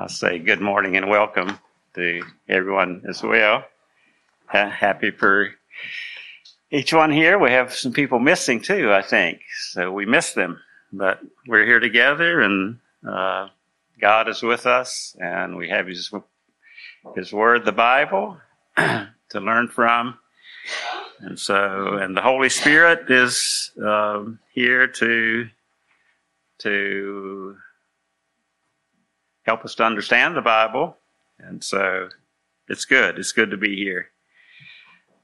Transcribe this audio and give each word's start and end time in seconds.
I'll 0.00 0.08
say 0.08 0.38
good 0.38 0.62
morning 0.62 0.96
and 0.96 1.10
welcome 1.10 1.58
to 1.94 2.22
everyone 2.48 3.02
as 3.06 3.22
well. 3.22 3.64
Ha- 4.46 4.70
happy 4.70 5.10
for 5.10 5.50
each 6.70 6.94
one 6.94 7.12
here. 7.12 7.38
We 7.38 7.50
have 7.50 7.74
some 7.74 7.92
people 7.92 8.18
missing 8.18 8.62
too, 8.62 8.94
I 8.94 9.02
think. 9.02 9.42
So 9.72 9.92
we 9.92 10.06
miss 10.06 10.32
them, 10.32 10.58
but 10.90 11.20
we're 11.46 11.66
here 11.66 11.80
together 11.80 12.40
and 12.40 12.78
uh, 13.06 13.48
God 14.00 14.30
is 14.30 14.42
with 14.42 14.64
us 14.64 15.14
and 15.20 15.54
we 15.58 15.68
have 15.68 15.86
His, 15.86 16.10
His 17.14 17.30
Word, 17.30 17.66
the 17.66 17.72
Bible, 17.72 18.38
to 18.78 19.10
learn 19.34 19.68
from. 19.68 20.18
And 21.18 21.38
so, 21.38 21.98
and 21.98 22.16
the 22.16 22.22
Holy 22.22 22.48
Spirit 22.48 23.10
is 23.10 23.70
um, 23.84 24.38
here 24.54 24.86
to 24.86 25.46
to 26.60 27.56
help 29.42 29.64
us 29.64 29.74
to 29.76 29.84
understand 29.84 30.36
the 30.36 30.42
Bible. 30.42 30.96
And 31.38 31.62
so 31.62 32.08
it's 32.68 32.84
good. 32.84 33.18
It's 33.18 33.32
good 33.32 33.50
to 33.50 33.56
be 33.56 33.76
here. 33.76 34.10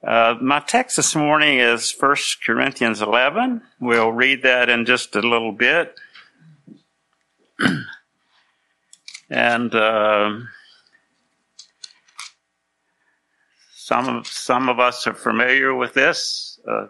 Uh, 0.06 0.34
my 0.40 0.60
text 0.60 0.96
this 0.96 1.16
morning 1.16 1.58
is 1.58 1.94
1 1.98 2.16
Corinthians 2.44 3.02
11. 3.02 3.62
We'll 3.80 4.12
read 4.12 4.42
that 4.42 4.68
in 4.68 4.84
just 4.84 5.16
a 5.16 5.20
little 5.20 5.52
bit. 5.52 5.98
and 9.30 9.74
uh, 9.74 10.38
some, 13.74 14.08
of, 14.08 14.26
some 14.26 14.68
of 14.68 14.78
us 14.78 15.06
are 15.06 15.14
familiar 15.14 15.74
with 15.74 15.94
this. 15.94 16.60
Uh, 16.68 16.86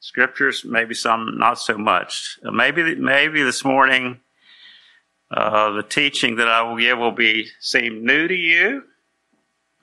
scriptures, 0.00 0.64
maybe 0.64 0.94
some 0.94 1.38
not 1.38 1.58
so 1.58 1.78
much. 1.78 2.38
Maybe, 2.42 2.94
maybe 2.96 3.42
this 3.42 3.64
morning 3.64 4.20
uh, 5.32 5.70
the 5.70 5.82
teaching 5.82 6.36
that 6.36 6.48
I 6.48 6.62
will 6.62 6.76
give 6.76 6.98
will 6.98 7.12
be 7.12 7.48
seem 7.60 8.04
new 8.04 8.28
to 8.28 8.34
you. 8.34 8.84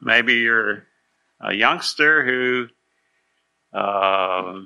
Maybe 0.02 0.36
you're 0.36 0.86
a 1.42 1.54
youngster 1.54 2.24
who 2.24 2.68
uh, 3.78 4.62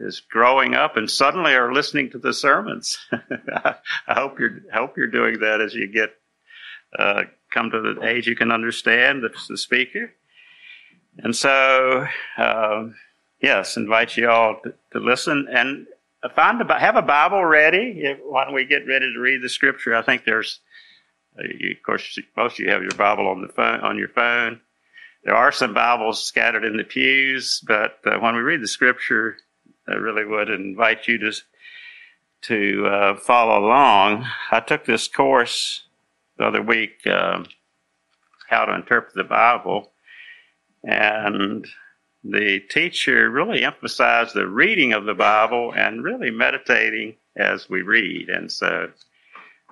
is 0.00 0.20
growing 0.20 0.74
up 0.74 0.96
and 0.96 1.10
suddenly 1.10 1.54
are 1.54 1.72
listening 1.72 2.10
to 2.10 2.18
the 2.18 2.32
sermons. 2.32 2.98
I 3.12 3.74
hope 4.08 4.38
you're 4.40 4.60
hope 4.72 4.96
you're 4.96 5.06
doing 5.06 5.40
that 5.40 5.60
as 5.60 5.74
you 5.74 5.86
get 5.86 6.10
uh, 6.98 7.24
come 7.52 7.70
to 7.70 7.80
the 7.80 8.06
age 8.06 8.26
you 8.26 8.36
can 8.36 8.50
understand 8.50 9.22
the, 9.22 9.30
the 9.48 9.56
speaker. 9.56 10.12
And 11.18 11.34
so, 11.34 12.06
uh, 12.38 12.84
yes, 13.40 13.76
invite 13.76 14.16
you 14.16 14.28
all 14.28 14.60
to, 14.64 14.74
to 14.92 14.98
listen 15.00 15.46
and 15.50 15.86
find 16.28 16.60
a, 16.60 16.78
have 16.78 16.96
a 16.96 17.02
Bible 17.02 17.44
ready 17.44 18.02
if, 18.02 18.18
when 18.22 18.52
we 18.52 18.66
get 18.66 18.86
ready 18.86 19.12
to 19.12 19.20
read 19.20 19.42
the 19.42 19.48
scripture. 19.48 19.94
I 19.94 20.02
think 20.02 20.24
there's, 20.24 20.60
uh, 21.38 21.44
of 21.44 21.82
course, 21.82 22.18
most 22.36 22.54
of 22.54 22.58
you 22.58 22.70
have 22.70 22.82
your 22.82 22.92
Bible 22.92 23.28
on 23.28 23.42
the 23.42 23.48
phone 23.48 23.80
on 23.80 23.96
your 23.96 24.08
phone. 24.08 24.60
There 25.24 25.36
are 25.36 25.52
some 25.52 25.74
Bibles 25.74 26.22
scattered 26.22 26.64
in 26.64 26.76
the 26.76 26.84
pews, 26.84 27.62
but 27.66 27.98
uh, 28.06 28.18
when 28.18 28.34
we 28.34 28.40
read 28.40 28.62
the 28.62 28.68
scripture, 28.68 29.36
I 29.88 29.92
really 29.92 30.24
would 30.24 30.50
invite 30.50 31.08
you 31.08 31.18
to 31.18 31.32
to 32.42 32.86
uh, 32.86 33.16
follow 33.16 33.66
along. 33.66 34.26
I 34.50 34.60
took 34.60 34.84
this 34.84 35.08
course 35.08 35.84
the 36.38 36.46
other 36.46 36.62
week, 36.62 37.06
um, 37.06 37.46
how 38.48 38.64
to 38.64 38.74
interpret 38.74 39.14
the 39.14 39.24
Bible, 39.24 39.92
and 40.82 41.66
the 42.22 42.60
teacher 42.68 43.30
really 43.30 43.64
emphasized 43.64 44.34
the 44.34 44.46
reading 44.46 44.92
of 44.92 45.04
the 45.04 45.14
Bible 45.14 45.72
and 45.74 46.04
really 46.04 46.30
meditating 46.30 47.16
as 47.36 47.68
we 47.70 47.82
read. 47.82 48.28
And 48.28 48.50
so 48.50 48.90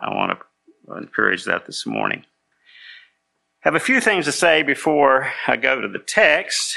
I 0.01 0.15
want 0.15 0.39
to 0.39 0.95
encourage 0.95 1.45
that 1.45 1.67
this 1.67 1.87
morning. 1.87 2.25
I 3.65 3.69
Have 3.69 3.75
a 3.75 3.81
few 3.81 4.01
things 4.01 4.25
to 4.25 4.33
say 4.33 4.63
before 4.63 5.31
I 5.47 5.57
go 5.57 5.81
to 5.81 5.89
the 5.89 5.99
text. 5.99 6.77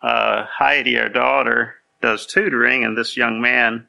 Uh, 0.00 0.44
Heidi, 0.46 0.98
our 0.98 1.08
daughter, 1.08 1.76
does 2.00 2.26
tutoring, 2.26 2.84
and 2.84 2.96
this 2.96 3.16
young 3.16 3.40
man 3.40 3.86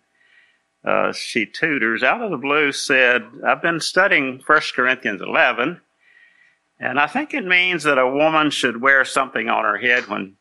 uh, 0.85 1.13
she 1.13 1.45
tutors 1.45 2.03
out 2.03 2.21
of 2.21 2.31
the 2.31 2.37
blue 2.37 2.71
said, 2.71 3.23
I've 3.45 3.61
been 3.61 3.79
studying 3.79 4.41
1 4.45 4.61
Corinthians 4.75 5.21
11, 5.21 5.79
and 6.79 6.99
I 6.99 7.07
think 7.07 7.33
it 7.33 7.45
means 7.45 7.83
that 7.83 7.97
a 7.97 8.09
woman 8.09 8.49
should 8.49 8.81
wear 8.81 9.05
something 9.05 9.47
on 9.47 9.63
her 9.63 9.77
head 9.77 10.07
when 10.07 10.35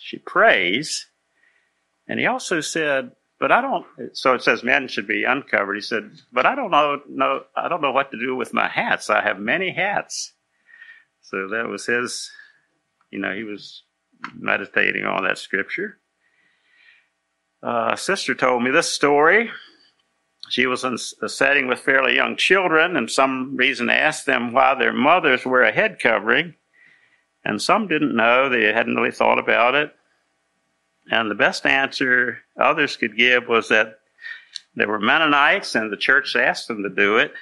she 0.00 0.18
prays. 0.18 1.06
And 2.08 2.18
he 2.18 2.26
also 2.26 2.60
said, 2.60 3.12
but 3.38 3.52
I 3.52 3.60
don't, 3.60 3.86
so 4.12 4.34
it 4.34 4.42
says 4.42 4.62
men 4.62 4.88
should 4.88 5.06
be 5.06 5.24
uncovered. 5.24 5.76
He 5.76 5.82
said, 5.82 6.10
but 6.32 6.46
I 6.46 6.54
don't 6.54 6.70
know, 6.70 7.00
no, 7.08 7.44
I 7.56 7.68
don't 7.68 7.80
know 7.80 7.92
what 7.92 8.10
to 8.10 8.18
do 8.18 8.36
with 8.36 8.52
my 8.52 8.68
hats. 8.68 9.08
I 9.08 9.22
have 9.22 9.38
many 9.38 9.72
hats. 9.72 10.32
So 11.22 11.48
that 11.48 11.68
was 11.68 11.86
his, 11.86 12.30
you 13.10 13.18
know, 13.18 13.32
he 13.34 13.44
was 13.44 13.84
meditating 14.34 15.04
on 15.04 15.24
that 15.24 15.38
scripture. 15.38 15.98
Uh, 17.62 17.94
sister 17.96 18.34
told 18.34 18.62
me 18.62 18.70
this 18.70 18.90
story. 18.90 19.50
She 20.48 20.66
was 20.66 20.82
in 20.82 20.96
a 21.22 21.28
setting 21.28 21.68
with 21.68 21.78
fairly 21.78 22.16
young 22.16 22.36
children, 22.36 22.96
and 22.96 23.10
some 23.10 23.56
reason 23.56 23.88
asked 23.88 24.26
them 24.26 24.52
why 24.52 24.74
their 24.74 24.92
mothers 24.92 25.46
wear 25.46 25.62
a 25.62 25.72
head 25.72 25.98
covering. 26.00 26.54
And 27.44 27.60
some 27.60 27.88
didn't 27.88 28.14
know, 28.14 28.48
they 28.48 28.64
hadn't 28.72 28.96
really 28.96 29.10
thought 29.10 29.38
about 29.38 29.74
it. 29.74 29.94
And 31.10 31.30
the 31.30 31.34
best 31.34 31.66
answer 31.66 32.38
others 32.58 32.96
could 32.96 33.16
give 33.16 33.48
was 33.48 33.68
that 33.68 34.00
they 34.76 34.86
were 34.86 35.00
Mennonites 35.00 35.74
and 35.74 35.90
the 35.90 35.96
church 35.96 36.36
asked 36.36 36.68
them 36.68 36.82
to 36.82 36.90
do 36.90 37.16
it. 37.16 37.32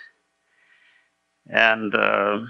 And 1.47 1.95
uh, 1.95 2.41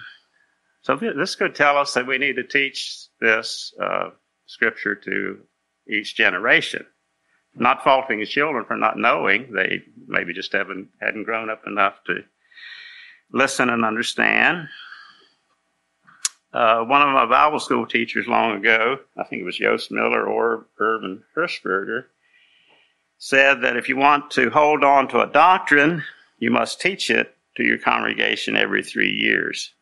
so 0.82 0.96
this 0.96 1.34
could 1.34 1.54
tell 1.54 1.76
us 1.76 1.94
that 1.94 2.06
we 2.06 2.18
need 2.18 2.36
to 2.36 2.44
teach 2.44 3.06
this 3.20 3.72
uh, 3.80 4.10
scripture 4.46 4.94
to 4.94 5.38
each 5.88 6.16
generation. 6.16 6.84
Not 7.54 7.82
faulting 7.82 8.20
the 8.20 8.26
children 8.26 8.64
for 8.64 8.76
not 8.76 8.98
knowing; 8.98 9.52
they 9.52 9.82
maybe 10.06 10.32
just 10.32 10.52
haven't 10.52 10.88
hadn't 11.00 11.24
grown 11.24 11.50
up 11.50 11.62
enough 11.66 11.94
to 12.06 12.22
listen 13.32 13.68
and 13.70 13.84
understand. 13.84 14.68
Uh, 16.52 16.82
one 16.82 17.02
of 17.02 17.08
my 17.12 17.26
Bible 17.26 17.60
school 17.60 17.86
teachers 17.86 18.26
long 18.26 18.56
ago, 18.56 18.98
I 19.16 19.24
think 19.24 19.42
it 19.42 19.44
was 19.44 19.60
Yost 19.60 19.90
Miller 19.90 20.26
or 20.26 20.66
Irvin 20.78 21.22
Hirschberger, 21.36 22.04
said 23.18 23.60
that 23.62 23.76
if 23.76 23.88
you 23.88 23.96
want 23.96 24.30
to 24.32 24.48
hold 24.50 24.82
on 24.82 25.08
to 25.08 25.20
a 25.20 25.26
doctrine, 25.26 26.02
you 26.38 26.50
must 26.50 26.80
teach 26.80 27.10
it 27.10 27.36
to 27.56 27.64
your 27.64 27.78
congregation 27.78 28.56
every 28.56 28.82
three 28.82 29.10
years. 29.10 29.74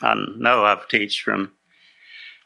I 0.00 0.14
know 0.36 0.64
I've 0.64 0.86
teach 0.86 1.22
from, 1.22 1.52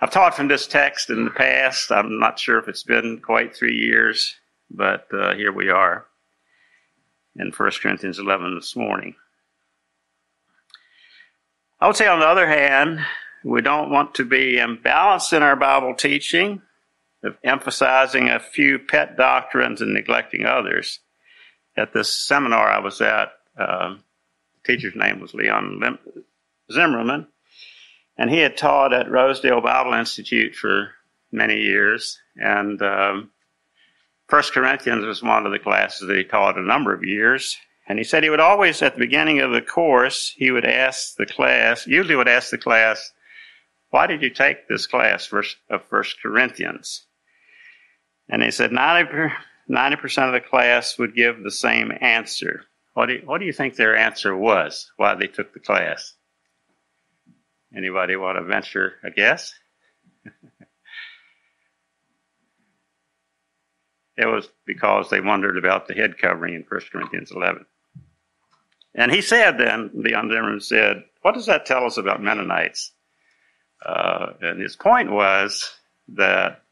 I've 0.00 0.10
taught 0.10 0.34
from 0.34 0.48
this 0.48 0.66
text 0.66 1.10
in 1.10 1.24
the 1.24 1.30
past. 1.30 1.92
I'm 1.92 2.18
not 2.18 2.38
sure 2.38 2.58
if 2.58 2.68
it's 2.68 2.84
been 2.84 3.20
quite 3.20 3.54
three 3.54 3.76
years, 3.76 4.34
but 4.70 5.06
uh, 5.12 5.34
here 5.34 5.52
we 5.52 5.68
are 5.68 6.06
in 7.36 7.50
1 7.50 7.70
Corinthians 7.82 8.18
11 8.18 8.54
this 8.54 8.74
morning. 8.74 9.16
I 11.82 11.86
would 11.88 11.96
say, 11.96 12.06
on 12.06 12.20
the 12.20 12.26
other 12.28 12.46
hand, 12.46 13.00
we 13.42 13.60
don't 13.60 13.90
want 13.90 14.14
to 14.14 14.24
be 14.24 14.58
imbalanced 14.58 15.32
in 15.32 15.42
our 15.42 15.56
Bible 15.56 15.96
teaching, 15.96 16.62
of 17.24 17.36
emphasizing 17.42 18.28
a 18.28 18.38
few 18.38 18.78
pet 18.78 19.16
doctrines 19.16 19.80
and 19.80 19.92
neglecting 19.92 20.46
others. 20.46 21.00
At 21.76 21.92
this 21.92 22.08
seminar 22.08 22.68
I 22.68 22.78
was 22.78 23.00
at, 23.00 23.32
uh, 23.58 23.96
the 23.96 24.62
teacher's 24.64 24.94
name 24.94 25.18
was 25.18 25.34
Leon 25.34 25.80
Lim- 25.80 25.98
Zimmerman, 26.70 27.26
and 28.16 28.30
he 28.30 28.38
had 28.38 28.56
taught 28.56 28.92
at 28.92 29.10
Rosedale 29.10 29.60
Bible 29.60 29.94
Institute 29.94 30.54
for 30.54 30.92
many 31.32 31.62
years. 31.62 32.20
And 32.36 32.80
um, 32.80 33.32
First 34.28 34.52
Corinthians 34.52 35.04
was 35.04 35.20
one 35.20 35.46
of 35.46 35.50
the 35.50 35.58
classes 35.58 36.06
that 36.06 36.16
he 36.16 36.22
taught 36.22 36.58
a 36.58 36.62
number 36.62 36.94
of 36.94 37.02
years. 37.02 37.56
And 37.88 37.98
he 37.98 38.04
said 38.04 38.22
he 38.22 38.30
would 38.30 38.40
always, 38.40 38.80
at 38.80 38.94
the 38.94 39.00
beginning 39.00 39.40
of 39.40 39.50
the 39.50 39.60
course, 39.60 40.32
he 40.36 40.50
would 40.50 40.64
ask 40.64 41.16
the 41.16 41.26
class, 41.26 41.86
usually 41.86 42.14
would 42.14 42.28
ask 42.28 42.50
the 42.50 42.58
class, 42.58 43.12
why 43.90 44.06
did 44.06 44.22
you 44.22 44.30
take 44.30 44.68
this 44.68 44.86
class 44.86 45.30
of 45.68 45.84
First 45.84 46.22
Corinthians? 46.22 47.06
And 48.28 48.42
he 48.42 48.50
said 48.50 48.72
90, 48.72 49.96
percent 49.96 50.28
of 50.28 50.32
the 50.32 50.40
class 50.40 50.98
would 50.98 51.14
give 51.14 51.42
the 51.42 51.50
same 51.50 51.92
answer. 52.00 52.64
What 52.94 53.06
do, 53.06 53.14
you, 53.14 53.22
what 53.24 53.38
do 53.38 53.46
you 53.46 53.52
think 53.52 53.74
their 53.74 53.96
answer 53.96 54.36
was, 54.36 54.90
why 54.96 55.14
they 55.14 55.26
took 55.26 55.52
the 55.52 55.60
class? 55.60 56.14
Anybody 57.74 58.16
want 58.16 58.38
to 58.38 58.44
venture 58.44 58.94
a 59.02 59.10
guess? 59.10 59.54
it 64.16 64.26
was 64.26 64.48
because 64.66 65.10
they 65.10 65.20
wondered 65.20 65.58
about 65.58 65.88
the 65.88 65.94
head 65.94 66.16
covering 66.18 66.54
in 66.54 66.64
1 66.68 66.80
Corinthians 66.92 67.32
11. 67.32 67.66
And 68.94 69.10
he 69.10 69.22
said 69.22 69.58
then, 69.58 69.90
Leon 69.94 70.28
Zimmerman 70.30 70.60
said, 70.60 71.04
what 71.22 71.34
does 71.34 71.46
that 71.46 71.66
tell 71.66 71.84
us 71.84 71.96
about 71.96 72.22
Mennonites? 72.22 72.92
Uh, 73.84 74.32
and 74.40 74.60
his 74.60 74.76
point 74.76 75.10
was 75.10 75.72
that 76.08 76.62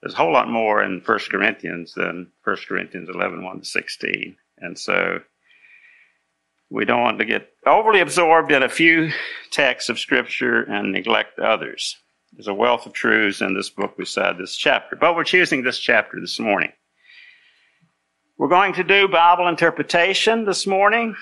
there's 0.00 0.14
a 0.14 0.16
whole 0.16 0.32
lot 0.32 0.48
more 0.48 0.82
in 0.82 1.02
1 1.04 1.18
Corinthians 1.30 1.94
than 1.94 2.30
1 2.44 2.56
Corinthians 2.68 3.08
11, 3.08 3.42
1 3.42 3.58
to 3.58 3.64
16. 3.64 4.36
And 4.58 4.78
so 4.78 5.20
we 6.70 6.84
don't 6.84 7.02
want 7.02 7.18
to 7.18 7.24
get 7.24 7.50
overly 7.66 8.00
absorbed 8.00 8.52
in 8.52 8.62
a 8.62 8.68
few 8.68 9.10
texts 9.50 9.88
of 9.88 9.98
Scripture 9.98 10.62
and 10.62 10.92
neglect 10.92 11.38
others. 11.38 11.96
There's 12.32 12.48
a 12.48 12.54
wealth 12.54 12.86
of 12.86 12.92
truths 12.92 13.40
in 13.40 13.54
this 13.54 13.70
book 13.70 13.96
beside 13.96 14.38
this 14.38 14.56
chapter, 14.56 14.96
but 14.96 15.14
we're 15.14 15.24
choosing 15.24 15.62
this 15.62 15.78
chapter 15.78 16.20
this 16.20 16.38
morning. 16.38 16.72
We're 18.36 18.48
going 18.48 18.72
to 18.74 18.82
do 18.82 19.06
Bible 19.06 19.46
interpretation 19.46 20.44
this 20.44 20.66
morning, 20.66 21.14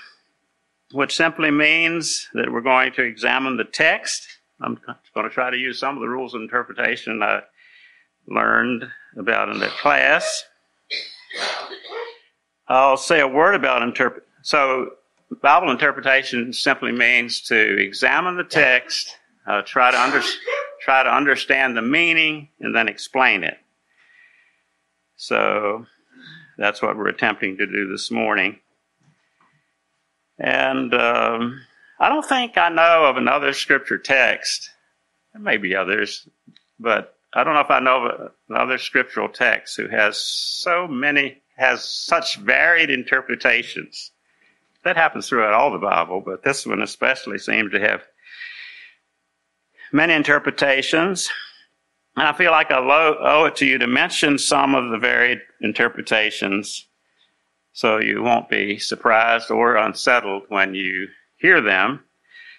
which 0.92 1.14
simply 1.14 1.50
means 1.50 2.26
that 2.32 2.50
we're 2.50 2.62
going 2.62 2.90
to 2.94 3.02
examine 3.02 3.58
the 3.58 3.64
text. 3.64 4.26
I'm 4.62 4.80
going 5.14 5.28
to 5.28 5.34
try 5.34 5.50
to 5.50 5.58
use 5.58 5.78
some 5.78 5.94
of 5.94 6.00
the 6.00 6.08
rules 6.08 6.32
of 6.32 6.40
interpretation 6.40 7.22
I 7.22 7.42
learned 8.26 8.84
about 9.18 9.50
in 9.50 9.58
the 9.58 9.66
class. 9.66 10.44
I'll 12.68 12.96
say 12.96 13.20
a 13.20 13.28
word 13.28 13.56
about 13.56 13.82
interpret. 13.82 14.24
So, 14.40 14.92
Bible 15.42 15.70
interpretation 15.70 16.50
simply 16.54 16.92
means 16.92 17.42
to 17.42 17.78
examine 17.78 18.38
the 18.38 18.44
text, 18.44 19.18
uh, 19.46 19.60
try 19.62 19.90
to 19.90 20.00
under- 20.00 20.22
try 20.80 21.02
to 21.02 21.14
understand 21.14 21.76
the 21.76 21.82
meaning, 21.82 22.48
and 22.60 22.74
then 22.74 22.88
explain 22.88 23.44
it. 23.44 23.58
So, 25.16 25.86
that's 26.58 26.82
what 26.82 26.96
we're 26.96 27.08
attempting 27.08 27.56
to 27.58 27.66
do 27.66 27.88
this 27.88 28.10
morning. 28.10 28.58
And 30.38 30.92
um, 30.94 31.60
I 31.98 32.08
don't 32.08 32.26
think 32.28 32.58
I 32.58 32.68
know 32.68 33.04
of 33.04 33.16
another 33.16 33.52
scripture 33.52 33.98
text. 33.98 34.70
There 35.32 35.42
may 35.42 35.56
be 35.56 35.74
others, 35.74 36.28
but 36.78 37.16
I 37.32 37.44
don't 37.44 37.54
know 37.54 37.60
if 37.60 37.70
I 37.70 37.80
know 37.80 38.06
of 38.06 38.32
another 38.48 38.78
scriptural 38.78 39.28
text 39.28 39.76
who 39.76 39.88
has 39.88 40.20
so 40.20 40.86
many, 40.86 41.40
has 41.56 41.84
such 41.84 42.36
varied 42.36 42.90
interpretations. 42.90 44.10
That 44.84 44.96
happens 44.96 45.28
throughout 45.28 45.54
all 45.54 45.70
the 45.70 45.78
Bible, 45.78 46.20
but 46.20 46.42
this 46.42 46.66
one 46.66 46.82
especially 46.82 47.38
seems 47.38 47.72
to 47.72 47.80
have 47.80 48.02
many 49.92 50.12
interpretations. 50.12 51.30
And 52.16 52.26
I 52.26 52.32
feel 52.32 52.50
like 52.50 52.70
I 52.70 52.76
owe 52.78 53.44
it 53.46 53.56
to 53.56 53.66
you 53.66 53.78
to 53.78 53.86
mention 53.86 54.38
some 54.38 54.74
of 54.74 54.90
the 54.90 54.98
varied 54.98 55.40
interpretations 55.60 56.86
so 57.72 57.98
you 57.98 58.22
won't 58.22 58.50
be 58.50 58.78
surprised 58.78 59.50
or 59.50 59.76
unsettled 59.76 60.42
when 60.48 60.74
you 60.74 61.08
hear 61.36 61.60
them. 61.62 62.04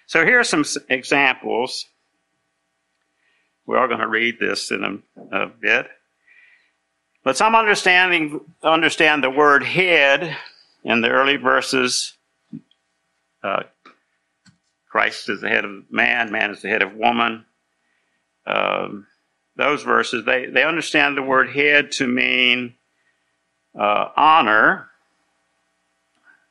So 0.06 0.24
here 0.24 0.40
are 0.40 0.44
some 0.44 0.64
examples 0.88 1.86
we 3.66 3.76
are 3.76 3.80
all 3.80 3.88
going 3.88 4.00
to 4.00 4.08
read 4.08 4.38
this 4.38 4.70
in 4.70 4.84
a, 4.84 5.36
a 5.36 5.46
bit. 5.46 5.86
But 7.22 7.36
some 7.36 7.54
understanding 7.54 8.40
understand 8.62 9.24
the 9.24 9.30
word 9.30 9.64
head 9.64 10.36
in 10.82 11.00
the 11.00 11.08
early 11.08 11.36
verses. 11.36 12.12
Uh, 13.42 13.62
Christ 14.90 15.28
is 15.28 15.40
the 15.40 15.48
head 15.48 15.64
of 15.64 15.90
man, 15.90 16.30
man 16.30 16.50
is 16.50 16.60
the 16.62 16.68
head 16.68 16.82
of 16.82 16.94
woman. 16.94 17.46
Um, 18.46 19.06
those 19.56 19.82
verses, 19.82 20.24
they, 20.24 20.46
they 20.46 20.64
understand 20.64 21.16
the 21.16 21.22
word 21.22 21.50
head 21.50 21.92
to 21.92 22.06
mean 22.06 22.74
uh, 23.78 24.08
honor, 24.16 24.88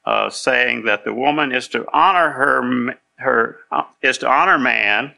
uh, 0.05 0.29
saying 0.29 0.85
that 0.85 1.05
the 1.05 1.13
woman 1.13 1.51
is 1.51 1.67
to 1.69 1.85
honor 1.93 2.31
her, 2.31 2.97
her 3.17 3.59
uh, 3.71 3.83
is 4.01 4.17
to 4.19 4.29
honor 4.29 4.57
man 4.57 5.13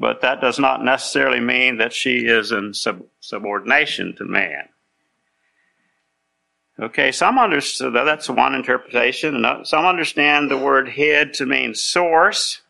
but 0.00 0.22
that 0.22 0.40
does 0.40 0.58
not 0.58 0.82
necessarily 0.82 1.40
mean 1.40 1.76
that 1.76 1.92
she 1.92 2.20
is 2.26 2.52
in 2.52 2.72
sub- 2.72 3.04
subordination 3.20 4.16
to 4.16 4.24
man. 4.24 4.70
Okay, 6.80 7.12
some 7.12 7.38
understand 7.38 7.94
that's 7.94 8.30
one 8.30 8.54
interpretation. 8.54 9.44
Some 9.64 9.84
understand 9.84 10.50
the 10.50 10.56
word 10.56 10.88
head 10.88 11.34
to 11.34 11.44
mean 11.44 11.74
source, 11.74 12.62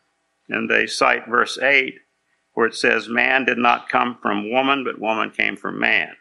and 0.49 0.69
they 0.69 0.85
cite 0.85 1.25
verse 1.25 1.57
8 1.57 1.97
where 2.53 2.67
it 2.67 2.75
says, 2.75 3.07
Man 3.07 3.45
did 3.45 3.57
not 3.57 3.89
come 3.89 4.17
from 4.21 4.51
woman, 4.51 4.83
but 4.83 4.99
woman 4.99 5.31
came 5.31 5.55
from 5.55 5.79
man. 5.79 6.15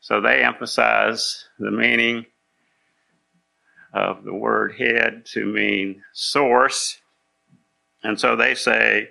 So 0.00 0.20
they 0.20 0.42
emphasize 0.42 1.44
the 1.58 1.70
meaning 1.70 2.26
of 3.92 4.24
the 4.24 4.34
word 4.34 4.74
head 4.76 5.26
to 5.32 5.44
mean 5.44 6.02
source. 6.12 6.98
And 8.02 8.18
so 8.18 8.36
they 8.36 8.54
say 8.54 9.10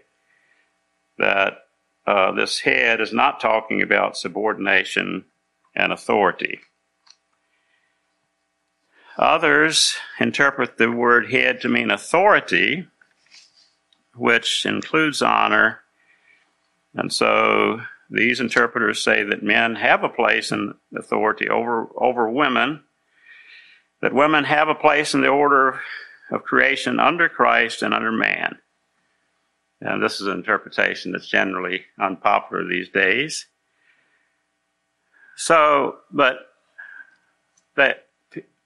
that 1.18 1.60
uh, 2.08 2.32
this 2.32 2.60
head 2.60 3.02
is 3.02 3.14
not 3.14 3.40
talking 3.40 3.82
about 3.82 4.18
subordination 4.18 5.26
and 5.76 5.94
authority. 5.94 6.60
Others 9.18 9.98
interpret 10.20 10.78
the 10.78 10.90
word 10.90 11.30
head 11.30 11.62
to 11.62 11.70
mean 11.70 11.92
authority, 11.92 12.88
which 14.16 14.66
includes 14.66 15.22
honor. 15.22 15.82
And 17.00 17.14
so 17.14 17.80
these 18.10 18.42
interpreters 18.42 19.02
say 19.02 19.24
that 19.24 19.42
men 19.42 19.76
have 19.76 20.04
a 20.04 20.10
place 20.10 20.52
in 20.52 20.74
authority 20.98 21.48
over, 21.48 21.88
over 21.96 22.30
women, 22.30 22.84
that 24.02 24.14
women 24.14 24.44
have 24.44 24.68
a 24.68 24.76
place 24.76 25.14
in 25.14 25.22
the 25.22 25.30
order 25.30 25.80
of 26.30 26.44
creation 26.44 27.00
under 27.00 27.30
Christ 27.30 27.84
and 27.84 27.94
under 27.94 28.12
man. 28.12 28.58
And 29.80 30.04
this 30.04 30.20
is 30.20 30.28
an 30.28 30.34
interpretation 30.34 31.14
that's 31.14 31.30
generally 31.30 31.86
unpopular 31.98 32.68
these 32.68 32.90
days. 32.90 33.48
So, 35.38 36.00
but 36.12 36.40
that 37.78 38.08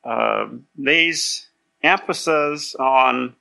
uh, 0.04 0.48
these 0.76 1.50
emphasis 1.84 2.74
on 2.74 3.36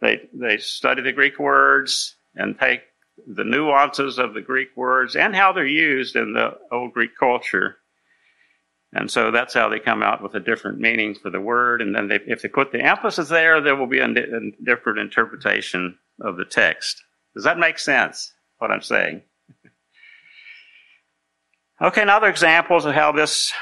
they 0.00 0.28
they 0.32 0.58
study 0.58 1.02
the 1.02 1.10
Greek 1.10 1.40
words 1.40 2.15
and 2.36 2.58
take 2.58 2.82
the 3.26 3.44
nuances 3.44 4.18
of 4.18 4.34
the 4.34 4.42
Greek 4.42 4.68
words 4.76 5.16
and 5.16 5.34
how 5.34 5.52
they're 5.52 5.66
used 5.66 6.16
in 6.16 6.34
the 6.34 6.56
old 6.70 6.92
Greek 6.92 7.16
culture 7.18 7.78
and 8.92 9.10
so 9.10 9.30
that's 9.30 9.54
how 9.54 9.68
they 9.68 9.78
come 9.78 10.02
out 10.02 10.22
with 10.22 10.34
a 10.34 10.40
different 10.40 10.80
meaning 10.80 11.14
for 11.14 11.30
the 11.30 11.40
word. 11.40 11.82
And 11.82 11.94
then 11.94 12.08
they, 12.08 12.20
if 12.26 12.42
they 12.42 12.48
put 12.48 12.72
the 12.72 12.80
emphasis 12.80 13.28
there, 13.28 13.60
there 13.60 13.76
will 13.76 13.86
be 13.86 13.98
a, 13.98 14.06
a 14.06 14.50
different 14.64 15.00
interpretation 15.00 15.98
of 16.20 16.36
the 16.36 16.44
text. 16.44 17.02
Does 17.34 17.44
that 17.44 17.58
make 17.58 17.78
sense, 17.78 18.32
what 18.58 18.70
I'm 18.70 18.82
saying? 18.82 19.22
okay, 21.82 22.02
another 22.02 22.28
examples 22.28 22.86
of 22.86 22.94
how 22.94 23.12
this, 23.12 23.52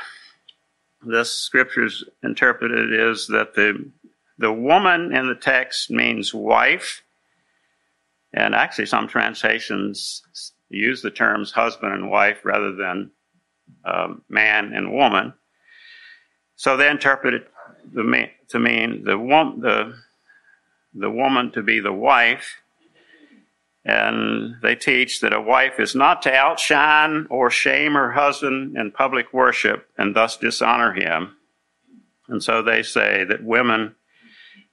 this 1.02 1.32
scripture 1.32 1.86
is 1.86 2.04
interpreted 2.22 2.92
is 2.92 3.26
that 3.28 3.54
the, 3.54 3.90
the 4.38 4.52
woman 4.52 5.16
in 5.16 5.26
the 5.26 5.34
text 5.34 5.90
means 5.90 6.34
wife. 6.34 7.02
And 8.34 8.54
actually, 8.54 8.86
some 8.86 9.06
translations 9.06 10.22
use 10.68 11.02
the 11.02 11.10
terms 11.10 11.52
husband 11.52 11.94
and 11.94 12.10
wife 12.10 12.44
rather 12.44 12.74
than 12.74 13.12
uh, 13.84 14.08
man 14.28 14.72
and 14.72 14.92
woman. 14.92 15.32
So 16.56 16.76
they 16.76 16.90
interpret 16.90 17.34
it 17.34 17.48
to 17.94 18.58
mean 18.58 19.04
the, 19.04 19.16
the, 19.60 19.94
the 20.94 21.10
woman 21.10 21.52
to 21.52 21.62
be 21.62 21.78
the 21.78 21.92
wife. 21.92 22.56
And 23.84 24.56
they 24.62 24.74
teach 24.74 25.20
that 25.20 25.32
a 25.32 25.40
wife 25.40 25.78
is 25.78 25.94
not 25.94 26.22
to 26.22 26.34
outshine 26.34 27.26
or 27.30 27.50
shame 27.50 27.92
her 27.92 28.12
husband 28.12 28.76
in 28.76 28.90
public 28.90 29.32
worship 29.32 29.86
and 29.96 30.16
thus 30.16 30.36
dishonor 30.38 30.92
him. 30.92 31.36
And 32.28 32.42
so 32.42 32.62
they 32.62 32.82
say 32.82 33.24
that 33.24 33.44
women 33.44 33.94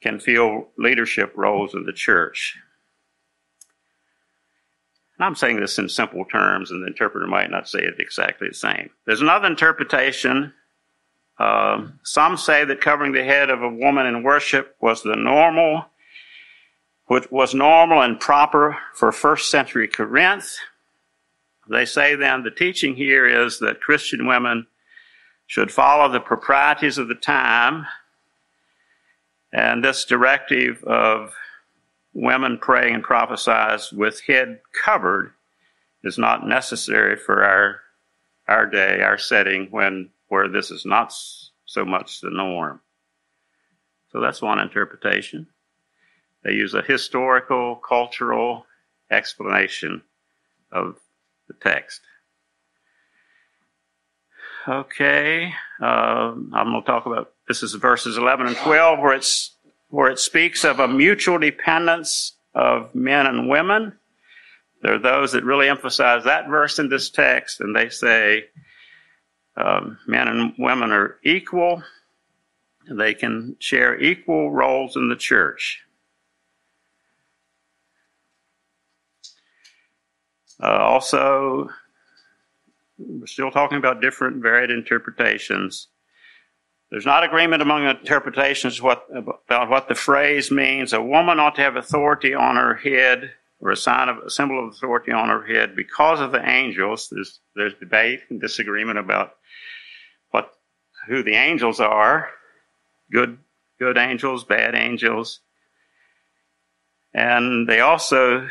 can 0.02 0.20
fill 0.20 0.70
leadership 0.78 1.34
roles 1.36 1.76
in 1.76 1.86
the 1.86 1.94
church. 1.94 2.58
I'm 5.24 5.36
saying 5.36 5.60
this 5.60 5.78
in 5.78 5.90
simple 5.90 6.26
terms, 6.26 6.72
and 6.72 6.82
the 6.82 6.88
interpreter 6.88 7.28
might 7.28 7.52
not 7.52 7.70
say 7.70 7.80
it 7.80 8.00
exactly 8.00 8.50
the 8.50 8.54
same. 8.54 8.90
There's 9.06 9.22
another 9.22 9.48
interpretation. 9.48 10.54
Uh, 11.40 11.88
some 12.04 12.38
say 12.38 12.66
that 12.66 12.82
covering 12.82 13.12
the 13.12 13.24
head 13.24 13.50
of 13.50 13.62
a 13.62 13.70
woman 13.70 14.06
in 14.06 14.24
worship 14.24 14.76
was 14.80 15.02
the 15.04 15.16
normal, 15.16 15.86
which 17.08 17.30
was 17.32 17.54
normal 17.54 18.02
and 18.02 18.20
proper 18.20 18.78
for 18.94 19.12
first 19.12 19.50
century 19.50 19.88
Corinth. 19.88 20.56
They 21.70 21.86
say 21.86 22.16
then 22.16 22.44
the 22.44 22.52
teaching 22.52 22.96
here 22.96 23.26
is 23.26 23.60
that 23.60 23.82
Christian 23.82 24.28
women 24.28 24.68
should 25.48 25.72
follow 25.72 26.12
the 26.12 26.20
proprieties 26.20 26.98
of 26.98 27.08
the 27.08 27.16
time, 27.16 27.86
and 29.52 29.84
this 29.84 30.06
directive 30.06 30.84
of 30.86 31.34
women 32.14 32.58
praying 32.58 32.96
and 32.96 33.04
prophesies 33.04 33.92
with 33.92 34.22
head 34.22 34.60
covered 34.84 35.34
is 36.04 36.18
not 36.18 36.48
necessary 36.48 37.16
for 37.16 37.44
our 37.44 37.80
our 38.48 38.66
day, 38.66 39.02
our 39.02 39.18
setting 39.18 39.68
when 39.72 40.10
where 40.28 40.48
this 40.48 40.72
is 40.72 40.86
not 40.86 41.14
so 41.66 41.86
much 41.86 42.22
the 42.22 42.30
norm. 42.30 42.82
So 44.12 44.20
that's 44.20 44.42
one 44.42 44.60
interpretation. 44.60 45.48
They 46.44 46.54
use 46.54 46.74
a 46.74 46.82
historical, 46.82 47.76
cultural 47.76 48.66
explanation 49.10 50.02
of 50.72 50.98
the 51.48 51.54
text. 51.54 52.02
Okay, 54.68 55.52
uh, 55.82 55.86
I'm 55.86 56.50
going 56.52 56.82
to 56.82 56.86
talk 56.86 57.06
about 57.06 57.34
this 57.48 57.64
is 57.64 57.74
verses 57.74 58.18
11 58.18 58.48
and 58.48 58.56
12, 58.58 59.00
where, 59.00 59.14
it's, 59.14 59.56
where 59.92 60.10
it 60.10 60.20
speaks 60.20 60.64
of 60.64 60.80
a 60.80 60.88
mutual 60.88 61.38
dependence 61.38 62.34
of 62.56 62.94
men 62.96 63.28
and 63.28 63.48
women. 63.48 63.94
There 64.82 64.96
are 64.96 65.00
those 65.00 65.34
that 65.34 65.44
really 65.44 65.68
emphasize 65.70 66.24
that 66.24 66.48
verse 66.50 66.80
in 66.80 66.90
this 66.90 67.10
text, 67.10 67.62
and 67.62 67.76
they 67.76 67.90
say 67.90 68.46
um, 69.58 70.00
men 70.08 70.28
and 70.28 70.54
women 70.58 70.92
are 70.92 71.18
equal. 71.24 71.84
They 72.90 73.14
can 73.14 73.58
share 73.60 74.00
equal 74.00 74.52
roles 74.52 74.96
in 74.96 75.10
the 75.10 75.16
church. 75.16 75.82
Uh, 80.64 80.78
also, 80.78 81.70
we're 82.98 83.28
still 83.28 83.52
talking 83.52 83.78
about 83.78 84.02
different 84.02 84.42
varied 84.42 84.72
interpretations. 84.72 85.88
There's 86.92 87.06
not 87.06 87.24
agreement 87.24 87.62
among 87.62 87.86
interpretations 87.86 88.82
what, 88.82 89.08
about 89.16 89.70
what 89.70 89.88
the 89.88 89.96
phrase 89.96 90.52
means. 90.52 90.92
A 90.92 91.02
woman 91.02 91.40
ought 91.40 91.56
to 91.56 91.62
have 91.62 91.78
authority 91.78 92.34
on 92.34 92.58
her 92.58 92.76
head 92.76 93.32
or 93.62 93.72
a 93.72 93.78
sign 93.78 94.10
of 94.10 94.18
a 94.18 94.30
symbol 94.30 94.62
of 94.62 94.74
authority 94.74 95.14
on 95.14 95.30
her 95.30 95.46
head 95.46 95.74
because 95.74 96.20
of 96.20 96.34
the 96.34 96.46
angels. 96.46 97.08
There's, 97.10 97.40
there's 97.56 97.74
debate 97.76 98.20
and 98.30 98.42
disagreement 98.42 99.00
about 99.00 99.36
what, 100.32 100.52
who 101.08 101.24
the 101.24 101.36
angels 101.36 101.80
are. 101.80 102.28
Good, 103.10 103.38
good 103.80 103.98
angels, 103.98 104.44
bad 104.44 104.76
angels. 104.76 105.40
And 107.14 107.70
they 107.70 107.80
also, 107.80 108.50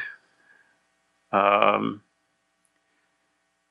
um, 1.30 2.02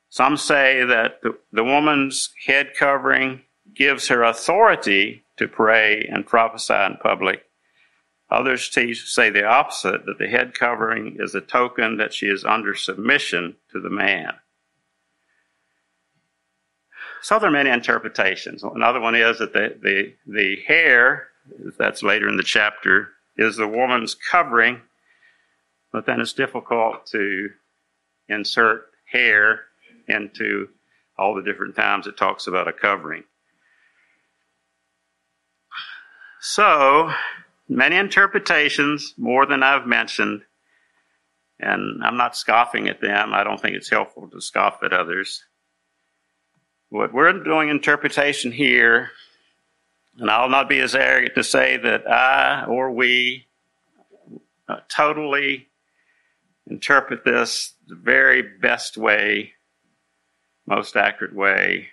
some 0.09 0.38
say 0.38 0.83
that 0.85 1.23
the, 1.23 1.39
the 1.51 1.63
woman's 1.63 2.31
head 2.45 2.73
covering 2.77 3.41
gives 3.79 4.09
her 4.09 4.24
authority 4.24 5.24
to 5.38 5.48
pray 5.48 6.05
and 6.12 6.27
prophesy 6.27 6.74
in 6.74 6.98
public. 7.01 7.45
Others 8.29 8.69
teach, 8.69 9.09
say 9.09 9.29
the 9.29 9.45
opposite, 9.45 10.05
that 10.05 10.19
the 10.19 10.27
head 10.27 10.53
covering 10.53 11.15
is 11.17 11.33
a 11.33 11.41
token 11.41 11.95
that 11.98 12.13
she 12.13 12.27
is 12.27 12.43
under 12.43 12.75
submission 12.75 13.55
to 13.71 13.79
the 13.79 13.89
man. 13.89 14.33
So 17.21 17.39
there 17.39 17.50
are 17.50 17.53
many 17.53 17.69
interpretations. 17.69 18.63
Another 18.63 19.00
one 19.00 19.15
is 19.15 19.39
that 19.39 19.53
the, 19.53 19.77
the, 19.81 20.13
the 20.27 20.57
hair, 20.67 21.29
that's 21.77 22.03
later 22.03 22.27
in 22.27 22.38
the 22.38 22.43
chapter, 22.43 23.09
is 23.38 23.55
the 23.55 23.67
woman's 23.67 24.13
covering, 24.13 24.81
but 25.91 26.05
then 26.05 26.19
it's 26.19 26.33
difficult 26.33 27.05
to 27.07 27.50
insert 28.27 28.88
hair 29.05 29.62
into 30.07 30.67
all 31.17 31.33
the 31.33 31.41
different 31.41 31.75
times 31.75 32.07
it 32.07 32.17
talks 32.17 32.48
about 32.48 32.67
a 32.67 32.74
covering. 32.74 33.24
So, 36.41 37.12
many 37.67 37.98
interpretations, 37.98 39.13
more 39.17 39.46
than 39.46 39.62
I've 39.62 39.86
mentioned, 39.86 40.43
and 41.60 42.03
I'm 42.03 42.15
not 42.15 42.38
scoffing 42.38 42.88
at 42.88 43.01
them. 43.01 43.34
I 43.34 43.43
don't 43.43 43.62
think 43.62 43.75
it's 43.75 43.89
helpful 43.89 44.29
to 44.29 44.39
scoff 44.39 44.81
at 44.81 44.93
others. 44.93 45.43
What 46.89 47.13
we're 47.13 47.34
doing 47.43 47.69
interpretation 47.69 48.51
here, 48.51 49.12
and 50.17 50.31
I'll 50.31 50.50
not 50.50 50.69
be 50.69 50.79
as 50.79 50.96
arrogant 50.96 51.36
to 51.36 51.43
say 51.43 51.77
that 51.77 52.10
I 52.10 52.65
or 52.65 52.89
we 52.89 53.46
uh, 54.69 54.77
totally 54.88 55.67
interpret 56.67 57.25
this 57.25 57.74
the 57.88 57.96
very 57.96 58.41
best 58.41 58.98
way 58.98 59.53
most 60.65 60.96
accurate 60.96 61.34
way 61.34 61.89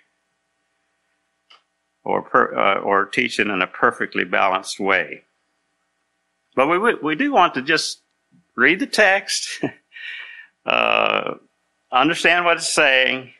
or, 2.07 2.21
per, 2.21 2.55
uh, 2.57 2.79
or 2.79 3.05
teach 3.05 3.37
it 3.37 3.47
in 3.47 3.61
a 3.61 3.67
perfectly 3.67 4.23
balanced 4.23 4.79
way. 4.79 5.23
But 6.55 6.67
we, 6.67 6.95
we 6.95 7.15
do 7.15 7.33
want 7.33 7.53
to 7.55 7.61
just 7.61 7.99
read 8.55 8.79
the 8.79 8.87
text, 8.87 9.61
uh, 10.65 11.33
understand 11.91 12.45
what 12.45 12.57
it's 12.57 12.73
saying, 12.73 13.31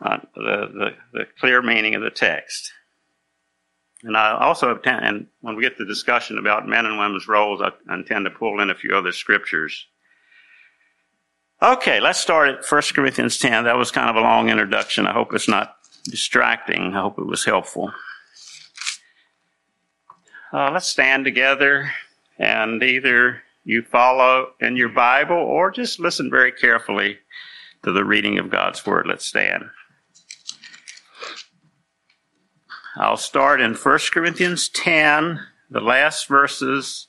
uh, 0.00 0.16
the, 0.34 0.40
the, 0.72 0.90
the, 1.12 1.24
clear 1.38 1.60
meaning 1.60 1.94
of 1.94 2.00
the 2.00 2.10
text. 2.10 2.72
And 4.02 4.16
I 4.16 4.38
also 4.38 4.74
intend, 4.74 5.04
and 5.04 5.26
when 5.42 5.54
we 5.54 5.62
get 5.62 5.76
to 5.76 5.84
discussion 5.84 6.38
about 6.38 6.66
men 6.66 6.86
and 6.86 6.98
women's 6.98 7.28
roles, 7.28 7.60
I 7.60 7.72
intend 7.92 8.24
to 8.24 8.30
pull 8.30 8.60
in 8.60 8.70
a 8.70 8.74
few 8.74 8.96
other 8.96 9.12
scriptures 9.12 9.86
Okay, 11.60 11.98
let's 11.98 12.20
start 12.20 12.48
at 12.48 12.64
1 12.64 12.82
Corinthians 12.94 13.36
10. 13.38 13.64
That 13.64 13.76
was 13.76 13.90
kind 13.90 14.08
of 14.08 14.14
a 14.14 14.20
long 14.20 14.48
introduction. 14.48 15.08
I 15.08 15.12
hope 15.12 15.34
it's 15.34 15.48
not 15.48 15.77
distracting. 16.08 16.94
I 16.94 17.02
hope 17.02 17.18
it 17.18 17.26
was 17.26 17.44
helpful. 17.44 17.92
Uh, 20.52 20.70
let's 20.72 20.86
stand 20.86 21.24
together 21.24 21.92
and 22.38 22.82
either 22.82 23.42
you 23.64 23.82
follow 23.82 24.52
in 24.60 24.76
your 24.76 24.88
Bible 24.88 25.36
or 25.36 25.70
just 25.70 26.00
listen 26.00 26.30
very 26.30 26.52
carefully 26.52 27.18
to 27.82 27.92
the 27.92 28.04
reading 28.04 28.38
of 28.38 28.50
God's 28.50 28.84
Word. 28.86 29.06
Let's 29.06 29.26
stand. 29.26 29.64
I'll 32.96 33.16
start 33.16 33.60
in 33.60 33.74
1 33.74 33.98
Corinthians 34.10 34.68
10, 34.70 35.40
the 35.70 35.80
last 35.80 36.26
verses, 36.26 37.08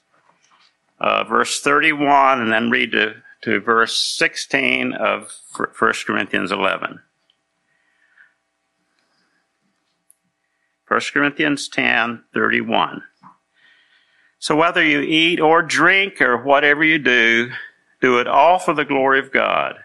uh, 1.00 1.24
verse 1.24 1.62
31, 1.62 2.42
and 2.42 2.52
then 2.52 2.70
read 2.70 2.92
to 2.92 3.16
to 3.42 3.60
verse 3.60 3.96
16 3.96 4.94
of 4.94 5.32
1 5.56 5.94
Corinthians 6.06 6.52
11. 6.52 7.00
1 10.90 11.00
Corinthians 11.14 11.70
10 11.70 12.24
31. 12.34 13.04
So 14.40 14.56
whether 14.56 14.84
you 14.84 15.02
eat 15.02 15.40
or 15.40 15.62
drink 15.62 16.20
or 16.20 16.42
whatever 16.42 16.84
you 16.84 16.98
do, 16.98 17.52
do 18.02 18.20
it 18.20 18.28
all 18.28 18.60
for 18.60 18.74
the 18.74 18.86
glory 18.86 19.20
of 19.20 19.32
God. 19.32 19.76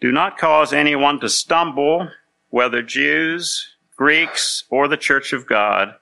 Do 0.00 0.12
not 0.12 0.38
cause 0.38 0.72
anyone 0.72 1.20
to 1.20 1.28
stumble, 1.28 2.10
whether 2.50 2.82
Jews, 2.82 3.74
Greeks, 3.96 4.64
or 4.70 4.88
the 4.88 4.96
church 4.96 5.32
of 5.32 5.46
God, 5.46 5.94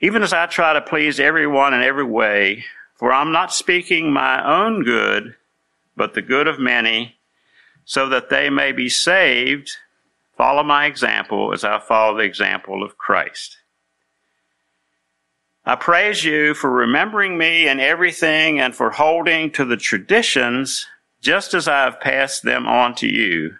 even 0.00 0.22
as 0.22 0.32
I 0.32 0.46
try 0.46 0.74
to 0.74 0.80
please 0.80 1.18
everyone 1.18 1.72
in 1.72 1.82
every 1.82 2.04
way, 2.04 2.64
for 2.94 3.12
I'm 3.12 3.32
not 3.32 3.52
speaking 3.52 4.12
my 4.12 4.44
own 4.44 4.82
good, 4.84 5.36
but 5.96 6.14
the 6.14 6.22
good 6.22 6.46
of 6.46 6.58
many, 6.58 7.16
so 7.84 8.08
that 8.08 8.28
they 8.28 8.50
may 8.50 8.72
be 8.72 8.88
saved. 8.88 9.70
Follow 10.36 10.62
my 10.62 10.86
example 10.86 11.52
as 11.52 11.64
I 11.64 11.78
follow 11.78 12.18
the 12.18 12.24
example 12.24 12.82
of 12.82 12.98
Christ. 12.98 13.56
I 15.64 15.74
praise 15.74 16.24
you 16.24 16.54
for 16.54 16.70
remembering 16.70 17.36
me 17.38 17.66
in 17.66 17.80
everything 17.80 18.60
and 18.60 18.74
for 18.74 18.90
holding 18.90 19.50
to 19.52 19.64
the 19.64 19.76
traditions 19.76 20.86
just 21.20 21.54
as 21.54 21.66
I 21.66 21.84
have 21.84 22.00
passed 22.00 22.42
them 22.42 22.66
on 22.68 22.94
to 22.96 23.08
you. 23.08 23.56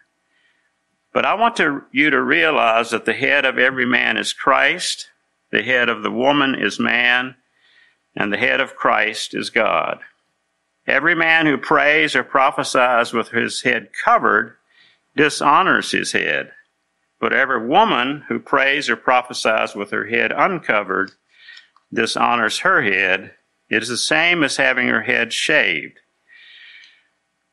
But 1.13 1.25
I 1.25 1.35
want 1.35 1.57
to, 1.57 1.83
you 1.91 2.11
to 2.11 2.23
realize 2.23 2.91
that 2.91 3.07
the 3.07 3.15
head 3.15 3.45
of 3.45 3.59
every 3.59 3.87
man 3.87 4.19
is 4.19 4.33
Christ, 4.35 5.09
the 5.51 5.63
head 5.63 5.89
of 5.89 6.03
the 6.03 6.11
woman 6.11 6.55
is 6.55 6.79
man, 6.79 7.37
and 8.15 8.33
the 8.33 8.39
head 8.39 8.61
of 8.61 8.77
Christ 8.77 9.35
is 9.35 9.51
God. 9.51 10.01
Every 10.87 11.15
man 11.15 11.47
who 11.47 11.57
prays 11.57 12.15
or 12.15 12.23
prophesies 12.23 13.13
with 13.13 13.31
his 13.31 13.63
head 13.63 13.89
covered 14.05 14.57
dishonors 15.17 15.91
his 15.91 16.13
head. 16.13 16.53
But 17.19 17.33
every 17.33 17.67
woman 17.67 18.25
who 18.29 18.39
prays 18.39 18.91
or 18.91 18.97
prophesies 18.97 19.75
with 19.75 19.91
her 19.91 20.07
head 20.07 20.33
uncovered 20.33 21.13
dishonors 21.93 22.59
her 22.61 22.83
head. 22.83 23.33
It 23.69 23.83
is 23.83 23.89
the 23.89 23.97
same 23.97 24.45
as 24.45 24.57
having 24.57 24.89
her 24.89 25.03
head 25.03 25.33
shaved. 25.33 25.99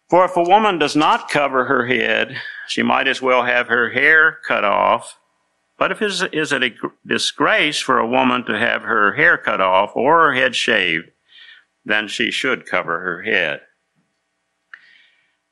For 0.10 0.26
if 0.26 0.36
a 0.36 0.44
woman 0.44 0.78
does 0.78 0.96
not 0.96 1.30
cover 1.30 1.66
her 1.66 1.88
head, 1.88 2.36
she 2.68 2.84
might 2.84 3.08
as 3.08 3.22
well 3.22 3.44
have 3.44 3.68
her 3.68 3.90
hair 3.90 4.40
cut 4.48 4.64
off. 4.64 5.18
But 5.78 5.92
if 5.92 6.02
it 6.02 6.34
is 6.34 6.52
a 6.52 6.72
disgrace 7.06 7.80
for 7.80 7.98
a 7.98 8.08
woman 8.08 8.46
to 8.46 8.58
have 8.58 8.84
her 8.84 9.14
hair 9.14 9.38
cut 9.38 9.60
off 9.60 9.96
or 9.96 10.28
her 10.28 10.34
head 10.34 10.56
shaved, 10.56 11.10
then 11.84 12.08
she 12.08 12.32
should 12.32 12.66
cover 12.66 13.00
her 13.00 13.24
head. 13.24 13.62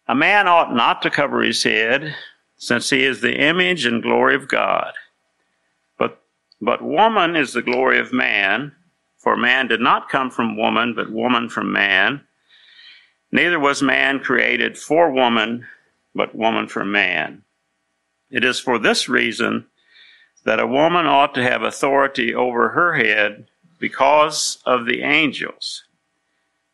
A 0.07 0.15
man 0.15 0.47
ought 0.47 0.73
not 0.73 1.01
to 1.01 1.09
cover 1.09 1.41
his 1.41 1.63
head, 1.63 2.15
since 2.61 2.91
he 2.91 3.03
is 3.03 3.21
the 3.21 3.41
image 3.41 3.87
and 3.87 4.03
glory 4.03 4.35
of 4.35 4.47
God. 4.47 4.93
But, 5.97 6.21
but 6.61 6.83
woman 6.83 7.35
is 7.35 7.53
the 7.53 7.63
glory 7.63 7.97
of 7.97 8.13
man, 8.13 8.73
for 9.17 9.35
man 9.35 9.67
did 9.67 9.81
not 9.81 10.09
come 10.09 10.29
from 10.29 10.55
woman, 10.55 10.93
but 10.93 11.11
woman 11.11 11.49
from 11.49 11.71
man. 11.71 12.21
Neither 13.31 13.59
was 13.59 13.81
man 13.81 14.19
created 14.19 14.77
for 14.77 15.11
woman, 15.11 15.65
but 16.13 16.35
woman 16.35 16.67
for 16.67 16.85
man. 16.85 17.41
It 18.29 18.45
is 18.45 18.59
for 18.59 18.77
this 18.77 19.09
reason 19.09 19.65
that 20.43 20.59
a 20.59 20.67
woman 20.67 21.07
ought 21.07 21.33
to 21.33 21.43
have 21.43 21.63
authority 21.63 22.31
over 22.31 22.69
her 22.69 22.93
head 22.93 23.47
because 23.79 24.59
of 24.67 24.85
the 24.85 25.01
angels. 25.01 25.85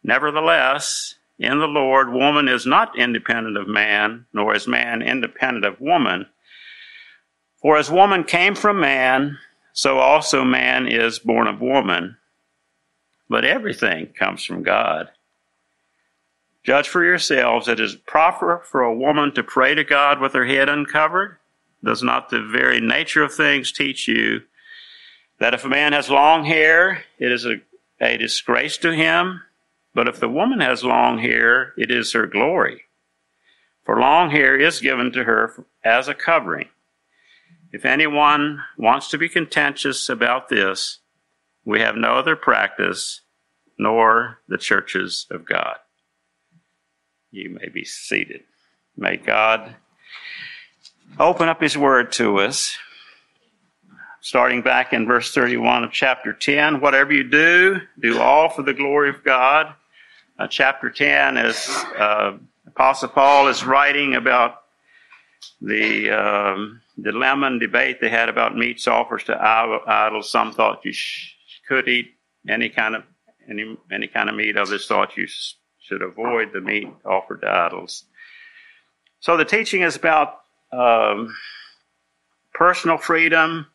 Nevertheless, 0.04 1.16
in 1.40 1.60
the 1.60 1.68
Lord, 1.68 2.12
woman 2.12 2.48
is 2.48 2.66
not 2.66 2.98
independent 2.98 3.58
of 3.58 3.68
man, 3.68 4.26
nor 4.34 4.56
is 4.56 4.68
man 4.68 5.02
independent 5.02 5.66
of 5.66 5.80
woman. 5.80 6.26
For 7.62 7.78
as 7.78 7.92
woman 7.92 8.24
came 8.24 8.56
from 8.56 8.80
man, 8.80 9.38
so 9.74 10.00
also 10.00 10.44
man 10.44 10.88
is 10.88 11.20
born 11.20 11.48
of 11.48 11.62
woman. 11.62 12.18
But 13.30 13.46
everything 13.46 14.08
comes 14.18 14.44
from 14.44 14.64
God. 14.64 15.10
Judge 16.64 16.90
for 16.90 17.04
yourselves, 17.04 17.68
it 17.68 17.80
is 17.80 17.96
proper 17.96 18.64
for 18.66 18.82
a 18.82 18.94
woman 18.94 19.34
to 19.36 19.44
pray 19.44 19.76
to 19.76 19.84
God 19.84 20.20
with 20.20 20.34
her 20.34 20.46
head 20.46 20.70
uncovered. 20.70 21.38
Does 21.84 22.02
not 22.02 22.30
the 22.30 22.42
very 22.42 22.82
nature 22.82 23.24
of 23.24 23.34
things 23.34 23.72
teach 23.72 24.08
you 24.08 24.42
that 25.40 25.54
if 25.54 25.64
a 25.64 25.70
man 25.70 25.94
has 25.94 26.10
long 26.10 26.46
hair, 26.46 27.04
it 27.20 27.32
is 27.32 27.46
a, 27.46 27.62
a 28.02 28.18
disgrace 28.18 28.78
to 28.80 28.92
him? 28.92 29.42
But 29.98 30.08
if 30.08 30.20
the 30.20 30.30
woman 30.30 30.60
has 30.60 30.84
long 30.84 31.18
hair, 31.18 31.74
it 31.76 31.90
is 31.90 32.14
her 32.14 32.28
glory. 32.28 32.84
For 33.84 34.00
long 34.00 34.30
hair 34.30 34.56
is 34.56 34.80
given 34.80 35.12
to 35.14 35.24
her 35.24 35.66
as 35.84 36.08
a 36.08 36.14
covering. 36.14 36.70
If 37.72 37.84
anyone 37.84 38.62
wants 38.78 39.08
to 39.08 39.18
be 39.18 39.28
contentious 39.28 40.08
about 40.08 40.50
this, 40.50 41.00
we 41.66 41.80
have 41.80 41.96
no 41.96 42.10
other 42.10 42.36
practice, 42.36 43.22
nor 43.80 44.38
the 44.48 44.60
churches 44.60 45.26
of 45.32 45.46
God. 45.46 45.78
You 47.32 47.58
may 47.60 47.70
be 47.70 47.84
seated. 47.84 48.44
May 48.96 49.18
God 49.18 49.78
open 51.18 51.50
up 51.50 51.60
His 51.60 51.76
Word 51.76 52.12
to 52.12 52.38
us. 52.38 52.78
Starting 54.22 54.62
back 54.62 54.94
in 54.94 55.08
verse 55.08 55.34
31 55.34 55.86
of 55.86 55.92
chapter 55.92 56.34
10, 56.34 56.82
whatever 56.82 57.14
you 57.14 57.24
do, 57.24 57.82
do 58.00 58.22
all 58.22 58.48
for 58.50 58.62
the 58.62 58.76
glory 58.76 59.10
of 59.10 59.24
God. 59.24 59.74
Uh, 60.40 60.48
chapter 60.48 60.90
10 60.90 61.38
is 61.38 61.68
uh, 61.98 62.38
Apostle 62.68 63.10
Paul 63.10 63.48
is 63.48 63.64
writing 63.64 64.16
about 64.16 64.62
the 65.62 66.12
um, 66.12 66.82
dilemma 67.02 67.48
and 67.48 67.60
debate 67.60 68.00
they 68.00 68.10
had 68.10 68.30
about 68.30 68.56
meats 68.56 68.88
offered 68.88 69.26
to 69.26 69.82
idols. 69.88 70.30
Some 70.30 70.54
thought 70.54 70.86
you 70.86 70.94
sh- 70.94 71.34
could 71.68 71.88
eat 71.88 72.14
any 72.48 72.70
kind 72.70 72.96
of 72.96 73.04
any 73.50 73.78
any 73.92 74.08
kind 74.08 74.30
of 74.30 74.36
meat. 74.36 74.58
Others 74.58 74.88
thought 74.88 75.18
you 75.18 75.26
sh- 75.26 75.54
should 75.80 76.04
avoid 76.04 76.54
the 76.54 76.62
meat 76.62 76.88
offered 77.04 77.42
to 77.42 77.50
idols. 77.50 78.04
So 79.20 79.38
the 79.38 79.46
teaching 79.46 79.82
is 79.82 79.96
about 79.96 80.42
um, 80.72 81.36
personal 82.54 82.98
freedom 82.98 83.68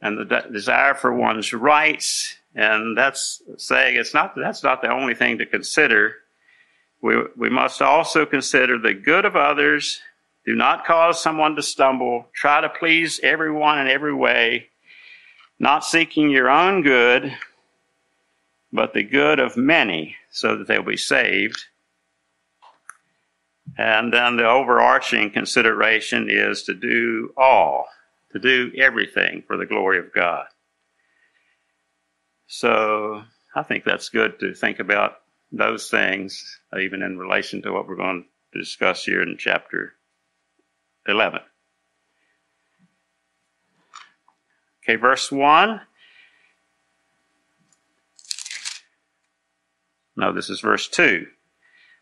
and 0.00 0.18
the 0.18 0.24
de- 0.24 0.50
desire 0.52 0.94
for 0.94 1.12
one's 1.12 1.52
rights, 1.52 2.37
and 2.54 2.96
that's 2.96 3.42
saying 3.56 3.96
it's 3.96 4.14
not 4.14 4.34
that's 4.36 4.62
not 4.62 4.82
the 4.82 4.90
only 4.90 5.14
thing 5.14 5.38
to 5.38 5.46
consider. 5.46 6.14
We 7.02 7.16
we 7.36 7.50
must 7.50 7.80
also 7.82 8.26
consider 8.26 8.78
the 8.78 8.94
good 8.94 9.24
of 9.24 9.36
others 9.36 10.00
do 10.48 10.54
not 10.54 10.86
cause 10.86 11.22
someone 11.22 11.56
to 11.56 11.62
stumble. 11.62 12.26
Try 12.32 12.62
to 12.62 12.70
please 12.70 13.20
everyone 13.22 13.78
in 13.80 13.86
every 13.86 14.14
way, 14.14 14.68
not 15.58 15.84
seeking 15.84 16.30
your 16.30 16.48
own 16.48 16.82
good, 16.82 17.36
but 18.72 18.94
the 18.94 19.02
good 19.02 19.40
of 19.40 19.58
many, 19.58 20.16
so 20.30 20.56
that 20.56 20.66
they'll 20.66 20.82
be 20.82 20.96
saved. 20.96 21.66
And 23.76 24.10
then 24.10 24.38
the 24.38 24.48
overarching 24.48 25.30
consideration 25.32 26.28
is 26.30 26.62
to 26.62 26.72
do 26.72 27.30
all, 27.36 27.86
to 28.32 28.38
do 28.38 28.72
everything 28.78 29.42
for 29.46 29.58
the 29.58 29.66
glory 29.66 29.98
of 29.98 30.14
God. 30.14 30.46
So 32.48 33.22
I 33.54 33.62
think 33.62 33.84
that's 33.84 34.08
good 34.08 34.40
to 34.40 34.54
think 34.54 34.80
about 34.80 35.18
those 35.52 35.90
things, 35.90 36.60
even 36.80 37.02
in 37.02 37.18
relation 37.18 37.62
to 37.62 37.72
what 37.72 37.86
we're 37.86 37.96
going 37.96 38.24
to 38.52 38.58
discuss 38.58 39.04
here 39.04 39.22
in 39.22 39.36
chapter 39.38 39.94
11. 41.06 41.40
Okay, 44.82 44.96
verse 44.96 45.30
1. 45.30 45.80
No, 50.16 50.32
this 50.32 50.48
is 50.48 50.60
verse 50.60 50.88
2. 50.88 51.26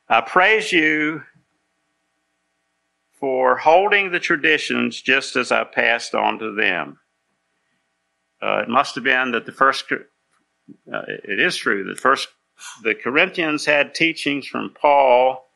I 0.09 0.21
praise 0.21 0.73
you 0.73 1.23
for 3.19 3.57
holding 3.57 4.13
the 4.13 4.21
traditions 4.21 5.03
just 5.03 5.35
as 5.35 5.51
I 5.51 5.65
passed 5.65 6.15
on 6.15 6.39
to 6.39 6.55
them. 6.55 7.01
Uh, 8.41 8.59
it 8.59 8.69
must 8.69 8.95
have 8.95 9.03
been 9.03 9.33
that 9.33 9.45
the 9.45 9.53
first, 9.53 9.91
uh, 10.93 11.03
it 11.07 11.41
is 11.41 11.57
true 11.57 11.85
that 11.85 11.99
first, 11.99 12.29
the 12.83 12.95
Corinthians 12.95 13.67
had 13.67 13.95
teachings 13.95 14.47
from 14.47 14.75
Paul, 14.81 15.47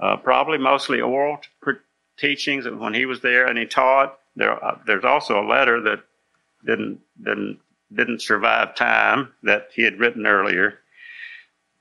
uh, 0.00 0.16
probably 0.16 0.58
mostly 0.58 1.00
oral 1.00 1.40
teachings 2.16 2.66
when 2.68 2.94
he 2.94 3.06
was 3.06 3.20
there 3.20 3.46
and 3.46 3.58
he 3.58 3.66
taught. 3.66 4.18
There, 4.36 4.62
uh, 4.64 4.78
there's 4.86 5.04
also 5.04 5.40
a 5.40 5.48
letter 5.48 5.80
that 5.82 6.00
didn't 6.64 7.00
didn't 7.22 7.58
didn't 7.92 8.22
survive 8.22 8.74
time 8.74 9.32
that 9.42 9.68
he 9.74 9.82
had 9.82 9.98
written 9.98 10.26
earlier. 10.26 10.78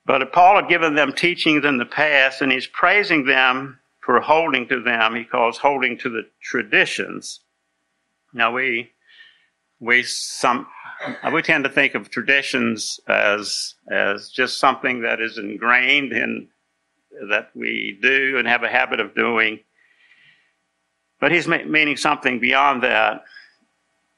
But 0.06 0.32
Paul 0.32 0.56
had 0.56 0.70
given 0.70 0.96
them 0.96 1.12
teachings 1.12 1.66
in 1.66 1.78
the 1.78 1.86
past, 1.86 2.42
and 2.42 2.52
he's 2.52 2.68
praising 2.68 3.26
them 3.26 3.80
for 4.00 4.22
holding 4.22 4.68
to 4.70 4.82
them. 4.82 5.16
He 5.16 5.26
calls 5.26 5.58
holding 5.58 5.98
to 6.00 6.10
the 6.10 6.24
traditions. 6.42 7.42
Now 8.34 8.54
we 8.54 8.92
we 9.80 10.04
some 10.04 10.68
Uh, 11.06 11.32
we 11.32 11.42
tend 11.42 11.64
to 11.64 11.70
think 11.70 11.96
of 11.96 12.10
traditions 12.10 13.00
as 13.08 13.76
as 13.92 14.30
just 14.30 14.60
something 14.60 15.02
that 15.02 15.22
is 15.22 15.38
ingrained 15.38 16.12
in 16.12 16.48
that 17.30 17.50
we 17.56 17.98
do 18.02 18.38
and 18.38 18.48
have 18.48 18.64
a 18.64 18.70
habit 18.70 19.00
of 19.00 19.16
doing. 19.16 19.60
But 21.20 21.32
he's 21.32 21.48
meaning 21.48 21.98
something 21.98 22.40
beyond 22.40 22.84
that. 22.84 23.24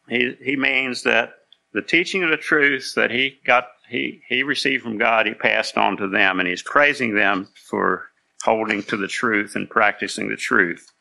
He, 0.09 0.35
he 0.41 0.55
means 0.55 1.03
that 1.03 1.33
the 1.73 1.81
teaching 1.81 2.23
of 2.23 2.29
the 2.29 2.37
truth 2.37 2.93
that 2.95 3.11
he 3.11 3.39
got, 3.45 3.67
he, 3.87 4.21
he 4.27 4.43
received 4.43 4.83
from 4.83 4.97
God, 4.97 5.25
he 5.25 5.33
passed 5.33 5.77
on 5.77 5.97
to 5.97 6.07
them, 6.07 6.39
and 6.39 6.49
he's 6.49 6.63
praising 6.63 7.15
them 7.15 7.47
for 7.55 8.09
holding 8.43 8.83
to 8.83 8.97
the 8.97 9.07
truth 9.07 9.55
and 9.55 9.69
practicing 9.69 10.29
the 10.29 10.35
truth. 10.35 10.91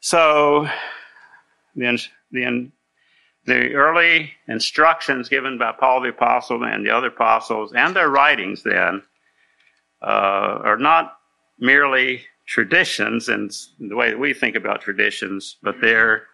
So, 0.00 0.68
the, 1.76 2.00
the, 2.30 2.70
the 3.48 3.74
early 3.74 4.30
instructions 4.46 5.28
given 5.28 5.56
by 5.56 5.72
Paul 5.72 6.02
the 6.02 6.10
Apostle 6.10 6.62
and 6.64 6.84
the 6.84 6.94
other 6.94 7.08
apostles 7.08 7.72
and 7.74 7.96
their 7.96 8.10
writings 8.10 8.62
then 8.62 9.02
uh, 10.02 10.60
are 10.64 10.76
not 10.76 11.18
merely 11.58 12.24
traditions 12.46 13.28
and 13.28 13.50
the 13.80 13.96
way 13.96 14.10
that 14.10 14.18
we 14.18 14.34
think 14.34 14.54
about 14.54 14.82
traditions, 14.82 15.56
but 15.62 15.80
they're 15.80 16.24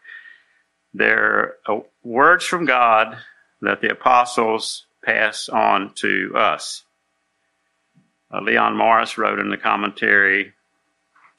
they're 0.92 1.54
uh, 1.68 1.80
words 2.02 2.44
from 2.44 2.66
God 2.66 3.16
that 3.62 3.80
the 3.80 3.90
apostles 3.90 4.86
pass 5.04 5.48
on 5.48 5.92
to 5.94 6.32
us. 6.34 6.82
Uh, 8.32 8.40
Leon 8.40 8.76
Morris 8.76 9.16
wrote 9.16 9.38
in 9.38 9.50
the 9.50 9.56
commentary 9.56 10.52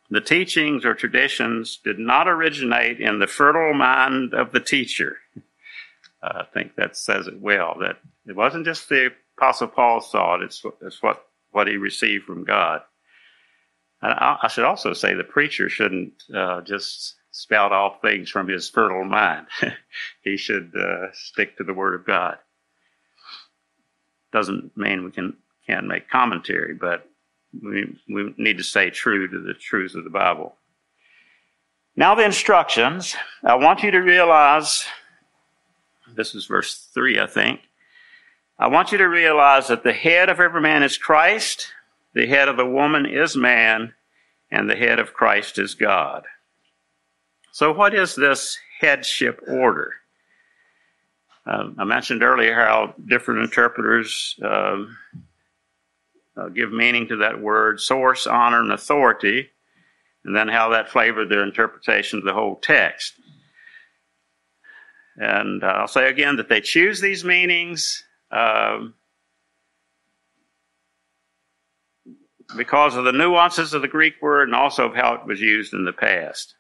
the 0.10 0.22
teachings 0.22 0.86
or 0.86 0.94
traditions 0.94 1.80
did 1.84 2.00
not 2.00 2.28
originate 2.28 3.00
in 3.02 3.20
the 3.20 3.28
fertile 3.28 3.74
mind 3.74 4.34
of 4.34 4.52
the 4.52 4.60
teacher. 4.60 5.18
I 6.26 6.46
think 6.54 6.76
that 6.76 6.98
says 6.98 7.28
it 7.28 7.40
well, 7.40 7.78
that 7.82 7.98
it 8.26 8.36
wasn't 8.36 8.66
just 8.66 8.90
the 8.90 9.12
Apostle 9.38 9.68
Paul's 9.68 10.10
thought, 10.10 10.42
it's, 10.42 10.64
it's 10.82 11.04
what, 11.04 11.26
what 11.52 11.68
he 11.68 11.78
received 11.78 12.26
from 12.26 12.44
God. 12.44 12.82
And 14.02 14.14
I, 14.14 14.38
I 14.44 14.48
should 14.48 14.66
also 14.66 14.94
say 14.94 15.14
the 15.14 15.24
preacher 15.24 15.70
shouldn't 15.70 16.14
uh, 16.34 16.62
just 16.62 17.16
spout 17.32 17.72
off 17.74 18.02
things 18.02 18.30
from 18.30 18.48
his 18.48 18.70
fertile 18.70 19.04
mind. 19.04 19.48
he 20.22 20.38
should 20.38 20.72
uh, 20.76 21.08
stick 21.14 21.58
to 21.58 21.64
the 21.64 21.74
Word 21.74 21.96
of 21.96 22.06
God. 22.06 22.38
Doesn't 24.32 24.76
mean 24.78 25.04
we 25.04 25.12
can 25.12 25.36
can't 25.68 25.88
make 25.88 26.10
commentary, 26.10 26.74
but 26.74 27.10
we 27.64 27.98
we 28.10 28.34
need 28.38 28.58
to 28.58 28.64
stay 28.64 28.90
true 28.90 29.28
to 29.28 29.40
the 29.40 29.54
truths 29.54 29.96
of 29.96 30.04
the 30.04 30.10
Bible. 30.10 30.56
Now 31.96 32.16
the 32.16 32.26
instructions. 32.26 33.16
I 33.44 33.56
want 33.56 33.84
you 33.84 33.92
to 33.92 34.00
realize. 34.00 34.86
This 36.16 36.36
is 36.36 36.46
verse 36.46 36.88
three, 36.94 37.20
I 37.20 37.28
think. 37.28 37.62
I 38.58 38.68
want 38.68 38.92
you 38.92 38.98
to 39.00 39.10
realize 39.10 39.68
that 39.68 39.84
the 39.84 39.94
head 39.94 40.30
of 40.30 40.40
every 40.40 40.62
man 40.62 40.82
is 40.82 40.98
Christ, 40.98 41.68
the 42.14 42.26
head 42.26 42.48
of 42.48 42.56
the 42.56 42.66
woman 42.66 43.06
is 43.06 43.36
man, 43.36 43.94
and 44.50 44.70
the 44.70 44.76
head 44.76 45.00
of 45.00 45.14
Christ 45.14 45.60
is 45.60 45.76
God. 45.76 46.24
So, 47.52 47.74
what 47.74 47.94
is 47.94 48.16
this 48.16 48.58
headship 48.80 49.42
order? 49.48 49.94
Uh, 51.46 51.70
I 51.78 51.84
mentioned 51.84 52.24
earlier 52.24 52.56
how 52.56 52.96
different 53.08 53.42
interpreters 53.42 54.36
uh, 54.44 54.86
uh, 56.38 56.50
give 56.50 56.72
meaning 56.72 57.08
to 57.10 57.18
that 57.18 57.42
word 57.42 57.80
source, 57.80 58.26
honor, 58.26 58.62
and 58.62 58.72
authority, 58.72 59.50
and 60.24 60.36
then 60.36 60.48
how 60.48 60.70
that 60.70 60.90
flavored 60.90 61.30
their 61.30 61.44
interpretation 61.44 62.20
of 62.20 62.26
the 62.26 62.34
whole 62.34 62.56
text. 62.56 63.14
And 65.18 65.64
uh, 65.64 65.68
I'll 65.68 65.88
say 65.88 66.10
again 66.10 66.38
that 66.38 66.50
they 66.50 66.62
choose 66.62 67.00
these 67.00 67.24
meanings 67.24 68.04
um, 68.32 68.96
because 72.58 72.96
of 72.96 73.06
the 73.06 73.12
nuances 73.12 73.74
of 73.74 73.82
the 73.82 73.88
Greek 73.88 74.16
word 74.22 74.48
and 74.48 74.56
also 74.56 74.88
of 74.88 74.96
how 74.96 75.14
it 75.14 75.26
was 75.26 75.40
used 75.40 75.74
in 75.74 75.86
the 75.86 75.94
past. 75.94 76.56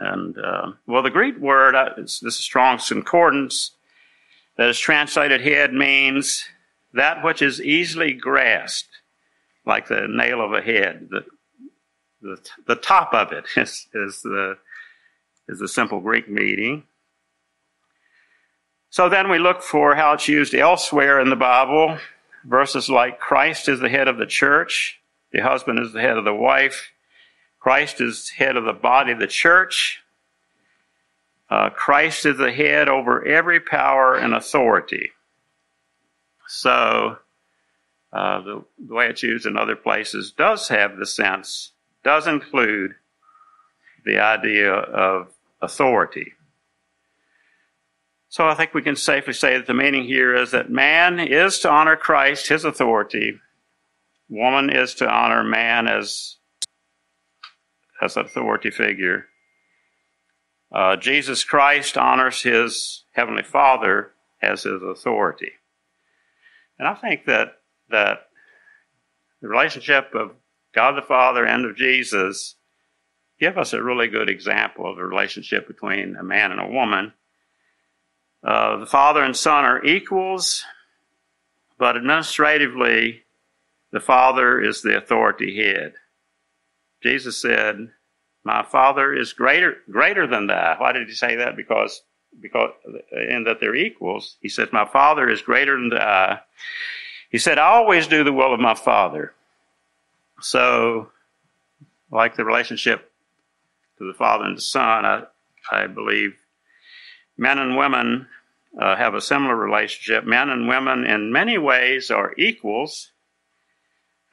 And 0.00 0.36
uh, 0.38 0.72
well, 0.86 1.02
the 1.02 1.10
Greek 1.10 1.38
word, 1.38 1.74
uh, 1.74 1.90
this 1.96 2.22
is 2.22 2.36
Strong's 2.36 2.88
Concordance, 2.88 3.72
that 4.56 4.68
is 4.68 4.78
translated 4.78 5.40
head 5.40 5.72
means 5.72 6.44
that 6.92 7.24
which 7.24 7.42
is 7.42 7.60
easily 7.60 8.12
grasped, 8.12 8.90
like 9.64 9.88
the 9.88 10.06
nail 10.08 10.40
of 10.44 10.52
a 10.52 10.60
head. 10.60 11.08
The, 11.10 11.24
the, 12.20 12.38
the 12.66 12.74
top 12.74 13.14
of 13.14 13.32
it 13.32 13.46
is, 13.56 13.88
is 13.94 14.22
the 14.22 14.58
is 15.48 15.60
the 15.60 15.68
simple 15.68 16.00
Greek 16.00 16.28
meaning. 16.28 16.84
So 18.90 19.08
then 19.08 19.30
we 19.30 19.38
look 19.38 19.62
for 19.62 19.94
how 19.94 20.14
it's 20.14 20.28
used 20.28 20.54
elsewhere 20.54 21.20
in 21.20 21.30
the 21.30 21.36
Bible. 21.36 21.98
Verses 22.44 22.88
like 22.88 23.18
Christ 23.18 23.68
is 23.68 23.80
the 23.80 23.88
head 23.88 24.08
of 24.08 24.16
the 24.16 24.26
church, 24.26 25.00
the 25.32 25.40
husband 25.40 25.78
is 25.78 25.92
the 25.92 26.00
head 26.00 26.16
of 26.16 26.24
the 26.24 26.34
wife, 26.34 26.92
Christ 27.60 28.00
is 28.00 28.30
head 28.30 28.56
of 28.56 28.64
the 28.64 28.72
body 28.72 29.12
of 29.12 29.18
the 29.18 29.26
church. 29.26 30.02
Uh, 31.50 31.70
Christ 31.70 32.26
is 32.26 32.38
the 32.38 32.52
head 32.52 32.88
over 32.88 33.24
every 33.24 33.58
power 33.58 34.14
and 34.14 34.34
authority. 34.34 35.10
So, 36.46 37.18
uh, 38.12 38.40
the, 38.40 38.64
the 38.86 38.94
way 38.94 39.08
it's 39.08 39.22
used 39.22 39.46
in 39.46 39.56
other 39.56 39.76
places 39.76 40.32
does 40.32 40.68
have 40.68 40.96
the 40.96 41.06
sense, 41.06 41.72
does 42.04 42.26
include 42.26 42.94
the 44.04 44.18
idea 44.18 44.72
of 44.72 45.28
authority. 45.60 46.32
So 48.28 48.46
I 48.46 48.54
think 48.54 48.74
we 48.74 48.82
can 48.82 48.96
safely 48.96 49.32
say 49.32 49.56
that 49.56 49.66
the 49.66 49.74
meaning 49.74 50.04
here 50.04 50.34
is 50.34 50.50
that 50.50 50.70
man 50.70 51.18
is 51.18 51.58
to 51.60 51.70
honor 51.70 51.96
Christ, 51.96 52.48
his 52.48 52.64
authority. 52.64 53.40
Woman 54.28 54.68
is 54.70 54.94
to 54.96 55.08
honor 55.08 55.42
man 55.42 55.88
as, 55.88 56.36
as 58.02 58.16
an 58.16 58.26
authority 58.26 58.70
figure. 58.70 59.26
Uh, 60.70 60.96
Jesus 60.96 61.44
Christ 61.44 61.96
honors 61.96 62.42
his 62.42 63.04
heavenly 63.12 63.42
Father 63.42 64.12
as 64.42 64.64
his 64.64 64.82
authority. 64.82 65.52
And 66.78 66.86
I 66.86 66.94
think 66.94 67.24
that, 67.24 67.58
that 67.88 68.28
the 69.40 69.48
relationship 69.48 70.14
of 70.14 70.32
God 70.74 70.92
the 70.92 71.02
Father 71.02 71.46
and 71.46 71.64
of 71.64 71.76
Jesus 71.76 72.56
give 73.40 73.56
us 73.56 73.72
a 73.72 73.82
really 73.82 74.08
good 74.08 74.28
example 74.28 74.90
of 74.90 74.96
the 74.96 75.04
relationship 75.04 75.66
between 75.66 76.16
a 76.16 76.22
man 76.22 76.52
and 76.52 76.60
a 76.60 76.66
woman. 76.66 77.14
Uh, 78.42 78.76
the 78.76 78.86
father 78.86 79.22
and 79.22 79.36
son 79.36 79.64
are 79.64 79.84
equals, 79.84 80.64
but 81.78 81.96
administratively, 81.96 83.24
the 83.90 84.00
father 84.00 84.60
is 84.60 84.82
the 84.82 84.96
authority 84.96 85.56
head. 85.56 85.94
Jesus 87.02 87.40
said, 87.40 87.90
"My 88.44 88.62
father 88.62 89.12
is 89.12 89.32
greater 89.32 89.78
greater 89.90 90.26
than 90.26 90.46
that." 90.48 90.80
Why 90.80 90.92
did 90.92 91.08
he 91.08 91.14
say 91.14 91.36
that? 91.36 91.56
Because 91.56 92.02
because 92.40 92.70
in 93.12 93.44
that 93.44 93.60
they're 93.60 93.74
equals. 93.74 94.36
He 94.40 94.48
said, 94.48 94.72
"My 94.72 94.84
father 94.84 95.28
is 95.28 95.42
greater 95.42 95.76
than 95.76 95.92
I." 95.94 96.40
He 97.30 97.38
said, 97.38 97.58
"I 97.58 97.68
always 97.68 98.06
do 98.06 98.24
the 98.24 98.32
will 98.32 98.54
of 98.54 98.60
my 98.60 98.74
father." 98.74 99.34
So, 100.40 101.10
like 102.10 102.36
the 102.36 102.44
relationship 102.44 103.10
to 103.98 104.06
the 104.06 104.14
Father 104.14 104.44
and 104.44 104.56
the 104.56 104.62
Son, 104.62 105.04
I, 105.04 105.24
I 105.72 105.86
believe 105.88 106.38
men 107.38 107.58
and 107.58 107.76
women 107.76 108.26
uh, 108.78 108.96
have 108.96 109.14
a 109.14 109.20
similar 109.20 109.56
relationship. 109.56 110.24
Men 110.24 110.50
and 110.50 110.68
women, 110.68 111.04
in 111.04 111.32
many 111.32 111.56
ways, 111.56 112.10
are 112.10 112.34
equals. 112.36 113.12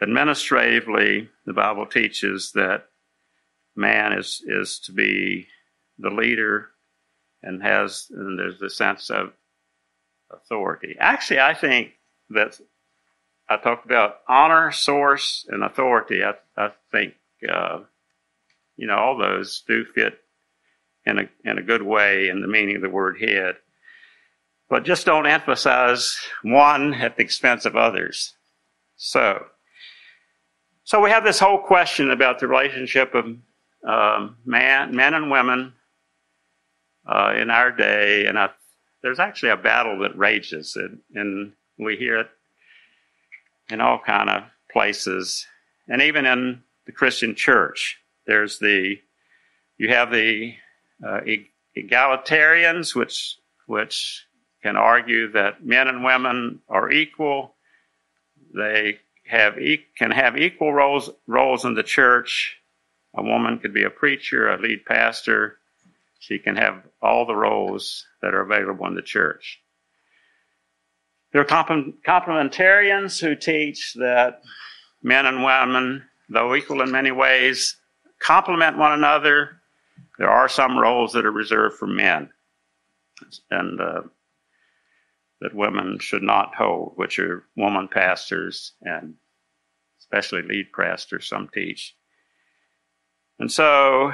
Administratively, 0.01 1.29
the 1.45 1.53
Bible 1.53 1.85
teaches 1.85 2.51
that 2.53 2.89
man 3.75 4.11
is, 4.11 4.43
is 4.45 4.79
to 4.79 4.91
be 4.91 5.47
the 5.97 6.09
leader 6.09 6.71
and 7.41 7.63
has, 7.63 8.07
and 8.09 8.37
there's 8.37 8.59
the 8.59 8.69
sense 8.69 9.09
of 9.09 9.31
authority. 10.31 10.95
Actually, 10.99 11.39
I 11.39 11.53
think 11.53 11.91
that 12.31 12.59
I 13.47 13.57
talked 13.57 13.85
about 13.85 14.17
honor, 14.27 14.71
source, 14.71 15.45
and 15.49 15.63
authority. 15.63 16.23
I, 16.23 16.33
I 16.57 16.71
think 16.91 17.13
uh, 17.47 17.79
you 18.77 18.87
know, 18.87 18.95
all 18.95 19.17
those 19.17 19.63
do 19.67 19.85
fit 19.85 20.19
in 21.05 21.19
a, 21.19 21.29
in 21.43 21.57
a 21.57 21.63
good 21.63 21.81
way 21.81 22.29
in 22.29 22.41
the 22.41 22.47
meaning 22.47 22.75
of 22.75 22.81
the 22.81 22.89
word 22.89 23.19
head. 23.19 23.55
But 24.69 24.83
just 24.83 25.05
don't 25.05 25.27
emphasize 25.27 26.17
one 26.41 26.93
at 26.95 27.17
the 27.17 27.23
expense 27.23 27.65
of 27.65 27.75
others. 27.75 28.33
So, 28.97 29.45
so 30.83 30.99
we 30.99 31.11
have 31.11 31.23
this 31.23 31.39
whole 31.39 31.59
question 31.59 32.11
about 32.11 32.39
the 32.39 32.47
relationship 32.47 33.13
of 33.13 33.25
um, 33.87 34.37
man, 34.45 34.95
men 34.95 35.13
and 35.13 35.29
women 35.29 35.73
uh, 37.07 37.33
in 37.37 37.51
our 37.51 37.71
day, 37.71 38.25
and 38.25 38.39
I, 38.39 38.49
there's 39.03 39.19
actually 39.19 39.49
a 39.49 39.57
battle 39.57 39.99
that 39.99 40.17
rages, 40.17 40.75
and, 40.75 40.99
and 41.13 41.53
we 41.77 41.95
hear 41.95 42.19
it 42.19 42.29
in 43.69 43.81
all 43.81 43.99
kind 43.99 44.29
of 44.29 44.43
places, 44.71 45.45
and 45.87 46.01
even 46.01 46.25
in 46.25 46.63
the 46.85 46.91
Christian 46.91 47.35
church. 47.35 47.99
There's 48.25 48.57
the, 48.57 48.95
you 49.77 49.89
have 49.89 50.11
the 50.11 50.55
uh, 51.03 51.21
egalitarians, 51.77 52.95
which, 52.95 53.37
which 53.67 54.25
can 54.63 54.75
argue 54.75 55.31
that 55.31 55.65
men 55.65 55.87
and 55.87 56.03
women 56.03 56.59
are 56.69 56.91
equal. 56.91 57.55
They 58.53 58.99
have 59.27 59.59
e- 59.59 59.85
can 59.97 60.11
have 60.11 60.37
equal 60.37 60.73
roles 60.73 61.09
roles 61.27 61.65
in 61.65 61.73
the 61.73 61.83
church. 61.83 62.57
A 63.15 63.23
woman 63.23 63.59
could 63.59 63.73
be 63.73 63.83
a 63.83 63.89
preacher, 63.89 64.49
a 64.49 64.59
lead 64.59 64.85
pastor. 64.85 65.57
She 66.19 66.39
can 66.39 66.55
have 66.55 66.83
all 67.01 67.25
the 67.25 67.35
roles 67.35 68.05
that 68.21 68.33
are 68.33 68.41
available 68.41 68.87
in 68.87 68.95
the 68.95 69.01
church. 69.01 69.61
There 71.31 71.41
are 71.41 71.45
complementarians 71.45 73.19
who 73.19 73.35
teach 73.35 73.93
that 73.95 74.41
men 75.03 75.25
and 75.25 75.43
women, 75.43 76.03
though 76.29 76.55
equal 76.55 76.81
in 76.81 76.91
many 76.91 77.11
ways, 77.11 77.75
complement 78.19 78.77
one 78.77 78.93
another. 78.93 79.61
There 80.17 80.29
are 80.29 80.47
some 80.47 80.77
roles 80.77 81.13
that 81.13 81.25
are 81.25 81.31
reserved 81.31 81.77
for 81.77 81.87
men 81.87 82.29
and 83.51 83.81
uh, 83.81 84.01
that 85.41 85.53
women 85.53 85.99
should 85.99 86.23
not 86.23 86.55
hold, 86.55 86.93
which 86.95 87.19
are 87.19 87.45
woman 87.55 87.87
pastors 87.87 88.73
and 88.81 89.15
especially 89.99 90.41
lead 90.43 90.71
pastors, 90.71 91.27
some 91.27 91.49
teach. 91.53 91.95
And 93.39 93.51
so, 93.51 94.13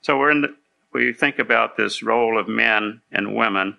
so 0.00 0.18
we're 0.18 0.30
in 0.30 0.40
the, 0.42 0.56
we 0.92 1.12
think 1.12 1.38
about 1.38 1.76
this 1.76 2.02
role 2.02 2.38
of 2.38 2.48
men 2.48 3.02
and 3.12 3.36
women. 3.36 3.76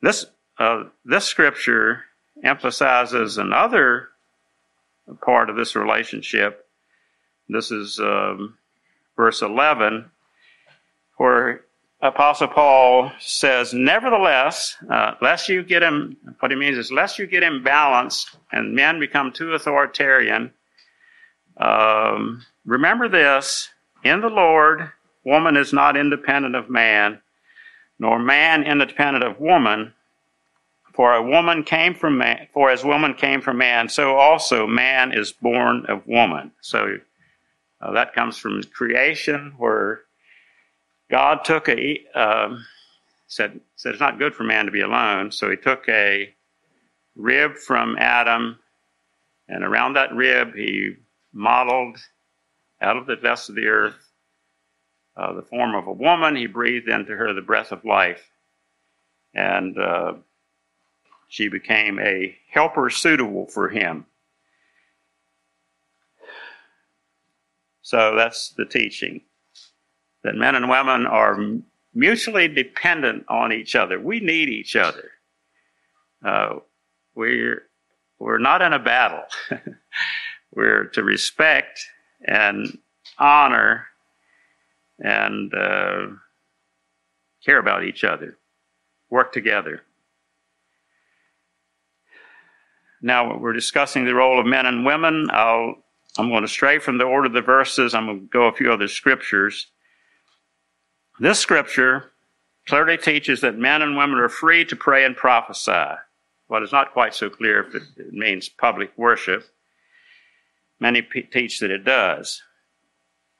This, 0.00 0.26
uh, 0.58 0.84
this 1.04 1.24
scripture 1.24 2.04
emphasizes 2.42 3.36
another 3.36 4.08
part 5.24 5.50
of 5.50 5.56
this 5.56 5.76
relationship. 5.76 6.66
This 7.48 7.70
is 7.70 7.98
um, 7.98 8.56
verse 9.16 9.42
11, 9.42 10.10
where 11.16 11.62
Apostle 12.02 12.48
Paul 12.48 13.12
says, 13.20 13.72
Nevertheless, 13.72 14.76
uh, 14.90 15.14
lest 15.22 15.48
you 15.48 15.62
get 15.62 15.82
him, 15.82 16.16
what 16.40 16.50
he 16.50 16.56
means 16.56 16.76
is, 16.76 16.90
lest 16.90 17.18
you 17.18 17.26
get 17.26 17.44
imbalanced 17.44 18.36
and 18.50 18.74
men 18.74 18.98
become 18.98 19.30
too 19.32 19.54
authoritarian, 19.54 20.52
um, 21.58 22.44
remember 22.64 23.08
this 23.08 23.68
in 24.02 24.20
the 24.20 24.28
Lord, 24.28 24.90
woman 25.24 25.56
is 25.56 25.72
not 25.72 25.96
independent 25.96 26.56
of 26.56 26.68
man, 26.68 27.20
nor 28.00 28.18
man 28.18 28.64
independent 28.64 29.24
of 29.24 29.38
woman. 29.38 29.94
For 30.94 31.14
a 31.14 31.22
woman 31.22 31.62
came 31.62 31.94
from 31.94 32.18
man, 32.18 32.48
for 32.52 32.68
as 32.68 32.84
woman 32.84 33.14
came 33.14 33.40
from 33.40 33.58
man, 33.58 33.88
so 33.88 34.16
also 34.16 34.66
man 34.66 35.12
is 35.12 35.32
born 35.32 35.86
of 35.86 36.06
woman. 36.06 36.50
So 36.60 36.98
uh, 37.80 37.92
that 37.92 38.12
comes 38.12 38.36
from 38.36 38.62
creation, 38.74 39.54
where 39.56 40.02
God 41.12 41.44
took 41.44 41.68
a 41.68 42.00
um, 42.14 42.64
said 43.26 43.60
said 43.76 43.92
it's 43.92 44.00
not 44.00 44.18
good 44.18 44.34
for 44.34 44.44
man 44.44 44.64
to 44.64 44.72
be 44.72 44.80
alone, 44.80 45.30
so 45.30 45.50
He 45.50 45.56
took 45.56 45.86
a 45.88 46.34
rib 47.14 47.56
from 47.58 47.96
Adam, 47.98 48.58
and 49.46 49.62
around 49.62 49.92
that 49.92 50.14
rib 50.14 50.54
He 50.54 50.94
modeled 51.34 51.98
out 52.80 52.96
of 52.96 53.06
the 53.06 53.16
dust 53.16 53.50
of 53.50 53.56
the 53.56 53.66
earth 53.66 54.10
uh, 55.14 55.34
the 55.34 55.42
form 55.42 55.74
of 55.74 55.86
a 55.86 55.92
woman. 55.92 56.34
He 56.34 56.46
breathed 56.46 56.88
into 56.88 57.14
her 57.14 57.34
the 57.34 57.42
breath 57.42 57.72
of 57.72 57.84
life, 57.84 58.30
and 59.34 59.78
uh, 59.78 60.14
she 61.28 61.48
became 61.48 61.98
a 61.98 62.34
helper 62.50 62.88
suitable 62.88 63.46
for 63.48 63.68
him. 63.68 64.06
So 67.82 68.16
that's 68.16 68.54
the 68.56 68.64
teaching 68.64 69.20
that 70.24 70.34
men 70.34 70.54
and 70.54 70.68
women 70.68 71.06
are 71.06 71.38
mutually 71.94 72.48
dependent 72.48 73.24
on 73.28 73.52
each 73.52 73.74
other. 73.74 74.00
We 74.00 74.20
need 74.20 74.48
each 74.48 74.76
other. 74.76 75.10
Uh, 76.24 76.56
we're 77.14 77.64
we're 78.18 78.38
not 78.38 78.62
in 78.62 78.72
a 78.72 78.78
battle. 78.78 79.24
we're 80.54 80.84
to 80.84 81.02
respect 81.02 81.84
and 82.24 82.78
honor 83.18 83.86
and 85.00 85.52
uh, 85.52 86.06
care 87.44 87.58
about 87.58 87.84
each 87.84 88.04
other, 88.04 88.38
work 89.10 89.32
together. 89.32 89.82
Now 93.00 93.36
we're 93.36 93.52
discussing 93.52 94.04
the 94.04 94.14
role 94.14 94.38
of 94.38 94.46
men 94.46 94.66
and 94.66 94.86
women. 94.86 95.26
I'll, 95.32 95.74
I'm 96.16 96.28
going 96.28 96.42
to 96.42 96.48
stray 96.48 96.78
from 96.78 96.98
the 96.98 97.04
order 97.04 97.26
of 97.26 97.32
the 97.32 97.42
verses. 97.42 97.94
I'm 97.94 98.06
going 98.06 98.20
to 98.20 98.26
go 98.26 98.46
a 98.46 98.52
few 98.52 98.72
other 98.72 98.86
scriptures. 98.86 99.71
This 101.22 101.38
scripture 101.38 102.10
clearly 102.66 102.96
teaches 102.96 103.42
that 103.42 103.56
men 103.56 103.80
and 103.80 103.96
women 103.96 104.18
are 104.18 104.28
free 104.28 104.64
to 104.64 104.74
pray 104.74 105.04
and 105.04 105.16
prophesy. 105.16 106.00
Well, 106.48 106.64
it's 106.64 106.72
not 106.72 106.92
quite 106.92 107.14
so 107.14 107.30
clear 107.30 107.62
if 107.62 107.76
it, 107.76 108.12
means 108.12 108.48
public 108.48 108.90
worship. 108.96 109.44
Many 110.80 111.00
p- 111.00 111.22
teach 111.22 111.60
that 111.60 111.70
it 111.70 111.84
does. 111.84 112.42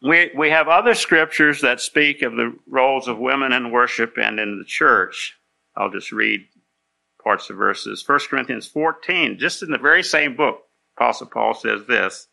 We, 0.01 0.31
we 0.37 0.51
have 0.51 0.68
other 0.68 0.95
scriptures 0.95 1.61
that 1.62 1.81
speak 1.81 2.23
of 2.23 2.37
the 2.37 2.57
roles 2.68 3.09
of 3.09 3.18
women 3.18 3.53
in 3.53 3.73
worship 3.73 4.16
and 4.16 4.38
in 4.38 4.61
the 4.61 4.64
church. 4.64 5.37
I'll 5.77 5.90
just 5.90 6.12
read 6.12 6.47
parts 7.21 7.51
of 7.51 7.57
verses. 7.57 8.05
1 8.07 8.21
Corinthians 8.31 8.68
14, 8.68 9.40
just 9.40 9.61
in 9.61 9.73
the 9.73 9.79
very 9.79 10.05
same 10.05 10.37
book, 10.37 10.61
Apostle 10.97 11.27
Paul 11.27 11.53
says 11.53 11.85
this 11.88 12.29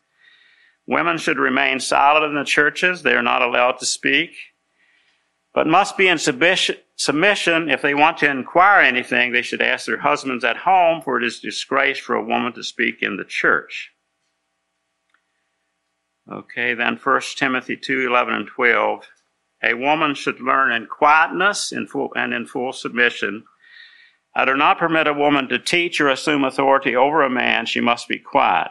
Women 0.86 1.18
should 1.18 1.40
remain 1.40 1.80
silent 1.80 2.24
in 2.24 2.36
the 2.36 2.44
churches. 2.44 3.02
They 3.02 3.14
are 3.14 3.22
not 3.22 3.42
allowed 3.42 3.80
to 3.80 3.86
speak 3.86 4.36
but 5.52 5.66
must 5.66 5.96
be 5.96 6.08
in 6.08 6.18
submission. 6.18 7.68
If 7.68 7.82
they 7.82 7.94
want 7.94 8.18
to 8.18 8.30
inquire 8.30 8.80
anything 8.80 9.32
they 9.32 9.42
should 9.42 9.62
ask 9.62 9.86
their 9.86 9.98
husbands 9.98 10.44
at 10.44 10.58
home 10.58 11.02
for 11.02 11.18
it 11.18 11.24
is 11.24 11.40
disgrace 11.40 11.98
for 11.98 12.14
a 12.14 12.24
woman 12.24 12.52
to 12.54 12.62
speak 12.62 13.02
in 13.02 13.16
the 13.16 13.24
church. 13.24 13.92
Okay 16.30 16.74
then 16.74 16.96
1 16.96 17.20
timothy 17.36 17.76
2 17.76 18.06
11 18.06 18.34
and 18.34 18.46
12 18.48 19.06
a 19.62 19.74
woman 19.74 20.14
should 20.14 20.40
learn 20.40 20.72
in 20.72 20.86
quietness 20.86 21.72
full, 21.88 22.12
and 22.16 22.32
in 22.32 22.46
full 22.46 22.72
submission. 22.72 23.44
I 24.34 24.44
do 24.44 24.56
not 24.56 24.78
permit 24.78 25.06
a 25.06 25.12
woman 25.12 25.48
to 25.48 25.58
teach 25.58 26.00
or 26.00 26.08
assume 26.08 26.44
authority 26.44 26.96
over 26.96 27.22
a 27.22 27.30
man. 27.30 27.66
She 27.66 27.80
must 27.80 28.08
be 28.08 28.18
quiet. 28.18 28.70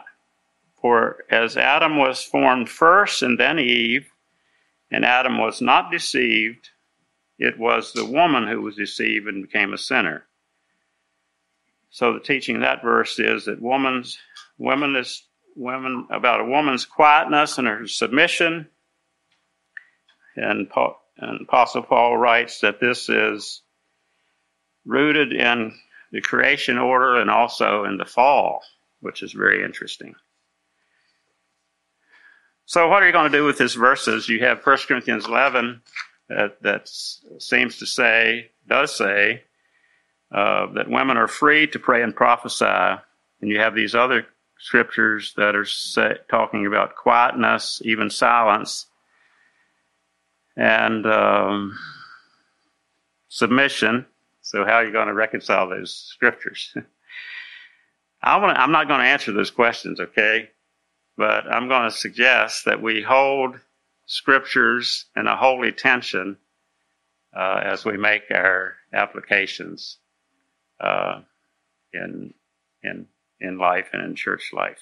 For 0.80 1.24
as 1.30 1.56
adam 1.56 1.98
was 1.98 2.24
formed 2.24 2.68
first 2.68 3.22
and 3.22 3.38
then 3.38 3.58
eve 3.58 4.10
and 4.90 5.04
Adam 5.04 5.38
was 5.38 5.60
not 5.60 5.90
deceived. 5.90 6.70
It 7.38 7.58
was 7.58 7.92
the 7.92 8.04
woman 8.04 8.46
who 8.46 8.60
was 8.60 8.76
deceived 8.76 9.26
and 9.26 9.42
became 9.42 9.72
a 9.72 9.78
sinner. 9.78 10.26
So 11.90 12.12
the 12.12 12.20
teaching 12.20 12.56
in 12.56 12.60
that 12.62 12.82
verse 12.82 13.18
is 13.18 13.46
that 13.46 13.60
woman's 13.60 14.18
women 14.58 14.94
is 14.96 15.26
women 15.56 16.06
about 16.10 16.40
a 16.40 16.44
woman's 16.44 16.84
quietness 16.84 17.58
and 17.58 17.66
her 17.66 17.86
submission. 17.86 18.68
And, 20.36 20.70
Paul, 20.70 21.00
and 21.18 21.40
Apostle 21.42 21.82
Paul 21.82 22.16
writes 22.16 22.60
that 22.60 22.80
this 22.80 23.08
is 23.08 23.62
rooted 24.84 25.32
in 25.32 25.72
the 26.12 26.20
creation 26.20 26.78
order 26.78 27.16
and 27.16 27.30
also 27.30 27.84
in 27.84 27.96
the 27.96 28.04
fall, 28.04 28.62
which 29.00 29.22
is 29.22 29.32
very 29.32 29.64
interesting. 29.64 30.14
So, 32.70 32.86
what 32.86 33.02
are 33.02 33.06
you 33.06 33.12
going 33.12 33.32
to 33.32 33.36
do 33.36 33.44
with 33.44 33.58
these 33.58 33.74
verses? 33.74 34.28
You 34.28 34.44
have 34.44 34.64
1 34.64 34.78
Corinthians 34.86 35.26
11 35.26 35.82
that, 36.28 36.62
that 36.62 36.88
seems 36.88 37.78
to 37.78 37.84
say, 37.84 38.52
does 38.68 38.96
say, 38.96 39.42
uh, 40.30 40.72
that 40.74 40.88
women 40.88 41.16
are 41.16 41.26
free 41.26 41.66
to 41.66 41.80
pray 41.80 42.00
and 42.00 42.14
prophesy. 42.14 42.64
And 42.64 43.50
you 43.50 43.58
have 43.58 43.74
these 43.74 43.96
other 43.96 44.24
scriptures 44.60 45.34
that 45.36 45.56
are 45.56 45.64
say, 45.64 46.18
talking 46.30 46.64
about 46.64 46.94
quietness, 46.94 47.82
even 47.84 48.08
silence, 48.08 48.86
and 50.56 51.04
um, 51.06 51.76
submission. 53.26 54.06
So, 54.42 54.64
how 54.64 54.74
are 54.74 54.84
you 54.84 54.92
going 54.92 55.08
to 55.08 55.14
reconcile 55.14 55.68
those 55.68 55.92
scriptures? 55.92 56.72
I 58.22 58.36
am 58.36 58.70
not 58.70 58.86
going 58.86 59.00
to 59.00 59.06
answer 59.06 59.32
those 59.32 59.50
questions, 59.50 59.98
okay? 59.98 60.50
But 61.20 61.52
I'm 61.52 61.68
going 61.68 61.82
to 61.82 61.94
suggest 61.94 62.64
that 62.64 62.80
we 62.80 63.02
hold 63.02 63.60
scriptures 64.06 65.04
in 65.14 65.26
a 65.26 65.36
holy 65.36 65.70
tension 65.70 66.38
uh, 67.36 67.60
as 67.62 67.84
we 67.84 67.98
make 67.98 68.22
our 68.30 68.76
applications 68.94 69.98
uh, 70.80 71.20
in 71.92 72.32
in 72.82 73.06
in 73.38 73.58
life 73.58 73.90
and 73.92 74.02
in 74.02 74.14
church 74.14 74.50
life. 74.54 74.80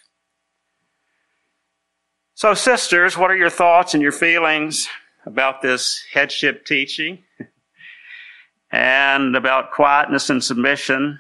So, 2.35 2.55
sisters, 2.55 3.18
what 3.18 3.33
are 3.33 3.37
your 3.37 3.51
thoughts 3.51 3.94
and 3.94 4.01
your 4.01 4.12
feelings 4.12 4.88
about 5.27 5.61
this 5.61 6.05
headship 6.12 6.64
teaching 6.64 7.24
and 8.70 9.35
about 9.35 9.72
quietness 9.72 10.31
and 10.31 10.44
submission? 10.44 11.18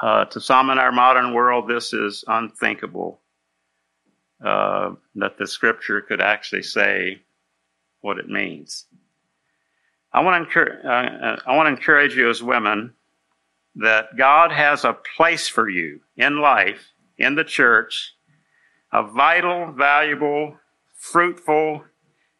Uh, 0.00 0.24
to 0.24 0.40
some 0.40 0.70
in 0.70 0.78
our 0.78 0.90
modern 0.90 1.34
world, 1.34 1.68
this 1.68 1.92
is 1.92 2.24
unthinkable 2.26 3.20
uh, 4.42 4.92
that 5.14 5.38
the 5.38 5.46
scripture 5.46 6.00
could 6.00 6.20
actually 6.20 6.62
say 6.62 7.20
what 8.00 8.18
it 8.18 8.28
means. 8.28 8.86
I 10.12 10.20
want, 10.20 10.34
to 10.34 10.46
encourage, 10.46 10.84
uh, 10.84 10.88
uh, 10.88 11.36
I 11.46 11.56
want 11.56 11.66
to 11.66 11.72
encourage 11.72 12.16
you 12.16 12.30
as 12.30 12.42
women 12.42 12.94
that 13.76 14.16
God 14.16 14.52
has 14.52 14.84
a 14.84 14.96
place 15.16 15.48
for 15.48 15.68
you 15.68 16.00
in 16.16 16.40
life, 16.40 16.92
in 17.18 17.34
the 17.34 17.44
church, 17.44 18.14
a 18.92 19.02
vital, 19.02 19.72
valuable, 19.72 20.56
fruitful, 20.94 21.84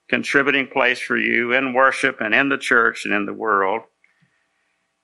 contributing 0.09 0.69
place 0.69 1.01
for 1.01 1.17
you 1.17 1.53
in 1.53 1.73
worship 1.73 2.21
and 2.21 2.35
in 2.35 2.49
the 2.49 2.59
church 2.59 3.05
and 3.05 3.15
in 3.15 3.27
the 3.27 3.33
world. 3.33 3.83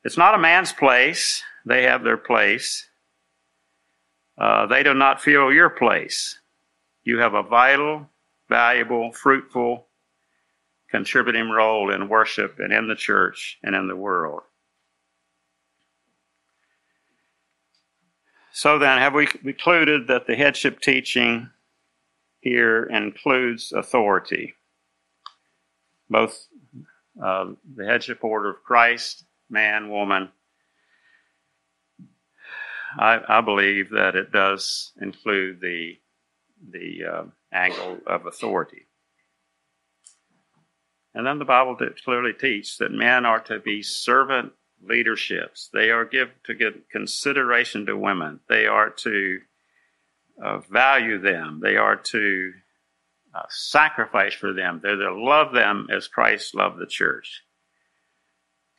It's 0.05 0.17
not 0.17 0.35
a 0.35 0.39
man's 0.39 0.73
place. 0.73 1.43
They 1.67 1.83
have 1.83 2.05
their 2.05 2.17
place. 2.17 2.89
Uh, 4.39 4.67
they 4.67 4.83
do 4.83 4.95
not 4.95 5.21
feel 5.21 5.53
your 5.53 5.71
place. 5.71 6.39
You 7.05 7.19
have 7.19 7.35
a 7.35 7.43
vital, 7.43 8.09
valuable, 8.49 9.13
fruitful, 9.13 9.87
contributing 10.91 11.51
role 11.51 11.93
in 11.93 12.09
worship 12.09 12.59
and 12.59 12.73
in 12.73 12.89
the 12.89 12.95
church 12.95 13.59
and 13.63 13.75
in 13.75 13.87
the 13.89 13.97
world. 13.97 14.43
So 18.53 18.79
then, 18.79 18.99
have 18.99 19.15
we 19.15 19.27
concluded 19.27 20.09
that 20.09 20.27
the 20.27 20.35
headship 20.35 20.81
teaching 20.81 21.49
here 22.41 22.85
includes 22.85 23.73
authority? 23.73 24.55
Both 26.11 26.49
uh, 27.23 27.53
the 27.77 27.87
headship 27.87 28.25
order 28.25 28.51
of 28.51 28.63
Christ, 28.65 29.25
man, 29.49 29.89
woman. 29.89 30.31
I, 32.99 33.21
I 33.29 33.41
believe 33.41 33.91
that 33.91 34.17
it 34.17 34.33
does 34.33 34.93
include 35.01 35.61
the 35.61 36.00
the 36.69 37.05
uh, 37.05 37.23
angle 37.53 37.99
of 38.07 38.27
authority. 38.27 38.87
And 41.15 41.27
then 41.27 41.39
the 41.39 41.45
Bible 41.45 41.77
clearly 42.05 42.33
teaches 42.33 42.77
that 42.79 42.93
men 42.93 43.27
are 43.27 43.41
to 43.41 43.59
be 43.59 43.83
servant 43.83 44.53
leaderships. 44.83 45.69
They 45.73 45.91
are 45.91 46.05
give 46.05 46.31
to 46.45 46.55
give 46.55 46.75
consideration 46.91 47.87
to 47.87 47.97
women. 47.97 48.41
They 48.49 48.67
are 48.67 48.91
to 48.91 49.41
uh, 50.43 50.59
value 50.59 51.19
them. 51.19 51.61
They 51.63 51.77
are 51.77 51.97
to 51.97 52.53
uh, 53.35 53.43
sacrifice 53.49 54.35
for 54.35 54.53
them. 54.53 54.81
They're 54.83 54.97
to 54.97 55.15
love 55.15 55.53
them 55.53 55.89
as 55.91 56.09
Christ 56.09 56.55
loved 56.55 56.79
the 56.79 56.87
church. 56.87 57.43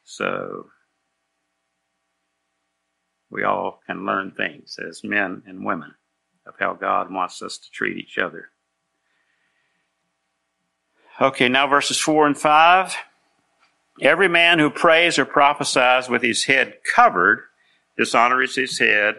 So 0.04 0.68
we 3.30 3.44
all 3.44 3.82
can 3.86 4.06
learn 4.06 4.32
things 4.32 4.78
as 4.80 5.04
men 5.04 5.44
and 5.46 5.66
women 5.66 5.94
of 6.46 6.56
how 6.60 6.74
God 6.74 7.12
wants 7.12 7.42
us 7.42 7.58
to 7.58 7.72
treat 7.72 7.98
each 7.98 8.18
other. 8.18 8.50
Okay, 11.20 11.50
now 11.50 11.68
verses 11.68 12.00
4 12.00 12.28
and 12.28 12.38
5. 12.38 12.96
Every 14.02 14.28
man 14.28 14.58
who 14.58 14.70
prays 14.70 15.20
or 15.20 15.26
prophesies 15.26 16.10
with 16.10 16.24
his 16.24 16.46
head 16.46 16.78
covered 16.84 17.44
dishonors 17.98 18.56
his 18.56 18.80
head. 18.80 19.16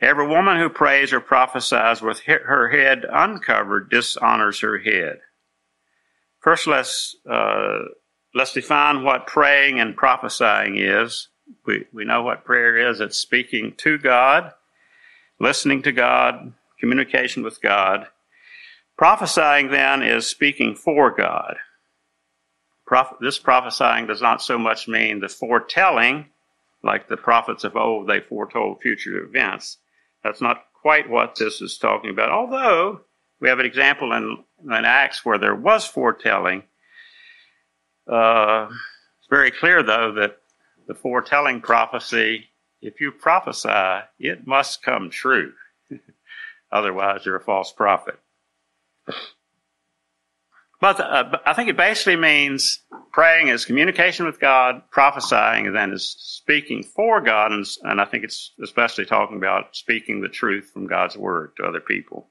Every 0.00 0.26
woman 0.26 0.58
who 0.58 0.68
prays 0.70 1.12
or 1.12 1.20
prophesies 1.20 2.00
with 2.00 2.20
her 2.20 2.70
head 2.70 3.04
uncovered 3.08 3.90
dishonors 3.90 4.60
her 4.60 4.78
head. 4.78 5.20
First, 6.40 6.66
let's 6.66 7.14
uh, 7.30 7.80
let's 8.34 8.54
define 8.54 9.04
what 9.04 9.26
praying 9.26 9.78
and 9.78 9.94
prophesying 9.94 10.78
is. 10.78 11.28
We 11.66 11.84
we 11.92 12.06
know 12.06 12.22
what 12.22 12.46
prayer 12.46 12.90
is. 12.90 13.00
It's 13.00 13.18
speaking 13.18 13.74
to 13.78 13.98
God 13.98 14.54
listening 15.40 15.82
to 15.82 15.92
God, 15.92 16.52
communication 16.78 17.42
with 17.42 17.60
God. 17.60 18.06
Prophesying 18.96 19.70
then 19.70 20.02
is 20.02 20.26
speaking 20.26 20.74
for 20.74 21.10
God. 21.10 21.56
this 23.20 23.38
prophesying 23.38 24.06
does 24.06 24.20
not 24.20 24.42
so 24.42 24.58
much 24.58 24.86
mean 24.88 25.20
the 25.20 25.28
foretelling, 25.28 26.26
like 26.82 27.08
the 27.08 27.16
prophets 27.16 27.64
of 27.64 27.76
old, 27.76 28.08
they 28.08 28.20
foretold 28.20 28.80
future 28.82 29.24
events. 29.24 29.78
That's 30.22 30.40
not 30.40 30.64
quite 30.82 31.08
what 31.08 31.36
this 31.36 31.62
is 31.62 31.78
talking 31.78 32.10
about. 32.10 32.30
Although 32.30 33.00
we 33.40 33.48
have 33.48 33.58
an 33.58 33.66
example 33.66 34.12
in, 34.12 34.44
in 34.64 34.84
Acts 34.84 35.24
where 35.24 35.38
there 35.38 35.54
was 35.54 35.86
foretelling, 35.86 36.64
Uh, 38.10 38.66
it's 39.18 39.28
very 39.28 39.50
clear, 39.52 39.82
though, 39.82 40.12
that 40.12 40.38
the 40.88 40.94
foretelling 40.94 41.60
prophecy, 41.60 42.49
if 42.82 43.00
you 43.00 43.12
prophesy, 43.12 44.04
it 44.18 44.46
must 44.46 44.82
come 44.82 45.10
true. 45.10 45.52
Otherwise, 46.72 47.26
you're 47.26 47.36
a 47.36 47.40
false 47.40 47.72
prophet. 47.72 48.18
But 50.80 50.98
uh, 50.98 51.38
I 51.44 51.52
think 51.52 51.68
it 51.68 51.76
basically 51.76 52.16
means 52.16 52.80
praying 53.12 53.48
is 53.48 53.66
communication 53.66 54.24
with 54.24 54.40
God, 54.40 54.82
prophesying, 54.90 55.70
then 55.72 55.92
is 55.92 56.16
speaking 56.18 56.82
for 56.82 57.20
God. 57.20 57.52
And, 57.52 57.66
and 57.82 58.00
I 58.00 58.06
think 58.06 58.24
it's 58.24 58.52
especially 58.62 59.04
talking 59.04 59.36
about 59.36 59.76
speaking 59.76 60.20
the 60.20 60.28
truth 60.28 60.70
from 60.72 60.86
God's 60.86 61.18
word 61.18 61.52
to 61.56 61.64
other 61.64 61.80
people. 61.80 62.28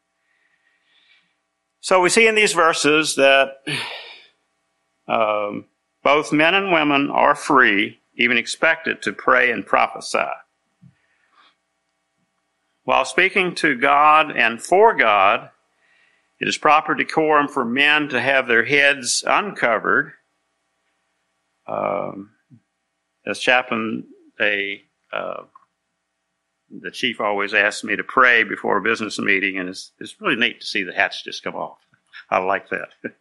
So 1.82 2.02
we 2.02 2.10
see 2.10 2.28
in 2.28 2.36
these 2.36 2.54
verses 2.54 3.16
that 3.16 3.58
um, 5.08 5.66
both 6.04 6.34
men 6.34 6.56
and 6.56 6.72
women 6.72 7.12
are 7.12 7.36
free, 7.36 7.99
even 8.20 8.38
expected, 8.38 9.02
to 9.02 9.14
pray 9.14 9.52
and 9.52 9.66
prophesy. 9.66 10.28
While 12.84 13.06
speaking 13.06 13.56
to 13.56 13.78
God 13.78 14.36
and 14.36 14.62
for 14.62 14.94
God, 14.94 15.50
it 16.40 16.48
is 16.48 16.58
proper 16.58 16.94
decorum 16.94 17.48
for 17.48 17.64
men 17.64 18.10
to 18.10 18.22
have 18.22 18.48
their 18.48 18.66
heads 18.66 19.24
uncovered. 19.26 20.14
Um, 21.68 22.32
as 23.26 23.40
chaplain, 23.40 24.06
they, 24.38 24.84
uh, 25.14 25.44
the 26.70 26.92
chief 26.92 27.22
always 27.22 27.54
asks 27.54 27.84
me 27.84 27.96
to 27.96 28.04
pray 28.04 28.44
before 28.44 28.78
a 28.78 28.82
business 28.82 29.20
meeting, 29.20 29.58
and 29.58 29.70
it's, 29.70 29.92
it's 30.00 30.20
really 30.20 30.36
neat 30.36 30.62
to 30.62 30.68
see 30.68 30.84
the 30.84 30.94
hats 30.94 31.22
just 31.22 31.44
come 31.44 31.56
off. 31.56 31.80
I 32.30 32.40
like 32.40 32.70
that. 32.70 32.90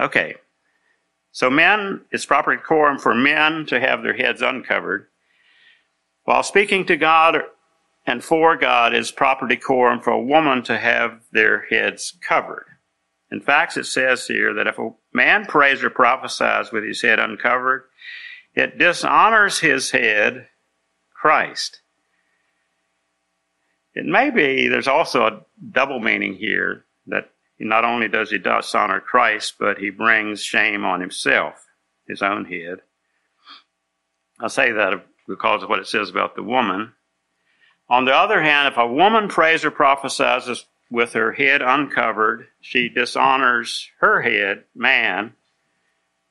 okay. 0.00 0.34
So, 1.38 1.48
men, 1.48 2.00
it's 2.10 2.26
proper 2.26 2.56
decorum 2.56 2.98
for 2.98 3.14
men 3.14 3.64
to 3.66 3.78
have 3.78 4.02
their 4.02 4.16
heads 4.16 4.42
uncovered. 4.42 5.06
While 6.24 6.42
speaking 6.42 6.84
to 6.86 6.96
God 6.96 7.42
and 8.04 8.24
for 8.24 8.56
God 8.56 8.92
is 8.92 9.12
proper 9.12 9.46
decorum 9.46 10.00
for 10.00 10.10
a 10.10 10.20
woman 10.20 10.64
to 10.64 10.76
have 10.76 11.20
their 11.30 11.66
heads 11.66 12.18
covered. 12.26 12.66
In 13.30 13.40
fact, 13.40 13.76
it 13.76 13.86
says 13.86 14.26
here 14.26 14.52
that 14.54 14.66
if 14.66 14.80
a 14.80 14.90
man 15.12 15.46
prays 15.46 15.84
or 15.84 15.90
prophesies 15.90 16.72
with 16.72 16.82
his 16.82 17.02
head 17.02 17.20
uncovered, 17.20 17.84
it 18.56 18.76
dishonors 18.76 19.60
his 19.60 19.92
head, 19.92 20.48
Christ. 21.14 21.82
It 23.94 24.06
may 24.06 24.30
be 24.30 24.66
there's 24.66 24.88
also 24.88 25.24
a 25.24 25.42
double 25.70 26.00
meaning 26.00 26.34
here 26.34 26.86
that 27.06 27.30
not 27.64 27.84
only 27.84 28.08
does 28.08 28.30
he 28.30 28.38
dishonor 28.38 29.00
Christ, 29.00 29.54
but 29.58 29.78
he 29.78 29.90
brings 29.90 30.42
shame 30.42 30.84
on 30.84 31.00
himself, 31.00 31.66
his 32.06 32.22
own 32.22 32.44
head. 32.44 32.78
I 34.40 34.48
say 34.48 34.72
that 34.72 35.04
because 35.26 35.62
of 35.62 35.68
what 35.68 35.80
it 35.80 35.86
says 35.86 36.08
about 36.08 36.36
the 36.36 36.42
woman. 36.42 36.92
On 37.88 38.04
the 38.04 38.14
other 38.14 38.40
hand, 38.40 38.68
if 38.68 38.78
a 38.78 38.86
woman 38.86 39.28
prays 39.28 39.64
or 39.64 39.70
prophesies 39.70 40.64
with 40.90 41.14
her 41.14 41.32
head 41.32 41.62
uncovered, 41.62 42.46
she 42.60 42.88
dishonors 42.88 43.90
her 44.00 44.22
head, 44.22 44.64
man, 44.74 45.34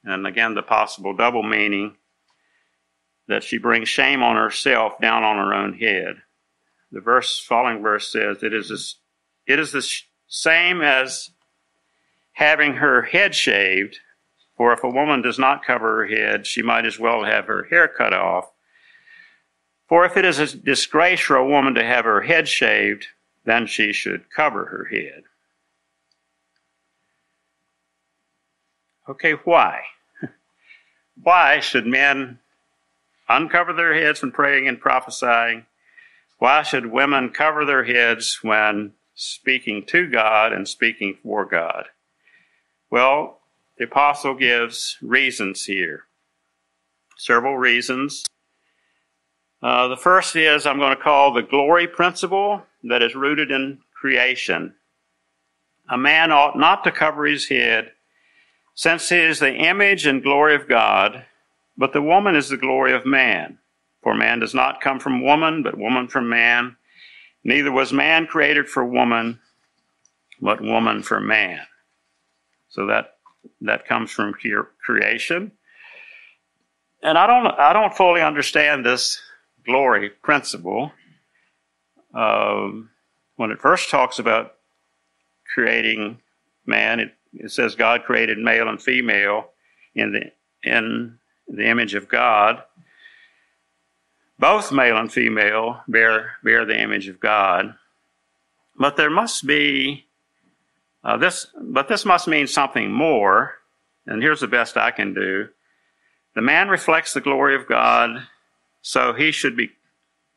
and 0.04 0.26
again 0.26 0.56
the 0.56 0.63
possible 0.63 1.13
double 1.13 1.44
meaning 1.44 1.96
that 3.28 3.44
she 3.44 3.58
brings 3.58 3.90
shame 3.90 4.24
on 4.24 4.36
herself 4.36 5.00
down 5.02 5.24
on 5.24 5.38
her 5.38 5.54
own 5.54 5.74
head. 5.74 6.22
The 6.92 7.02
verse, 7.02 7.40
following 7.40 7.82
verse 7.82 8.12
says, 8.12 8.42
it 8.42 8.54
is, 8.54 8.70
this, 8.70 8.96
it 9.46 9.60
is 9.60 9.74
the 9.74 9.82
same 10.28 10.82
as 10.82 11.32
having 12.34 12.74
her 12.74 13.02
head 13.02 13.34
shaved, 13.34 14.00
for 14.56 14.74
if 14.74 14.84
a 14.84 14.90
woman 14.90 15.22
does 15.22 15.40
not 15.40 15.66
cover 15.66 15.98
her 15.98 16.08
head, 16.08 16.46
she 16.46 16.62
might 16.62 16.86
as 16.86 17.00
well 17.00 17.24
have 17.24 17.46
her 17.46 17.63
hair 17.70 17.88
cut 17.88 18.13
off. 18.13 18.52
For 19.88 20.06
if 20.06 20.18
it 20.18 20.26
is 20.26 20.40
a 20.40 20.58
disgrace 20.58 21.22
for 21.22 21.38
a 21.38 21.48
woman 21.48 21.74
to 21.76 21.84
have 21.84 22.06
her 22.06 22.22
head 22.22 22.48
shaved, 22.48 23.08
then 23.46 23.66
she 23.68 23.94
should 23.94 24.30
cover 24.30 24.66
her 24.66 24.86
head. 24.86 25.24
Okay, 29.08 29.34
why? 29.46 29.84
why 31.24 31.62
should 31.62 31.88
men 31.88 32.40
uncover 33.30 33.72
their 33.72 33.94
heads 33.94 34.22
when 34.22 34.32
praying 34.32 34.68
and 34.68 34.80
prophesying? 34.80 35.66
Why 36.40 36.63
should 36.63 36.88
women 36.88 37.30
cover 37.30 37.63
their 37.63 37.86
heads 37.86 38.40
when 38.42 38.94
speaking 39.17 39.84
to 39.88 40.08
God 40.08 40.53
and 40.53 40.67
speaking 40.67 41.17
for 41.21 41.43
God? 41.43 41.86
Well, 42.89 43.39
the 43.77 43.86
apostle 43.86 44.36
gives 44.36 44.97
reasons 45.01 45.65
here. 45.65 46.03
Several 47.17 47.58
reasons. 47.58 48.25
Uh, 49.62 49.88
the 49.88 49.97
first 49.97 50.36
is 50.36 50.65
I'm 50.65 50.77
going 50.77 50.95
to 50.95 51.03
call 51.03 51.34
the 51.34 51.41
glory 51.41 51.88
principle 51.88 52.62
that 52.84 53.01
is 53.01 53.15
rooted 53.15 53.51
in 53.51 53.80
creation. 53.99 54.75
A 55.89 55.97
man 55.97 56.32
ought 56.32 56.58
not 56.58 56.84
to 56.84 56.91
cover 56.91 57.25
his 57.25 57.47
head, 57.47 57.91
since 58.75 59.10
he 59.10 59.17
is 59.17 59.39
the 59.39 59.53
image 59.53 60.06
and 60.06 60.21
glory 60.21 60.53
of 60.53 60.69
God, 60.69 61.25
but 61.75 61.93
the 61.93 62.01
woman 62.01 62.36
is 62.36 62.49
the 62.49 62.58
glory 62.58 62.93
of 62.93 63.06
man. 63.06 63.58
For 64.03 64.13
man 64.13 64.39
does 64.39 64.53
not 64.53 64.80
come 64.80 64.99
from 64.99 65.23
woman, 65.23 65.63
but 65.63 65.77
woman 65.77 66.08
from 66.08 66.30
man. 66.30 66.77
Neither 67.43 67.71
was 67.71 67.93
man 67.93 68.28
created 68.28 68.67
for 68.67 68.84
woman, 68.84 69.39
but 70.41 70.62
woman 70.62 71.02
for 71.02 71.19
man. 71.19 71.62
So 72.69 72.86
that 72.88 73.15
that 73.62 73.88
comes 73.88 74.12
from 74.12 74.34
creation. 74.84 75.52
And 77.02 77.17
I 77.17 77.28
don't 77.28 77.47
I 77.47 77.73
don't 77.73 77.95
fully 77.95 78.21
understand 78.21 78.86
this 78.86 79.21
glory 79.67 80.10
principle, 80.10 80.91
um, 82.13 82.89
when 83.36 83.52
it 83.52 83.60
first 83.60 83.91
talks 83.91 84.17
about 84.17 84.56
creating 85.54 86.19
man, 86.65 87.00
it, 87.00 87.13
it 87.34 87.52
says 87.52 87.76
God 87.76 88.04
created 88.04 88.38
male 88.38 88.67
and 88.67 88.82
female 88.82 89.50
in 89.93 90.12
the 90.13 90.32
in 90.63 91.17
the 91.47 91.67
image 91.67 91.93
of 91.93 92.08
God. 92.08 92.63
Both 94.39 94.71
male 94.71 94.97
and 94.97 95.12
female 95.12 95.82
bear 95.88 96.38
bear 96.43 96.65
the 96.65 96.80
image 96.80 97.08
of 97.08 97.19
God, 97.19 97.76
but 98.76 98.95
there 98.95 99.10
must 99.10 99.47
be 99.47 100.06
uh, 101.04 101.17
this. 101.17 101.47
But 101.60 101.88
this 101.88 102.06
must 102.06 102.28
mean 102.28 102.47
something 102.47 102.91
more. 102.91 103.56
And 104.06 104.21
here's 104.21 104.41
the 104.41 104.47
best 104.47 104.78
I 104.78 104.91
can 104.91 105.13
do: 105.13 105.50
the 106.36 106.41
man 106.41 106.69
reflects 106.69 107.13
the 107.13 107.21
glory 107.21 107.56
of 107.56 107.67
God 107.67 108.28
so 108.82 109.13
he 109.13 109.32
should 109.32 109.58
be 109.58 109.71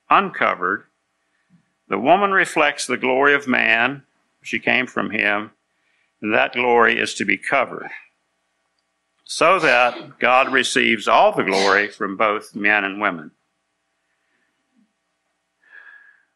uncovered. 0.08 0.84
The 1.88 1.98
woman 1.98 2.32
reflects 2.32 2.86
the 2.86 2.96
glory 2.96 3.34
of 3.34 3.46
man. 3.46 4.04
She 4.42 4.58
came 4.58 4.86
from 4.86 5.10
him. 5.10 5.50
And 6.22 6.34
that 6.34 6.52
glory 6.52 6.98
is 6.98 7.14
to 7.14 7.24
be 7.24 7.36
covered. 7.36 7.90
So 9.24 9.58
that 9.60 10.18
God 10.18 10.52
receives 10.52 11.06
all 11.06 11.32
the 11.32 11.44
glory 11.44 11.88
from 11.88 12.16
both 12.16 12.54
men 12.54 12.84
and 12.84 13.00
women. 13.00 13.30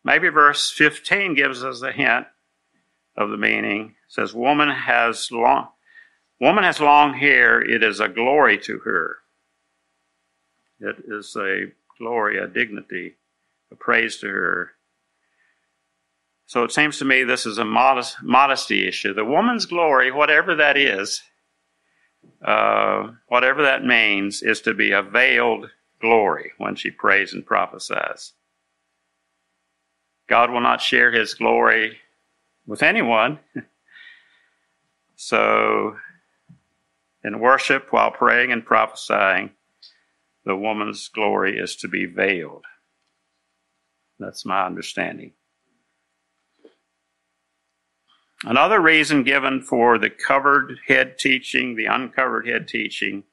Maybe 0.05 0.29
verse 0.29 0.71
15 0.71 1.35
gives 1.35 1.65
us 1.65 1.81
a 1.83 1.93
hint 1.93 2.27
of 3.17 3.31
the 3.31 3.37
meaning. 3.37 3.95
It 4.07 4.13
says, 4.13 4.35
Woman 4.35 4.69
has 4.69 5.31
long 5.33 5.69
woman 6.41 6.65
has 6.65 6.81
long 6.81 7.15
hair, 7.15 7.61
it 7.61 7.83
is 7.83 8.01
a 8.01 8.09
glory 8.09 8.59
to 8.59 8.79
her. 8.81 9.19
It 10.81 10.97
is 11.09 11.35
a 11.37 11.73
glory, 11.99 12.39
a 12.39 12.47
dignity, 12.47 13.15
a 13.73 13.77
praise 13.77 14.19
to 14.19 14.29
her. 14.29 14.73
So 16.47 16.63
it 16.65 16.73
seems 16.73 16.99
to 16.99 17.05
me 17.05 17.25
this 17.25 17.47
is 17.47 17.57
a 17.57 17.65
modest, 17.65 18.23
modesty 18.23 18.87
issue. 18.87 19.15
The 19.15 19.25
woman's 19.25 19.65
glory, 19.65 20.13
whatever 20.13 20.55
that 20.57 20.77
is, 20.77 21.23
uh, 22.45 23.13
whatever 23.29 23.63
that 23.63 23.85
means, 23.85 24.43
is 24.43 24.61
to 24.63 24.75
be 24.75 24.93
a 24.93 25.03
veiled 25.03 25.71
glory 26.01 26.53
when 26.59 26.75
she 26.77 26.91
prays 26.91 27.33
and 27.33 27.47
prophesies. 27.47 28.33
God 30.29 30.51
will 30.51 30.61
not 30.61 30.81
share 30.81 31.13
his 31.13 31.35
glory 31.35 31.99
with 32.67 32.83
anyone. 32.83 33.39
so, 35.17 35.97
in 37.23 37.41
worship, 37.41 37.93
while 37.93 38.11
praying 38.11 38.53
and 38.53 38.65
prophesying, 38.65 39.51
the 40.45 40.57
woman's 40.57 41.09
glory 41.09 41.59
is 41.59 41.77
to 41.77 41.89
be 41.89 42.07
veiled. 42.07 42.65
That's 44.19 44.45
my 44.45 44.65
understanding. 44.65 45.33
Another 48.45 48.81
reason 48.81 49.23
given 49.23 49.63
for 49.63 49.97
the 49.97 50.11
covered 50.11 50.79
head 50.87 51.19
teaching, 51.19 51.77
the 51.77 51.87
uncovered 51.87 52.47
head 52.47 52.69
teaching 52.69 53.25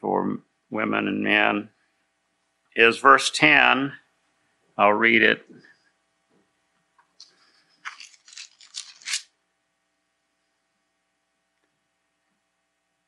for 0.00 0.38
women 0.70 1.06
and 1.06 1.22
men, 1.22 1.68
is 2.74 2.98
verse 2.98 3.30
10. 3.30 3.92
I'll 4.78 4.92
read 4.92 5.22
it. 5.22 5.44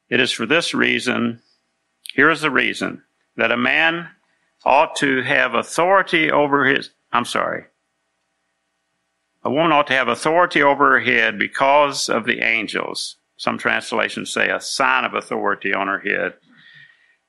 It 0.08 0.18
is 0.18 0.32
for 0.32 0.44
this 0.44 0.74
reason, 0.74 1.40
here 2.12 2.30
is 2.30 2.40
the 2.40 2.50
reason, 2.50 3.04
that 3.36 3.52
a 3.52 3.56
man 3.56 4.08
ought 4.64 4.96
to 4.96 5.22
have 5.22 5.54
authority 5.54 6.28
over 6.28 6.64
his, 6.64 6.90
I'm 7.12 7.24
sorry, 7.24 7.66
a 9.44 9.50
woman 9.50 9.70
ought 9.70 9.86
to 9.86 9.94
have 9.94 10.08
authority 10.08 10.60
over 10.62 10.90
her 10.90 11.00
head 11.00 11.38
because 11.38 12.08
of 12.08 12.26
the 12.26 12.40
angels. 12.40 13.16
Some 13.36 13.56
translations 13.56 14.32
say 14.32 14.50
a 14.50 14.60
sign 14.60 15.04
of 15.04 15.14
authority 15.14 15.72
on 15.72 15.86
her 15.86 16.00
head 16.00 16.34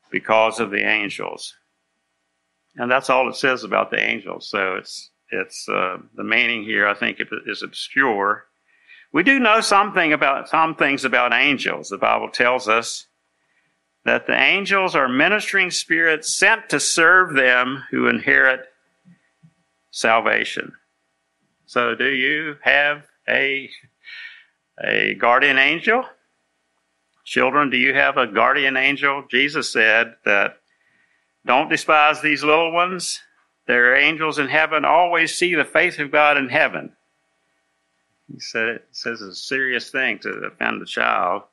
because 0.10 0.60
of 0.60 0.72
the 0.72 0.84
angels. 0.84 1.56
And 2.76 2.90
that's 2.90 3.10
all 3.10 3.30
it 3.30 3.36
says 3.36 3.64
about 3.64 3.92
the 3.92 4.00
angels. 4.00 4.50
So 4.50 4.76
it's, 4.76 5.12
it's, 5.32 5.68
uh, 5.68 5.98
the 6.16 6.24
meaning 6.24 6.64
here, 6.64 6.88
I 6.88 6.94
think, 6.94 7.20
is 7.46 7.64
obscure. 7.64 8.46
We 9.14 9.24
do 9.24 9.40
know 9.40 9.60
something 9.62 10.14
about, 10.14 10.50
some 10.50 10.76
things 10.76 11.04
about 11.04 11.34
angels. 11.34 11.90
The 11.90 11.98
Bible 11.98 12.30
tells 12.30 12.70
us 12.70 13.08
that 14.06 14.26
the 14.26 14.40
angels 14.40 14.96
are 14.96 15.08
ministering 15.08 15.70
spirits 15.70 16.34
sent 16.34 16.70
to 16.70 16.80
serve 16.80 17.34
them 17.34 17.84
who 17.92 18.08
inherit 18.08 18.62
salvation. 19.92 20.74
So, 21.66 21.96
do 21.96 22.10
you 22.10 22.56
have 22.62 23.04
a, 23.30 23.70
a 24.84 25.14
guardian 25.16 25.58
angel? 25.58 26.04
Children, 27.26 27.70
do 27.70 27.78
you 27.78 27.94
have 27.94 28.18
a 28.18 28.28
guardian 28.28 28.76
angel? 28.76 29.26
Jesus 29.30 29.72
said 29.72 30.16
that 30.26 30.61
don't 31.46 31.70
despise 31.70 32.22
these 32.22 32.44
little 32.44 32.72
ones. 32.72 33.20
Their 33.68 33.96
angels 33.96 34.40
in 34.40 34.48
heaven 34.48 34.86
always 34.86 35.36
see 35.36 35.56
the 35.56 35.66
face 35.66 36.00
of 36.00 36.12
God 36.12 36.38
in 36.38 36.50
heaven. 36.50 36.94
He 38.32 38.40
said 38.40 38.68
it 38.68 38.88
says 38.92 39.22
it's 39.22 39.40
a 39.40 39.44
serious 39.44 39.90
thing 39.90 40.20
to 40.20 40.30
offend 40.30 40.82
a 40.82 40.86
child, 40.86 41.44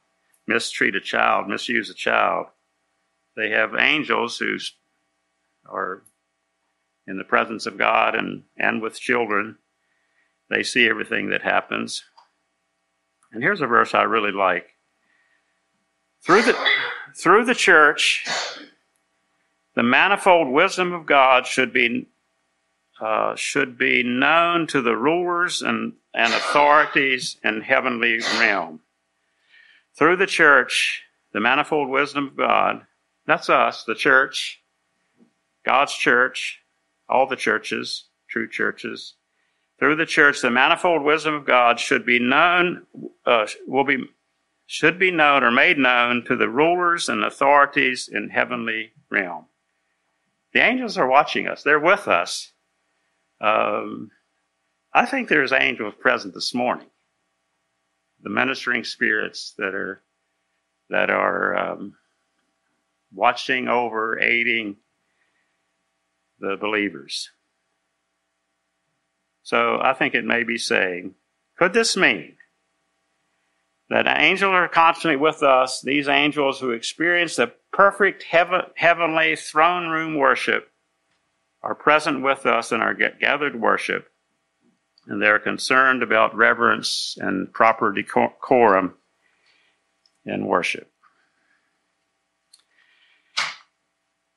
mistreat 0.47 0.95
a 0.95 1.01
child, 1.01 1.49
misuse 1.49 1.91
a 1.91 1.95
child. 1.95 2.47
They 3.37 3.51
have 3.51 3.75
angels 3.79 4.39
who 4.39 4.59
are 5.67 6.03
in 7.07 7.19
the 7.19 7.25
presence 7.25 7.67
of 7.67 7.79
God 7.79 8.15
and, 8.15 8.45
and 8.59 8.83
with 8.83 8.99
children 8.99 9.59
they 10.51 10.63
see 10.63 10.89
everything 10.89 11.31
that 11.31 11.43
happens. 11.43 12.05
And 13.33 13.43
here's 13.43 13.61
a 13.61 13.67
verse 13.67 13.95
I 13.95 14.03
really 14.03 14.33
like. 14.33 14.75
Through 16.25 16.43
the, 16.43 16.59
through 17.15 17.45
the 17.45 17.55
church, 17.55 18.25
the 19.79 19.85
manifold 19.85 20.49
wisdom 20.49 20.93
of 20.93 21.07
God 21.07 21.47
should 21.47 21.73
be, 21.73 22.09
uh, 23.01 23.37
should 23.37 23.79
be 23.79 24.03
known 24.03 24.67
to 24.67 24.83
the 24.83 24.97
rulers 24.97 25.63
and, 25.63 25.93
and 26.13 26.35
authorities 26.35 27.37
in 27.45 27.61
heavenly 27.61 28.19
realm. 28.41 28.81
Through 29.97 30.17
the 30.17 30.27
church, 30.27 31.05
the 31.33 31.39
manifold 31.39 31.91
wisdom 31.91 32.27
of 32.27 32.37
God, 32.37 32.87
that's 33.25 33.49
us, 33.49 33.85
the 33.85 33.95
church, 33.95 34.61
God's 35.65 35.95
church, 35.95 36.59
all 37.09 37.29
the 37.29 37.37
churches, 37.37 38.07
true 38.27 38.49
churches, 38.49 39.15
through 39.79 39.95
the 39.95 40.07
church, 40.07 40.41
the 40.41 40.51
manifold 40.51 41.05
wisdom 41.05 41.35
of 41.35 41.47
God 41.47 41.79
should 41.79 42.05
be 42.05 42.19
known, 42.19 42.85
uh, 43.25 43.47
will 43.69 43.85
be, 43.85 43.99
should 44.67 44.99
be 44.99 45.13
known 45.13 45.45
or 45.45 45.53
made 45.53 45.79
known 45.79 46.25
to 46.25 46.35
the 46.35 46.49
rulers 46.49 47.09
and 47.09 47.23
authorities 47.23 48.09
in 48.13 48.31
heavenly 48.31 48.91
realm. 49.09 49.45
The 50.53 50.61
angels 50.61 50.97
are 50.99 51.07
watching 51.07 51.47
us. 51.47 51.63
They're 51.63 51.79
with 51.79 52.09
us. 52.09 52.53
Um, 53.41 54.11
I 54.93 55.07
think 55.07 55.29
there's 55.29 55.53
angels 55.53 55.95
present 56.01 56.35
this 56.35 56.55
morning. 56.55 56.89
The 58.23 58.31
ministering 58.31 58.85
spirits 58.85 59.55
that 59.59 59.75
are 59.75 60.03
that 60.91 61.11
are 61.11 61.57
um, 61.57 61.95
watching 63.13 63.69
over, 63.69 64.19
aiding 64.19 64.77
the 66.41 66.57
believers. 66.57 67.31
So 69.43 69.81
I 69.83 69.93
think 69.93 70.15
it 70.15 70.25
may 70.25 70.45
be 70.45 70.59
saying, 70.59 71.15
could 71.59 71.73
this 71.73 71.97
mean 71.97 72.37
that 73.91 74.07
angels 74.07 74.53
are 74.53 74.69
constantly 74.69 75.17
with 75.17 75.43
us, 75.43 75.81
these 75.81 76.09
angels 76.09 76.61
who 76.61 76.71
experience 76.71 77.37
the 77.37 77.53
perfect 77.73 78.23
heaven, 78.23 78.63
heavenly 78.75 79.37
throne 79.37 79.89
room 79.89 80.17
worship 80.17 80.71
are 81.63 81.75
present 81.75 82.23
with 82.23 82.47
us 82.47 82.73
in 82.73 82.81
our 82.81 82.95
gathered 82.95 83.61
worship, 83.61 84.11
and 85.07 85.21
they're 85.21 85.39
concerned 85.39 86.03
about 86.03 86.37
reverence 86.37 87.17
and 87.21 87.53
proper 87.53 87.93
decorum 87.93 88.95
in 90.25 90.47
worship. 90.47 90.91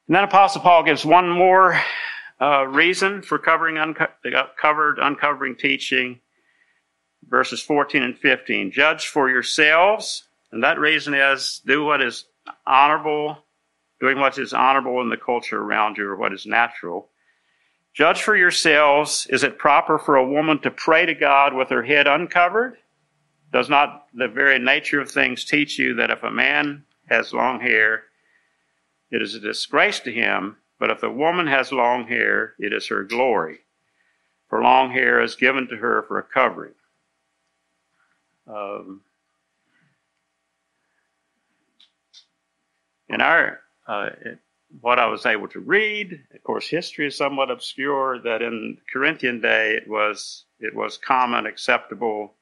And 0.07 0.15
then 0.15 0.23
Apostle 0.23 0.61
Paul 0.61 0.83
gives 0.83 1.05
one 1.05 1.29
more 1.29 1.79
uh, 2.41 2.65
reason 2.67 3.21
for 3.21 3.37
covering 3.37 3.77
unco- 3.77 4.07
uh, 4.25 4.43
covered 4.59 4.99
uncovering 4.99 5.55
teaching, 5.55 6.19
verses 7.29 7.61
14 7.61 8.03
and 8.03 8.17
15. 8.17 8.71
Judge 8.71 9.07
for 9.07 9.29
yourselves, 9.29 10.23
and 10.51 10.63
that 10.63 10.79
reason 10.79 11.13
is 11.13 11.61
do 11.65 11.85
what 11.85 12.01
is 12.01 12.25
honorable, 12.65 13.37
doing 13.99 14.19
what 14.19 14.37
is 14.37 14.53
honorable 14.53 15.01
in 15.01 15.09
the 15.09 15.17
culture 15.17 15.61
around 15.61 15.97
you 15.97 16.07
or 16.07 16.15
what 16.15 16.33
is 16.33 16.45
natural. 16.45 17.09
Judge 17.93 18.21
for 18.21 18.35
yourselves, 18.35 19.27
is 19.29 19.43
it 19.43 19.57
proper 19.57 19.99
for 19.99 20.15
a 20.15 20.27
woman 20.27 20.59
to 20.59 20.71
pray 20.71 21.05
to 21.05 21.13
God 21.13 21.53
with 21.53 21.69
her 21.69 21.83
head 21.83 22.07
uncovered? 22.07 22.77
Does 23.51 23.69
not 23.69 24.07
the 24.13 24.29
very 24.29 24.59
nature 24.59 25.01
of 25.01 25.11
things 25.11 25.43
teach 25.43 25.77
you 25.77 25.93
that 25.95 26.09
if 26.09 26.23
a 26.23 26.31
man 26.31 26.85
has 27.09 27.33
long 27.33 27.59
hair, 27.59 28.03
it 29.11 29.21
is 29.21 29.35
a 29.35 29.39
disgrace 29.39 29.99
to 30.01 30.11
him 30.11 30.55
but 30.81 30.89
if 30.89 30.99
the 30.99 31.11
woman 31.11 31.45
has 31.45 31.71
long 31.71 32.07
hair, 32.07 32.55
it 32.57 32.73
is 32.73 32.87
her 32.87 33.03
glory. 33.03 33.59
For 34.49 34.63
long 34.63 34.89
hair 34.89 35.21
is 35.21 35.35
given 35.35 35.67
to 35.67 35.77
her 35.77 36.01
for 36.01 36.17
a 36.17 36.23
covering. 36.23 36.73
Um, 38.47 39.01
in 43.11 43.21
our, 43.21 43.59
uh, 43.87 44.09
what 44.79 44.99
I 44.99 45.05
was 45.05 45.25
able 45.25 45.47
to 45.49 45.59
read, 45.59 46.19
of 46.33 46.43
course, 46.43 46.67
history 46.67 47.07
is 47.07 47.17
somewhat 47.17 47.51
obscure. 47.51 48.19
That 48.19 48.41
in 48.41 48.77
Corinthian 48.91 49.41
day, 49.41 49.75
it 49.75 49.87
was 49.87 50.45
it 50.59 50.73
was 50.73 50.97
common, 50.97 51.45
acceptable, 51.45 52.33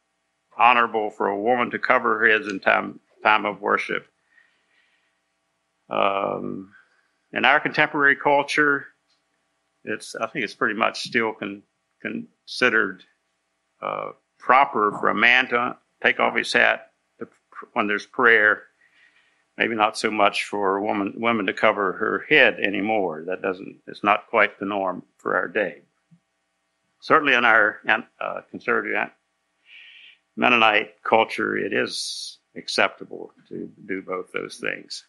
honorable 0.58 1.10
for 1.10 1.28
a 1.28 1.40
woman 1.40 1.72
to 1.72 1.80
cover 1.80 2.20
her 2.20 2.30
heads 2.30 2.48
in 2.48 2.60
time 2.60 3.00
time 3.24 3.46
of 3.46 3.62
worship. 3.62 4.06
Um, 5.90 6.72
in 7.34 7.46
our 7.46 7.60
contemporary 7.60 8.16
culture, 8.16 8.86
it's 9.84 10.16
I 10.16 10.28
think 10.28 10.46
it's 10.46 10.54
pretty 10.56 10.76
much 10.76 11.02
still 11.02 11.34
con, 11.34 11.64
considered 12.02 13.04
uh, 13.82 14.12
proper 14.38 14.92
for 15.00 15.10
a 15.10 15.16
man 15.16 15.48
to 15.50 15.78
take 16.04 16.20
off 16.20 16.36
his 16.36 16.54
hat 16.54 16.92
when 17.74 17.88
there's 17.88 18.06
prayer. 18.06 18.64
Maybe 19.60 19.76
not 19.76 19.98
so 19.98 20.10
much 20.10 20.46
for 20.46 20.78
a 20.78 20.82
woman 20.82 21.16
women 21.18 21.46
to 21.48 21.54
cover 21.54 21.92
her 21.92 22.26
head 22.30 22.62
anymore. 22.62 23.26
That 23.28 23.42
doesn't 23.42 23.82
it's 23.88 24.06
not 24.06 24.30
quite 24.30 24.58
the 24.58 24.66
norm 24.66 25.04
for 25.18 25.36
our 25.36 25.50
day. 25.50 25.82
Certainly 27.02 27.34
in 27.34 27.44
our 27.44 27.82
uh, 28.22 28.40
conservative 28.50 29.10
Mennonite 30.38 31.04
culture, 31.04 31.58
it 31.58 31.74
is 31.74 32.38
acceptable 32.56 33.34
to 33.50 33.70
do 33.86 34.02
both 34.02 34.32
those 34.32 34.56
things. 34.56 35.04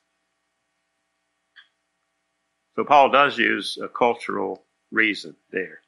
So 2.75 2.83
Paul 2.83 3.09
does 3.11 3.39
use 3.39 3.79
a 3.81 3.87
cultural 3.87 4.65
reason 4.91 5.37
there. 5.53 5.79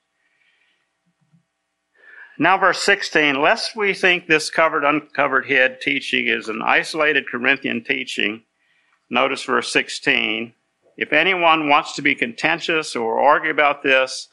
Now, 2.39 2.59
verse 2.59 2.81
16, 2.83 3.41
lest 3.41 3.75
we 3.75 3.93
think 3.93 4.29
this 4.29 4.51
covered, 4.51 4.85
uncovered 4.85 5.47
head 5.47 5.81
teaching 5.81 6.29
is 6.29 6.49
an 6.49 6.63
isolated 6.63 7.29
Corinthian 7.29 7.83
teaching, 7.83 8.45
notice 9.13 9.45
verse 9.45 9.71
16. 9.71 10.55
If 10.97 11.13
anyone 11.13 11.69
wants 11.69 11.95
to 11.97 12.03
be 12.03 12.15
contentious 12.15 12.97
or 12.97 13.21
argue 13.21 13.51
about 13.51 13.83
this, 13.83 14.29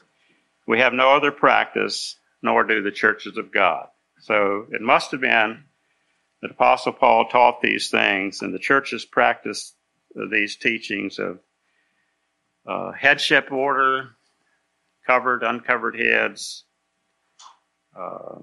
we 0.66 0.78
have 0.78 0.94
no 0.94 1.10
other 1.14 1.30
practice, 1.30 2.16
nor 2.42 2.64
do 2.64 2.82
the 2.82 2.90
churches 2.90 3.36
of 3.36 3.52
God. 3.52 3.88
So 4.20 4.66
it 4.72 4.80
must 4.80 5.10
have 5.10 5.20
been 5.20 5.64
that 6.40 6.50
Apostle 6.50 6.94
Paul 6.94 7.28
taught 7.28 7.60
these 7.60 7.90
things, 7.90 8.40
and 8.40 8.54
the 8.54 8.58
churches 8.58 9.04
practiced 9.04 9.74
these 10.30 10.56
teachings 10.56 11.18
of 11.18 11.40
uh, 12.66 12.92
headship 12.92 13.52
order, 13.52 14.10
covered, 15.06 15.42
uncovered 15.42 15.98
heads. 15.98 16.64
Uh, 17.98 18.38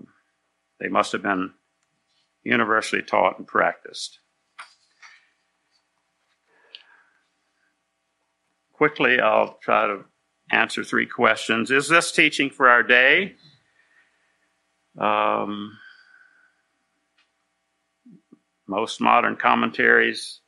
they 0.79 0.87
must 0.87 1.13
have 1.13 1.23
been 1.23 1.53
universally 2.43 3.01
taught 3.01 3.39
and 3.39 3.47
practiced. 3.47 4.19
Quickly, 8.77 9.19
I'll 9.19 9.57
try 9.59 9.87
to 9.87 10.05
answer 10.51 10.83
three 10.83 11.07
questions. 11.07 11.71
Is 11.71 11.89
this 11.89 12.11
teaching 12.11 12.51
for 12.51 12.69
our 12.69 12.83
day? 12.83 13.35
Um, 14.99 15.77
most 18.67 19.01
modern 19.01 19.35
commentaries 19.35 20.41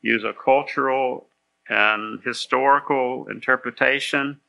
use 0.00 0.22
a 0.22 0.32
cultural 0.32 1.26
and 1.68 2.20
historical 2.22 3.26
interpretation. 3.28 4.40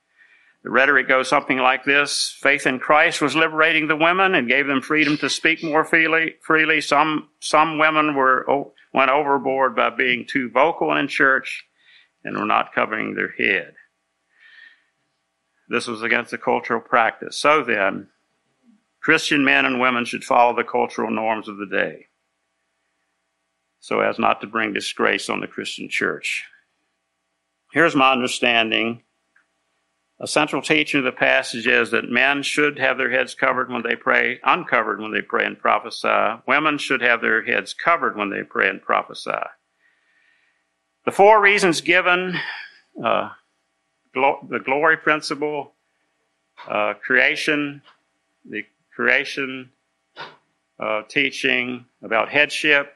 The 0.64 0.70
rhetoric 0.70 1.08
goes 1.08 1.28
something 1.28 1.58
like 1.58 1.84
this 1.86 2.38
Faith 2.40 2.68
in 2.68 2.80
Christ 2.80 3.20
was 3.20 3.36
liberating 3.36 3.88
the 3.88 3.96
women 3.96 4.36
and 4.36 4.48
gave 4.48 4.68
them 4.68 4.82
freedom 4.82 5.18
to 5.18 5.30
speak 5.30 5.64
more 5.64 5.84
freely. 5.84 6.36
freely. 6.42 6.82
Some, 6.82 7.30
some 7.40 7.80
women 7.80 8.16
were, 8.16 8.46
went 8.94 9.10
overboard 9.10 9.76
by 9.76 9.90
being 9.90 10.28
too 10.28 10.52
vocal 10.52 10.96
in 10.96 11.08
church 11.08 11.66
and 12.24 12.38
were 12.38 12.46
not 12.46 12.74
covering 12.74 13.16
their 13.16 13.32
head. 13.32 13.74
This 15.70 15.88
was 15.88 16.02
against 16.02 16.32
the 16.32 16.38
cultural 16.38 16.82
practice. 16.82 17.38
So 17.38 17.64
then, 17.64 18.08
Christian 19.02 19.44
men 19.44 19.66
and 19.66 19.80
women 19.80 20.06
should 20.06 20.24
follow 20.24 20.56
the 20.56 20.64
cultural 20.64 21.12
norms 21.12 21.48
of 21.48 21.58
the 21.58 21.66
day 21.66 22.08
so 23.84 24.00
as 24.00 24.18
not 24.18 24.40
to 24.40 24.48
bring 24.48 24.72
disgrace 24.72 25.30
on 25.30 25.42
the 25.42 25.48
Christian 25.48 25.90
church. 25.90 26.46
Here's 27.74 27.98
my 27.98 28.14
understanding. 28.14 29.04
A 30.22 30.28
central 30.28 30.62
teaching 30.62 31.00
of 31.00 31.04
the 31.04 31.12
passage 31.12 31.68
is 31.68 31.92
that 31.92 32.10
men 32.10 32.44
should 32.44 32.80
have 32.80 32.98
their 32.98 33.12
heads 33.12 33.36
covered 33.36 33.70
when 33.70 33.84
they 33.84 33.98
pray, 33.98 34.40
uncovered 34.46 35.02
when 35.02 35.12
they 35.12 35.22
pray 35.22 35.44
and 35.44 35.60
prophesy. 35.60 36.42
Women 36.48 36.78
should 36.78 37.02
have 37.02 37.20
their 37.20 37.44
heads 37.44 37.74
covered 37.74 38.16
when 38.16 38.30
they 38.30 38.44
pray 38.44 38.70
and 38.70 38.82
prophesy. 38.82 39.32
The 41.06 41.12
four 41.12 41.42
reasons 41.42 41.82
given 41.82 42.40
uh, 43.04 43.32
glo- 44.14 44.46
the 44.50 44.60
glory 44.60 44.96
principle, 44.96 45.74
uh, 46.68 46.94
creation, 46.94 47.82
the 48.46 48.66
creation 48.96 49.70
uh, 50.80 51.02
teaching 51.10 51.86
about 52.02 52.30
headship, 52.30 52.96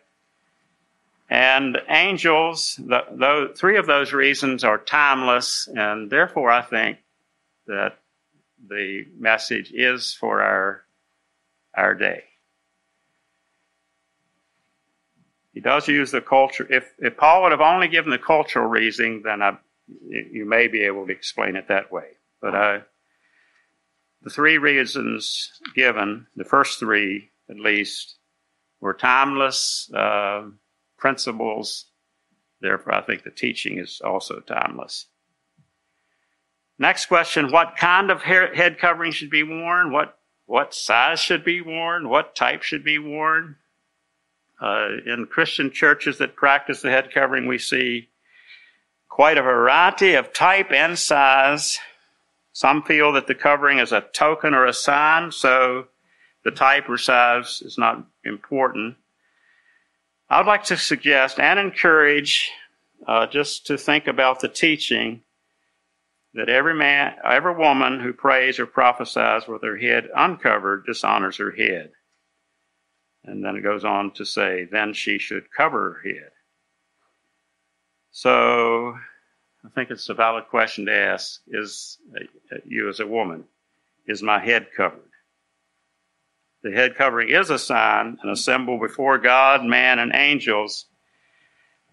and 1.29 1.77
angels, 1.89 2.79
the, 2.79 3.03
the, 3.11 3.53
three 3.57 3.77
of 3.77 3.85
those 3.85 4.13
reasons 4.13 4.63
are 4.63 4.77
timeless, 4.77 5.67
and 5.75 6.09
therefore 6.09 6.49
I 6.49 6.61
think 6.61 6.99
that 7.65 7.97
the 8.69 9.05
message 9.19 9.73
is 9.73 10.13
for 10.13 10.41
our, 10.41 10.83
our 11.75 11.93
day. 11.93 12.23
He 15.57 15.61
does 15.61 15.87
use 15.87 16.11
the 16.11 16.21
culture. 16.21 16.67
If, 16.69 16.93
if 16.99 17.17
Paul 17.17 17.41
would 17.41 17.51
have 17.51 17.61
only 17.61 17.87
given 17.87 18.11
the 18.11 18.19
cultural 18.19 18.67
reasoning, 18.67 19.23
then 19.23 19.41
I, 19.41 19.57
you 20.07 20.45
may 20.45 20.67
be 20.67 20.83
able 20.83 21.07
to 21.07 21.11
explain 21.11 21.55
it 21.55 21.67
that 21.67 21.91
way. 21.91 22.09
But 22.39 22.53
I, 22.53 22.81
the 24.21 24.29
three 24.29 24.59
reasons 24.59 25.49
given, 25.75 26.27
the 26.35 26.43
first 26.43 26.77
three 26.77 27.31
at 27.49 27.57
least, 27.57 28.17
were 28.81 28.93
timeless. 28.93 29.89
Uh, 29.91 30.49
principles. 30.99 31.85
Therefore, 32.61 32.93
I 32.93 33.01
think 33.01 33.23
the 33.23 33.31
teaching 33.31 33.79
is 33.79 33.99
also 34.05 34.41
timeless. 34.41 35.07
Next 36.77 37.07
question 37.07 37.51
What 37.51 37.77
kind 37.77 38.11
of 38.11 38.21
hair, 38.21 38.53
head 38.53 38.77
covering 38.77 39.11
should 39.11 39.31
be 39.31 39.41
worn? 39.41 39.91
What, 39.91 40.19
what 40.45 40.75
size 40.75 41.19
should 41.19 41.43
be 41.43 41.61
worn? 41.61 42.09
What 42.09 42.35
type 42.35 42.61
should 42.61 42.83
be 42.83 42.99
worn? 42.99 43.55
Uh, 44.59 44.87
in 45.05 45.27
Christian 45.29 45.71
churches 45.71 46.17
that 46.17 46.35
practice 46.35 46.81
the 46.81 46.89
head 46.89 47.11
covering, 47.13 47.45
we 47.45 47.59
see 47.59 48.09
quite 49.07 49.37
a 49.37 49.43
variety 49.43 50.15
of 50.15 50.33
type 50.33 50.71
and 50.71 50.97
size. 50.97 51.79
Some 52.53 52.81
feel 52.81 53.13
that 53.13 53.27
the 53.27 53.35
covering 53.35 53.79
is 53.79 53.91
a 53.91 54.01
token 54.13 54.53
or 54.53 54.65
a 54.65 54.73
sign, 54.73 55.31
so 55.31 55.87
the 56.43 56.51
type 56.51 56.89
or 56.89 56.97
size 56.97 57.61
is 57.63 57.77
not 57.77 58.05
important. 58.23 58.95
I 60.29 60.39
would 60.39 60.47
like 60.47 60.63
to 60.65 60.77
suggest 60.77 61.39
and 61.39 61.59
encourage 61.59 62.51
uh, 63.07 63.27
just 63.27 63.67
to 63.67 63.77
think 63.77 64.07
about 64.07 64.39
the 64.39 64.49
teaching 64.49 65.21
that 66.33 66.49
every 66.49 66.73
man, 66.73 67.15
every 67.23 67.55
woman 67.55 67.99
who 67.99 68.13
prays 68.13 68.59
or 68.59 68.65
prophesies 68.65 69.47
with 69.47 69.63
her 69.63 69.77
head 69.77 70.09
uncovered 70.15 70.85
dishonors 70.85 71.37
her 71.37 71.51
head. 71.51 71.91
And 73.25 73.43
then 73.43 73.55
it 73.55 73.61
goes 73.61 73.83
on 73.83 74.11
to 74.11 74.25
say, 74.25 74.67
then 74.71 74.93
she 74.93 75.17
should 75.17 75.51
cover 75.51 76.01
her 76.01 76.09
head. 76.09 76.31
So 78.11 78.97
I 79.65 79.69
think 79.75 79.91
it's 79.91 80.09
a 80.09 80.13
valid 80.13 80.47
question 80.47 80.85
to 80.85 80.93
ask 80.93 81.41
is 81.47 81.97
uh, 82.15 82.57
you 82.65 82.89
as 82.89 82.99
a 82.99 83.07
woman, 83.07 83.43
is 84.07 84.23
my 84.23 84.39
head 84.39 84.67
covered? 84.75 85.01
The 86.63 86.71
head 86.71 86.95
covering 86.95 87.29
is 87.29 87.49
a 87.49 87.59
sign 87.59 88.17
and 88.21 88.31
a 88.31 88.35
symbol 88.35 88.79
before 88.79 89.17
God, 89.17 89.63
man, 89.63 89.99
and 89.99 90.15
angels. 90.15 90.85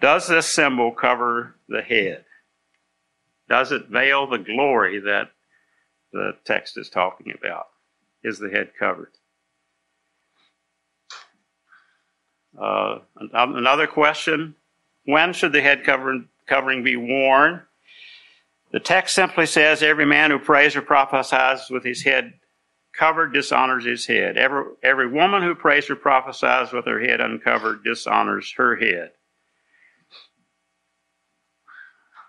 Does 0.01 0.29
this 0.29 0.47
symbol 0.47 0.93
cover 0.93 1.57
the 1.69 1.83
head? 1.83 2.25
Does 3.49 3.73
it 3.73 3.89
veil 3.89 4.27
the 4.27 4.39
glory 4.39 5.01
that 5.01 5.31
the 6.13 6.33
text 6.45 6.79
is 6.79 6.89
talking 6.89 7.33
about? 7.37 7.67
Is 8.23 8.39
the 8.39 8.49
head 8.49 8.71
covered? 8.79 9.13
Uh, 12.61 12.99
another 13.33 13.87
question 13.87 14.55
When 15.05 15.33
should 15.33 15.53
the 15.53 15.61
head 15.61 15.85
covering, 15.85 16.29
covering 16.47 16.83
be 16.83 16.97
worn? 16.97 17.63
The 18.73 18.81
text 18.81 19.15
simply 19.15 19.47
says 19.47 19.83
every 19.83 20.07
man 20.07 20.31
who 20.31 20.39
prays 20.39 20.75
or 20.75 20.83
prophesies 20.83 21.71
with 21.71 21.85
his 21.85 22.03
head 22.03 22.35
covered 22.93 23.33
dishonors 23.33 23.85
his 23.85 24.07
head. 24.07 24.37
Every, 24.37 24.65
every 24.83 25.09
woman 25.09 25.43
who 25.43 25.55
prays 25.55 25.91
or 25.91 25.97
prophesies 25.97 26.73
with 26.73 26.87
her 26.87 27.01
head 27.01 27.21
uncovered 27.21 27.85
dishonors 27.85 28.53
her 28.57 28.77
head. 28.77 29.13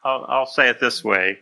I'll, 0.04 0.26
I'll 0.28 0.46
say 0.46 0.70
it 0.70 0.80
this 0.80 1.04
way 1.04 1.40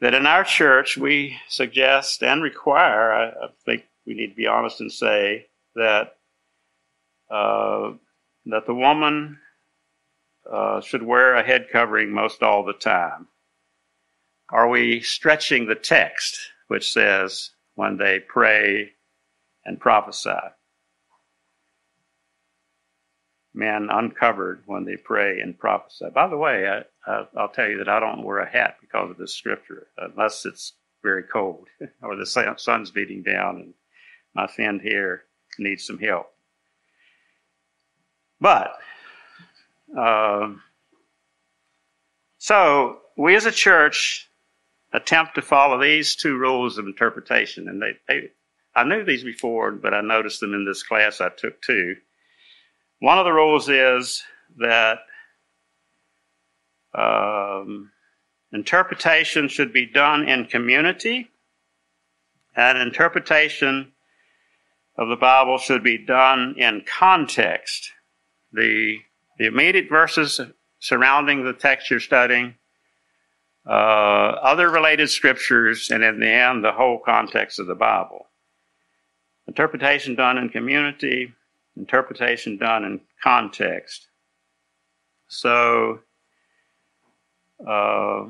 that 0.00 0.14
in 0.14 0.26
our 0.26 0.44
church 0.44 0.96
we 0.96 1.36
suggest 1.48 2.22
and 2.22 2.42
require, 2.42 3.12
I, 3.12 3.28
I 3.28 3.48
think 3.64 3.84
we 4.06 4.14
need 4.14 4.28
to 4.28 4.36
be 4.36 4.46
honest 4.46 4.80
and 4.80 4.92
say 4.92 5.46
that 5.74 6.17
uh, 7.30 7.92
that 8.46 8.66
the 8.66 8.74
woman 8.74 9.38
uh, 10.50 10.80
should 10.80 11.02
wear 11.02 11.34
a 11.34 11.42
head 11.42 11.66
covering 11.70 12.10
most 12.12 12.42
all 12.42 12.64
the 12.64 12.72
time. 12.72 13.28
Are 14.50 14.68
we 14.68 15.00
stretching 15.00 15.66
the 15.66 15.74
text, 15.74 16.38
which 16.68 16.90
says 16.90 17.50
when 17.74 17.96
they 17.96 18.18
pray 18.18 18.92
and 19.68 19.78
prophesy. 19.78 20.30
Men 23.54 23.88
uncovered 23.90 24.62
when 24.66 24.84
they 24.84 24.96
pray 24.96 25.40
and 25.40 25.58
prophesy. 25.58 26.06
By 26.14 26.26
the 26.26 26.36
way, 26.36 26.82
I, 27.06 27.24
will 27.34 27.48
tell 27.48 27.68
you 27.68 27.78
that 27.78 27.88
I 27.88 28.00
don't 28.00 28.24
wear 28.24 28.38
a 28.38 28.50
hat 28.50 28.76
because 28.80 29.10
of 29.10 29.18
this 29.18 29.34
scripture, 29.34 29.88
unless 29.98 30.46
it's 30.46 30.74
very 31.02 31.22
cold 31.22 31.68
or 32.02 32.16
the 32.16 32.26
sun's 32.26 32.90
beating 32.90 33.22
down 33.22 33.56
and 33.56 33.74
my 34.34 34.46
thin 34.46 34.80
hair 34.80 35.24
needs 35.58 35.86
some 35.86 35.98
help. 35.98 36.32
But, 38.40 38.72
uh, 39.96 40.50
so 42.38 42.98
we 43.16 43.34
as 43.34 43.46
a 43.46 43.52
church 43.52 44.28
attempt 44.92 45.34
to 45.34 45.42
follow 45.42 45.80
these 45.80 46.16
two 46.16 46.36
rules 46.36 46.78
of 46.78 46.86
interpretation. 46.86 47.68
And 47.68 47.82
they, 47.82 47.92
they, 48.08 48.28
I 48.74 48.84
knew 48.84 49.04
these 49.04 49.24
before, 49.24 49.72
but 49.72 49.92
I 49.92 50.00
noticed 50.00 50.40
them 50.40 50.54
in 50.54 50.64
this 50.64 50.82
class 50.82 51.20
I 51.20 51.30
took 51.30 51.60
too. 51.62 51.96
One 53.00 53.18
of 53.18 53.24
the 53.24 53.32
rules 53.32 53.68
is 53.68 54.22
that 54.58 54.98
um, 56.94 57.90
interpretation 58.52 59.48
should 59.48 59.72
be 59.72 59.86
done 59.86 60.28
in 60.28 60.46
community, 60.46 61.30
and 62.56 62.78
interpretation 62.78 63.92
of 64.96 65.08
the 65.08 65.16
Bible 65.16 65.58
should 65.58 65.84
be 65.84 65.98
done 65.98 66.54
in 66.58 66.82
context. 66.86 67.92
The, 68.52 68.98
the 69.38 69.46
immediate 69.46 69.88
verses 69.88 70.40
surrounding 70.80 71.44
the 71.44 71.52
text 71.52 71.90
you're 71.90 72.00
studying 72.00 72.54
uh, 73.68 74.38
other 74.42 74.70
related 74.70 75.10
scriptures, 75.10 75.90
and 75.90 76.02
in 76.02 76.20
the 76.20 76.28
end, 76.28 76.64
the 76.64 76.72
whole 76.72 76.98
context 76.98 77.58
of 77.58 77.66
the 77.66 77.74
Bible. 77.74 78.26
Interpretation 79.46 80.14
done 80.14 80.38
in 80.38 80.48
community, 80.48 81.34
interpretation 81.76 82.56
done 82.56 82.84
in 82.84 83.00
context. 83.22 84.08
So, 85.28 86.00
uh, 87.66 88.24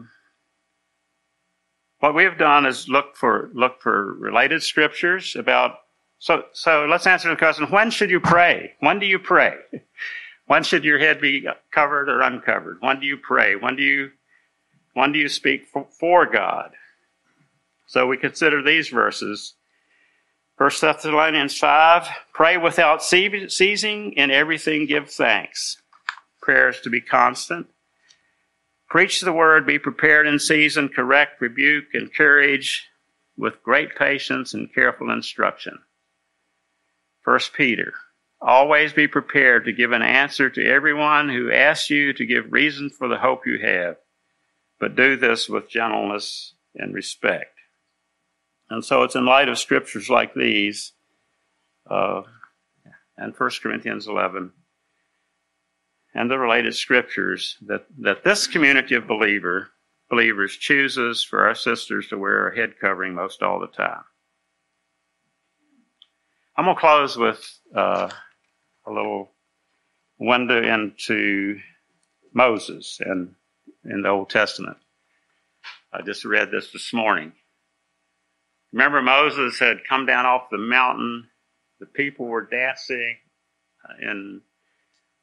what 2.00 2.14
we 2.14 2.24
have 2.24 2.38
done 2.38 2.66
is 2.66 2.88
look 2.88 3.16
for 3.16 3.50
look 3.54 3.80
for 3.80 4.14
related 4.14 4.62
scriptures 4.62 5.36
about. 5.36 5.78
So, 6.18 6.44
so 6.52 6.86
let's 6.86 7.06
answer 7.06 7.28
the 7.28 7.36
question: 7.36 7.66
When 7.66 7.90
should 7.90 8.10
you 8.10 8.20
pray? 8.20 8.74
When 8.80 8.98
do 8.98 9.06
you 9.06 9.18
pray? 9.18 9.56
When 10.46 10.62
should 10.62 10.82
your 10.82 10.98
head 10.98 11.20
be 11.20 11.46
covered 11.70 12.08
or 12.08 12.22
uncovered? 12.22 12.78
When 12.80 13.00
do 13.00 13.06
you 13.06 13.18
pray? 13.18 13.54
When 13.54 13.76
do 13.76 13.82
you 13.82 14.10
when 14.94 15.12
do 15.12 15.18
you 15.18 15.28
speak 15.28 15.66
for 15.66 16.26
God? 16.26 16.72
So 17.86 18.06
we 18.06 18.16
consider 18.16 18.62
these 18.62 18.88
verses. 18.88 19.54
1 20.56 20.70
Thessalonians 20.80 21.56
5, 21.56 22.08
pray 22.34 22.56
without 22.56 23.02
ceasing, 23.02 24.12
in 24.12 24.30
everything 24.32 24.86
give 24.86 25.08
thanks. 25.08 25.80
Prayer 26.42 26.70
is 26.70 26.80
to 26.80 26.90
be 26.90 27.00
constant. 27.00 27.68
Preach 28.88 29.20
the 29.20 29.32
word, 29.32 29.66
be 29.66 29.78
prepared 29.78 30.26
in 30.26 30.40
season, 30.40 30.88
correct, 30.88 31.40
rebuke, 31.40 31.94
encourage 31.94 32.88
with 33.36 33.62
great 33.62 33.94
patience 33.94 34.52
and 34.52 34.74
careful 34.74 35.12
instruction. 35.12 35.78
First 37.28 37.52
Peter, 37.52 37.92
always 38.40 38.94
be 38.94 39.06
prepared 39.06 39.66
to 39.66 39.72
give 39.74 39.92
an 39.92 40.00
answer 40.00 40.48
to 40.48 40.64
everyone 40.64 41.28
who 41.28 41.52
asks 41.52 41.90
you 41.90 42.14
to 42.14 42.24
give 42.24 42.50
reason 42.50 42.88
for 42.88 43.06
the 43.06 43.18
hope 43.18 43.46
you 43.46 43.58
have, 43.58 43.96
but 44.80 44.96
do 44.96 45.14
this 45.14 45.46
with 45.46 45.68
gentleness 45.68 46.54
and 46.74 46.94
respect. 46.94 47.52
And 48.70 48.82
so 48.82 49.02
it's 49.02 49.14
in 49.14 49.26
light 49.26 49.50
of 49.50 49.58
scriptures 49.58 50.08
like 50.08 50.32
these, 50.32 50.94
uh, 51.90 52.22
and 53.18 53.34
1 53.36 53.50
Corinthians 53.62 54.08
11, 54.08 54.50
and 56.14 56.30
the 56.30 56.38
related 56.38 56.74
scriptures 56.74 57.58
that, 57.66 57.84
that 57.98 58.24
this 58.24 58.46
community 58.46 58.94
of 58.94 59.06
believer, 59.06 59.68
believers 60.08 60.56
chooses 60.56 61.22
for 61.22 61.46
our 61.46 61.54
sisters 61.54 62.08
to 62.08 62.16
wear 62.16 62.48
a 62.48 62.56
head 62.56 62.80
covering 62.80 63.14
most 63.14 63.42
all 63.42 63.60
the 63.60 63.66
time. 63.66 64.04
I'm 66.58 66.64
going 66.64 66.74
to 66.74 66.80
close 66.80 67.16
with 67.16 67.60
uh, 67.72 68.10
a 68.84 68.92
little 68.92 69.30
window 70.18 70.60
into 70.60 71.60
Moses 72.34 72.98
and 73.00 73.36
in 73.84 74.02
the 74.02 74.08
Old 74.08 74.28
Testament. 74.28 74.76
I 75.92 76.02
just 76.02 76.24
read 76.24 76.50
this 76.50 76.72
this 76.72 76.92
morning. 76.92 77.30
Remember, 78.72 79.00
Moses 79.00 79.60
had 79.60 79.86
come 79.88 80.04
down 80.04 80.26
off 80.26 80.50
the 80.50 80.58
mountain. 80.58 81.28
The 81.78 81.86
people 81.86 82.26
were 82.26 82.48
dancing 82.50 83.18
in 84.02 84.40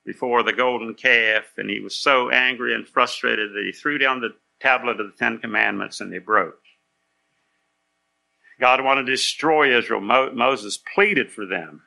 before 0.05 0.41
the 0.41 0.53
golden 0.53 0.93
calf, 0.93 1.51
and 1.57 1.69
he 1.69 1.81
was 1.81 1.97
so 1.97 2.29
angry 2.29 2.73
and 2.73 2.87
frustrated 2.87 3.51
that 3.51 3.63
he 3.65 3.73
threw 3.73 3.97
down 3.97 4.21
the 4.21 4.35
tablet 4.61 5.01
of 5.01 5.07
the 5.07 5.17
Ten 5.17 5.39
Commandments 5.39 5.99
and 5.99 6.13
they 6.13 6.19
broke. 6.19 6.61
God 8.59 8.83
wanted 8.83 9.05
to 9.05 9.11
destroy 9.11 9.77
Israel. 9.77 10.01
Mo- 10.01 10.31
Moses 10.33 10.79
pleaded 10.93 11.31
for 11.31 11.45
them. 11.45 11.81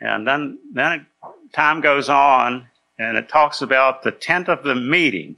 And 0.00 0.26
then, 0.26 0.58
then 0.72 1.06
time 1.52 1.80
goes 1.80 2.08
on, 2.08 2.68
and 2.98 3.16
it 3.16 3.28
talks 3.28 3.62
about 3.62 4.02
the 4.02 4.12
tent 4.12 4.48
of 4.48 4.62
the 4.62 4.74
meeting. 4.74 5.36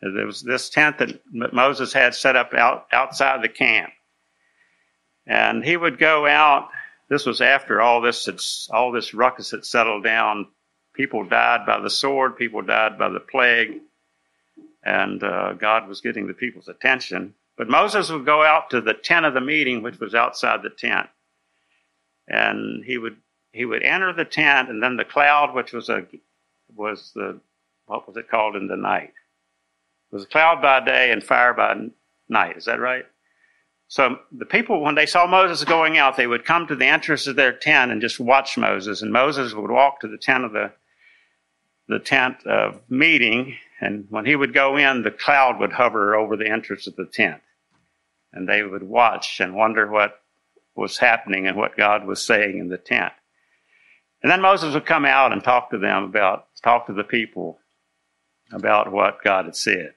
There 0.00 0.26
was 0.26 0.42
this 0.42 0.68
tent 0.68 0.98
that 0.98 1.20
Moses 1.52 1.92
had 1.92 2.14
set 2.14 2.36
up 2.36 2.54
out, 2.54 2.86
outside 2.92 3.42
the 3.42 3.48
camp. 3.48 3.90
And 5.26 5.64
he 5.64 5.76
would 5.76 5.98
go 5.98 6.26
out. 6.26 6.68
This 7.08 7.26
was 7.26 7.40
after 7.40 7.80
all 7.80 8.00
this 8.00 8.68
all 8.72 8.92
this 8.92 9.14
ruckus 9.14 9.50
had 9.50 9.64
settled 9.64 10.04
down. 10.04 10.48
People 10.94 11.24
died 11.24 11.66
by 11.66 11.80
the 11.80 11.90
sword. 11.90 12.36
People 12.36 12.62
died 12.62 12.98
by 12.98 13.08
the 13.08 13.20
plague. 13.20 13.80
And 14.84 15.22
uh, 15.22 15.54
God 15.54 15.88
was 15.88 16.00
getting 16.00 16.26
the 16.26 16.34
people's 16.34 16.68
attention. 16.68 17.34
But 17.56 17.68
Moses 17.68 18.10
would 18.10 18.26
go 18.26 18.42
out 18.42 18.70
to 18.70 18.80
the 18.80 18.94
tent 18.94 19.26
of 19.26 19.34
the 19.34 19.40
meeting, 19.40 19.82
which 19.82 19.98
was 19.98 20.14
outside 20.14 20.62
the 20.62 20.70
tent. 20.70 21.08
And 22.28 22.84
he 22.84 22.98
would 22.98 23.16
he 23.52 23.64
would 23.64 23.82
enter 23.82 24.12
the 24.12 24.24
tent, 24.24 24.68
and 24.68 24.82
then 24.82 24.96
the 24.96 25.04
cloud, 25.04 25.54
which 25.54 25.72
was 25.72 25.88
a 25.88 26.06
was 26.74 27.12
the 27.14 27.40
what 27.86 28.06
was 28.06 28.16
it 28.16 28.28
called 28.28 28.56
in 28.56 28.68
the 28.68 28.76
night? 28.76 29.12
It 30.10 30.14
was 30.14 30.24
a 30.24 30.28
cloud 30.28 30.60
by 30.60 30.80
day 30.80 31.10
and 31.10 31.22
fire 31.22 31.54
by 31.54 31.76
night. 32.28 32.56
Is 32.56 32.66
that 32.66 32.80
right? 32.80 33.06
So 33.88 34.18
the 34.32 34.44
people, 34.44 34.82
when 34.82 34.96
they 34.96 35.06
saw 35.06 35.26
Moses 35.26 35.64
going 35.64 35.96
out, 35.96 36.16
they 36.16 36.26
would 36.26 36.44
come 36.44 36.66
to 36.66 36.74
the 36.74 36.86
entrance 36.86 37.26
of 37.28 37.36
their 37.36 37.52
tent 37.52 37.92
and 37.92 38.00
just 38.00 38.18
watch 38.18 38.58
Moses. 38.58 39.00
And 39.00 39.12
Moses 39.12 39.54
would 39.54 39.70
walk 39.70 40.00
to 40.00 40.08
the 40.08 40.18
tent 40.18 40.44
of 40.44 40.52
the 40.52 40.72
the 41.88 41.98
tent 42.00 42.44
of 42.46 42.80
meeting, 42.90 43.56
and 43.80 44.06
when 44.10 44.26
he 44.26 44.34
would 44.34 44.52
go 44.52 44.76
in, 44.76 45.02
the 45.02 45.10
cloud 45.10 45.60
would 45.60 45.72
hover 45.72 46.16
over 46.16 46.36
the 46.36 46.50
entrance 46.50 46.88
of 46.88 46.96
the 46.96 47.06
tent, 47.06 47.40
and 48.32 48.48
they 48.48 48.62
would 48.62 48.82
watch 48.82 49.40
and 49.40 49.54
wonder 49.54 49.90
what 49.90 50.20
was 50.74 50.98
happening 50.98 51.46
and 51.46 51.56
what 51.56 51.76
God 51.76 52.06
was 52.06 52.24
saying 52.24 52.58
in 52.58 52.68
the 52.68 52.78
tent. 52.78 53.12
And 54.22 54.30
then 54.30 54.40
Moses 54.40 54.74
would 54.74 54.86
come 54.86 55.04
out 55.04 55.32
and 55.32 55.42
talk 55.42 55.70
to 55.70 55.78
them 55.78 56.04
about, 56.04 56.46
talk 56.62 56.86
to 56.86 56.92
the 56.92 57.04
people 57.04 57.58
about 58.52 58.92
what 58.92 59.22
God 59.22 59.46
had 59.46 59.56
said. 59.56 59.94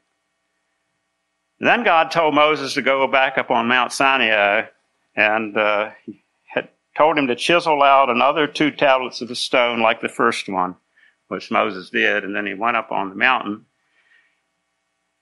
And 1.60 1.68
then 1.68 1.84
God 1.84 2.12
told 2.12 2.34
Moses 2.34 2.74
to 2.76 2.82
go 2.82 3.06
back 3.08 3.38
up 3.38 3.52
on 3.52 3.68
Mount 3.68 3.92
Sinai 3.92 4.64
and 5.16 5.58
uh, 5.58 5.90
had 6.48 6.70
told 6.98 7.18
him 7.18 7.28
to 7.28 7.36
chisel 7.36 7.84
out 7.84 8.10
another 8.10 8.48
two 8.48 8.72
tablets 8.72 9.22
of 9.22 9.28
the 9.28 9.36
stone 9.36 9.82
like 9.82 10.02
the 10.02 10.08
first 10.08 10.48
one, 10.48 10.76
which 11.28 11.52
Moses 11.52 11.90
did. 11.90 12.24
And 12.24 12.36
then 12.36 12.46
he 12.46 12.54
went 12.54 12.78
up 12.78 12.92
on 12.92 13.10
the 13.10 13.16
mountain. 13.16 13.66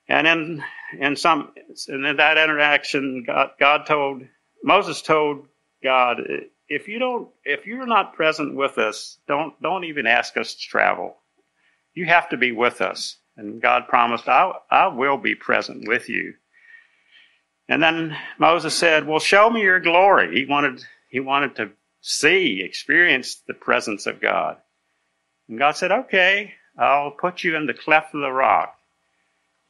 And 0.07 0.27
in, 0.27 0.63
in 0.99 1.15
some, 1.15 1.51
and 1.88 2.05
in 2.05 2.17
that 2.17 2.38
interaction, 2.38 3.23
God, 3.25 3.51
God 3.59 3.85
told, 3.85 4.23
Moses 4.63 5.01
told 5.01 5.47
God, 5.83 6.21
if 6.69 6.88
you 6.88 6.99
don't, 6.99 7.29
if 7.43 7.65
you're 7.65 7.85
not 7.85 8.13
present 8.13 8.55
with 8.55 8.77
us, 8.77 9.19
don't, 9.27 9.59
don't 9.61 9.85
even 9.85 10.07
ask 10.07 10.38
us 10.38 10.53
to 10.53 10.67
travel. 10.67 11.17
You 11.93 12.05
have 12.05 12.29
to 12.29 12.38
be 12.38 12.51
with 12.51 12.81
us. 12.81 13.17
And 13.38 13.61
God 13.61 13.88
promised, 13.88 14.27
I, 14.27 14.51
I 14.69 14.88
will 14.88 15.17
be 15.17 15.35
present 15.35 15.88
with 15.88 16.09
you. 16.09 16.33
And 17.69 17.83
then 17.83 18.15
Moses 18.39 18.73
said, 18.73 19.05
well, 19.05 19.19
show 19.19 19.49
me 19.49 19.61
your 19.61 19.79
glory. 19.79 20.39
He 20.39 20.45
wanted, 20.45 20.83
he 21.09 21.19
wanted 21.19 21.55
to 21.57 21.71
see, 22.01 22.61
experience 22.61 23.35
the 23.47 23.53
presence 23.53 24.05
of 24.07 24.21
God. 24.21 24.57
And 25.49 25.59
God 25.59 25.75
said, 25.75 25.91
okay, 25.91 26.53
I'll 26.77 27.11
put 27.11 27.43
you 27.43 27.55
in 27.55 27.65
the 27.65 27.73
cleft 27.73 28.15
of 28.15 28.21
the 28.21 28.31
rock 28.31 28.76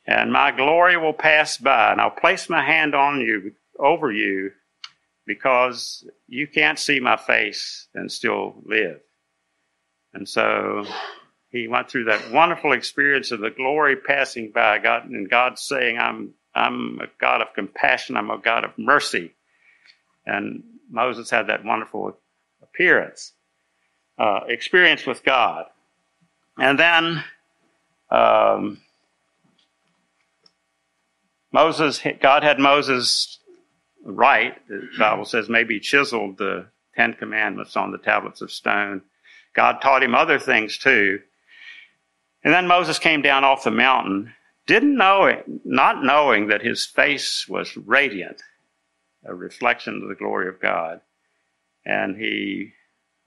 and 0.07 0.31
my 0.31 0.51
glory 0.51 0.95
will 0.97 1.13
pass 1.13 1.57
by 1.57 1.91
and 1.91 1.99
I'll 1.99 2.09
place 2.09 2.49
my 2.49 2.63
hand 2.63 2.95
on 2.95 3.19
you, 3.19 3.53
over 3.77 4.11
you 4.11 4.51
because 5.25 6.07
you 6.27 6.47
can't 6.47 6.79
see 6.79 7.01
my 7.01 7.17
face 7.17 7.87
and 7.93 8.09
still 8.09 8.55
live. 8.65 9.01
And 10.13 10.27
so 10.27 10.85
he 11.49 11.67
went 11.67 11.89
through 11.89 12.05
that 12.05 12.31
wonderful 12.31 12.71
experience 12.71 13.31
of 13.31 13.41
the 13.41 13.49
glory 13.49 13.97
passing 13.97 14.51
by 14.51 14.79
God 14.79 15.09
and 15.09 15.29
God 15.29 15.59
saying, 15.59 15.97
I'm, 15.97 16.33
I'm 16.55 16.99
a 17.01 17.07
God 17.19 17.41
of 17.41 17.53
compassion. 17.53 18.15
I'm 18.15 18.31
a 18.31 18.37
God 18.37 18.63
of 18.63 18.71
mercy. 18.77 19.33
And 20.25 20.63
Moses 20.89 21.29
had 21.29 21.47
that 21.47 21.65
wonderful 21.65 22.17
appearance, 22.63 23.33
uh, 24.17 24.41
experience 24.47 25.05
with 25.05 25.23
God. 25.23 25.65
And 26.57 26.79
then, 26.79 27.23
um, 28.09 28.79
Moses, 31.51 32.01
God 32.21 32.43
had 32.43 32.59
Moses 32.59 33.39
write, 34.03 34.67
The 34.67 34.87
Bible 34.97 35.25
says 35.25 35.49
maybe 35.49 35.79
chiseled 35.79 36.37
the 36.37 36.67
Ten 36.95 37.13
Commandments 37.13 37.75
on 37.75 37.91
the 37.91 37.97
tablets 37.97 38.41
of 38.41 38.51
stone. 38.51 39.01
God 39.53 39.81
taught 39.81 40.03
him 40.03 40.15
other 40.15 40.39
things 40.39 40.77
too. 40.77 41.19
And 42.43 42.53
then 42.53 42.67
Moses 42.67 42.99
came 42.99 43.21
down 43.21 43.43
off 43.43 43.63
the 43.63 43.71
mountain, 43.71 44.33
didn't 44.67 44.97
know 44.97 45.25
it, 45.25 45.45
not 45.65 46.03
knowing 46.03 46.47
that 46.47 46.61
his 46.61 46.85
face 46.85 47.47
was 47.47 47.75
radiant, 47.77 48.41
a 49.25 49.33
reflection 49.33 50.01
of 50.01 50.09
the 50.09 50.15
glory 50.15 50.47
of 50.47 50.61
God. 50.61 51.01
And 51.85 52.17
he, 52.17 52.73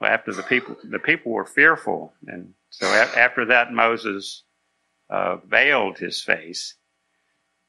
after 0.02 0.32
the 0.32 0.42
people, 0.42 0.76
the 0.84 0.98
people 0.98 1.32
were 1.32 1.46
fearful. 1.46 2.12
And 2.26 2.54
so 2.70 2.86
after 2.86 3.44
that, 3.46 3.72
Moses 3.72 4.44
uh, 5.08 5.36
veiled 5.38 5.98
his 5.98 6.22
face 6.22 6.74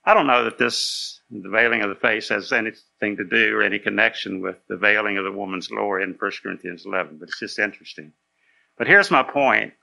I 0.03 0.15
don't 0.15 0.27
know 0.27 0.45
that 0.45 0.57
this, 0.57 1.21
the 1.29 1.49
veiling 1.49 1.81
of 1.81 1.89
the 1.89 1.95
face, 1.95 2.29
has 2.29 2.51
anything 2.51 3.17
to 3.17 3.23
do 3.23 3.55
or 3.55 3.61
any 3.61 3.77
connection 3.77 4.41
with 4.41 4.55
the 4.67 4.77
veiling 4.77 5.17
of 5.17 5.23
the 5.23 5.31
woman's 5.31 5.67
glory 5.67 6.03
in 6.03 6.15
1 6.17 6.31
Corinthians 6.41 6.85
11, 6.85 7.17
but 7.17 7.29
it's 7.29 7.39
just 7.39 7.59
interesting. 7.59 8.11
But 8.77 8.87
here's 8.87 9.11
my 9.11 9.21
point. 9.21 9.73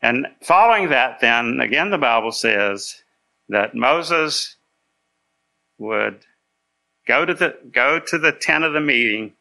And 0.00 0.26
following 0.42 0.88
that, 0.88 1.20
then, 1.20 1.60
again, 1.60 1.90
the 1.90 1.98
Bible 1.98 2.32
says 2.32 3.02
that 3.50 3.74
Moses 3.74 4.56
would 5.78 6.24
go 7.06 7.26
to 7.26 7.34
the, 7.34 7.54
go 7.70 8.00
to 8.00 8.18
the 8.18 8.32
tent 8.32 8.64
of 8.64 8.72
the 8.72 8.80
meeting, 8.80 9.34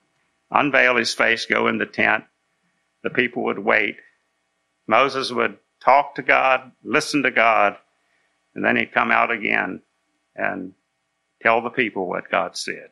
unveil 0.51 0.97
his 0.97 1.14
face, 1.14 1.45
go 1.45 1.68
in 1.68 1.78
the 1.78 1.86
tent. 1.86 2.26
The 3.01 3.09
people 3.09 3.43
would 3.45 3.59
wait. 3.59 3.95
Moses 4.88 5.32
would 5.32 5.57
talk 5.80 6.16
to 6.16 6.22
God, 6.22 6.74
listen 6.84 7.24
to 7.24 7.32
God, 7.32 7.78
and 8.53 8.64
then 8.64 8.76
he'd 8.76 8.91
come 8.91 9.09
out 9.09 9.32
again 9.32 9.82
and 10.36 10.73
tell 11.41 11.61
the 11.61 11.69
people 11.69 12.07
what 12.07 12.29
God 12.29 12.55
said. 12.55 12.91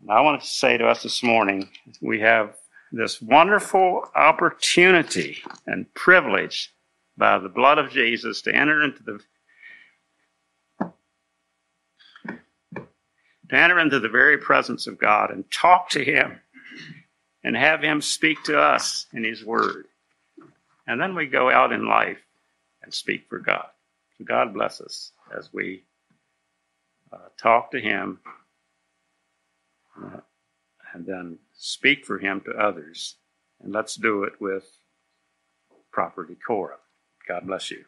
And 0.00 0.10
I 0.10 0.20
want 0.20 0.40
to 0.40 0.46
say 0.46 0.78
to 0.78 0.86
us 0.86 1.02
this 1.02 1.22
morning, 1.22 1.68
we 2.00 2.20
have 2.20 2.56
this 2.92 3.20
wonderful 3.20 4.04
opportunity 4.14 5.38
and 5.66 5.92
privilege 5.94 6.74
by 7.16 7.38
the 7.38 7.48
blood 7.48 7.78
of 7.78 7.90
Jesus 7.90 8.42
to 8.42 8.54
enter 8.54 8.82
into 8.82 9.02
the 9.02 9.20
to 13.50 13.56
enter 13.56 13.80
into 13.80 13.98
the 13.98 14.08
very 14.08 14.38
presence 14.38 14.86
of 14.86 14.96
God 14.96 15.30
and 15.30 15.44
talk 15.50 15.90
to 15.90 16.04
him 16.04 16.40
and 17.42 17.56
have 17.56 17.82
him 17.82 18.00
speak 18.00 18.42
to 18.44 18.58
us 18.58 19.06
in 19.12 19.24
his 19.24 19.44
word. 19.44 19.86
And 20.86 21.00
then 21.00 21.16
we 21.16 21.26
go 21.26 21.50
out 21.50 21.72
in 21.72 21.86
life 21.86 22.18
and 22.82 22.94
speak 22.94 23.28
for 23.28 23.40
God. 23.40 23.66
God 24.24 24.54
bless 24.54 24.80
us 24.80 25.12
as 25.36 25.52
we 25.52 25.84
uh, 27.12 27.28
talk 27.40 27.70
to 27.72 27.80
Him 27.80 28.20
uh, 30.02 30.20
and 30.94 31.06
then 31.06 31.38
speak 31.54 32.04
for 32.06 32.18
Him 32.18 32.40
to 32.42 32.52
others. 32.52 33.16
And 33.62 33.72
let's 33.72 33.96
do 33.96 34.24
it 34.24 34.34
with 34.40 34.64
proper 35.92 36.26
decorum. 36.26 36.78
God 37.28 37.46
bless 37.46 37.70
you. 37.70 37.84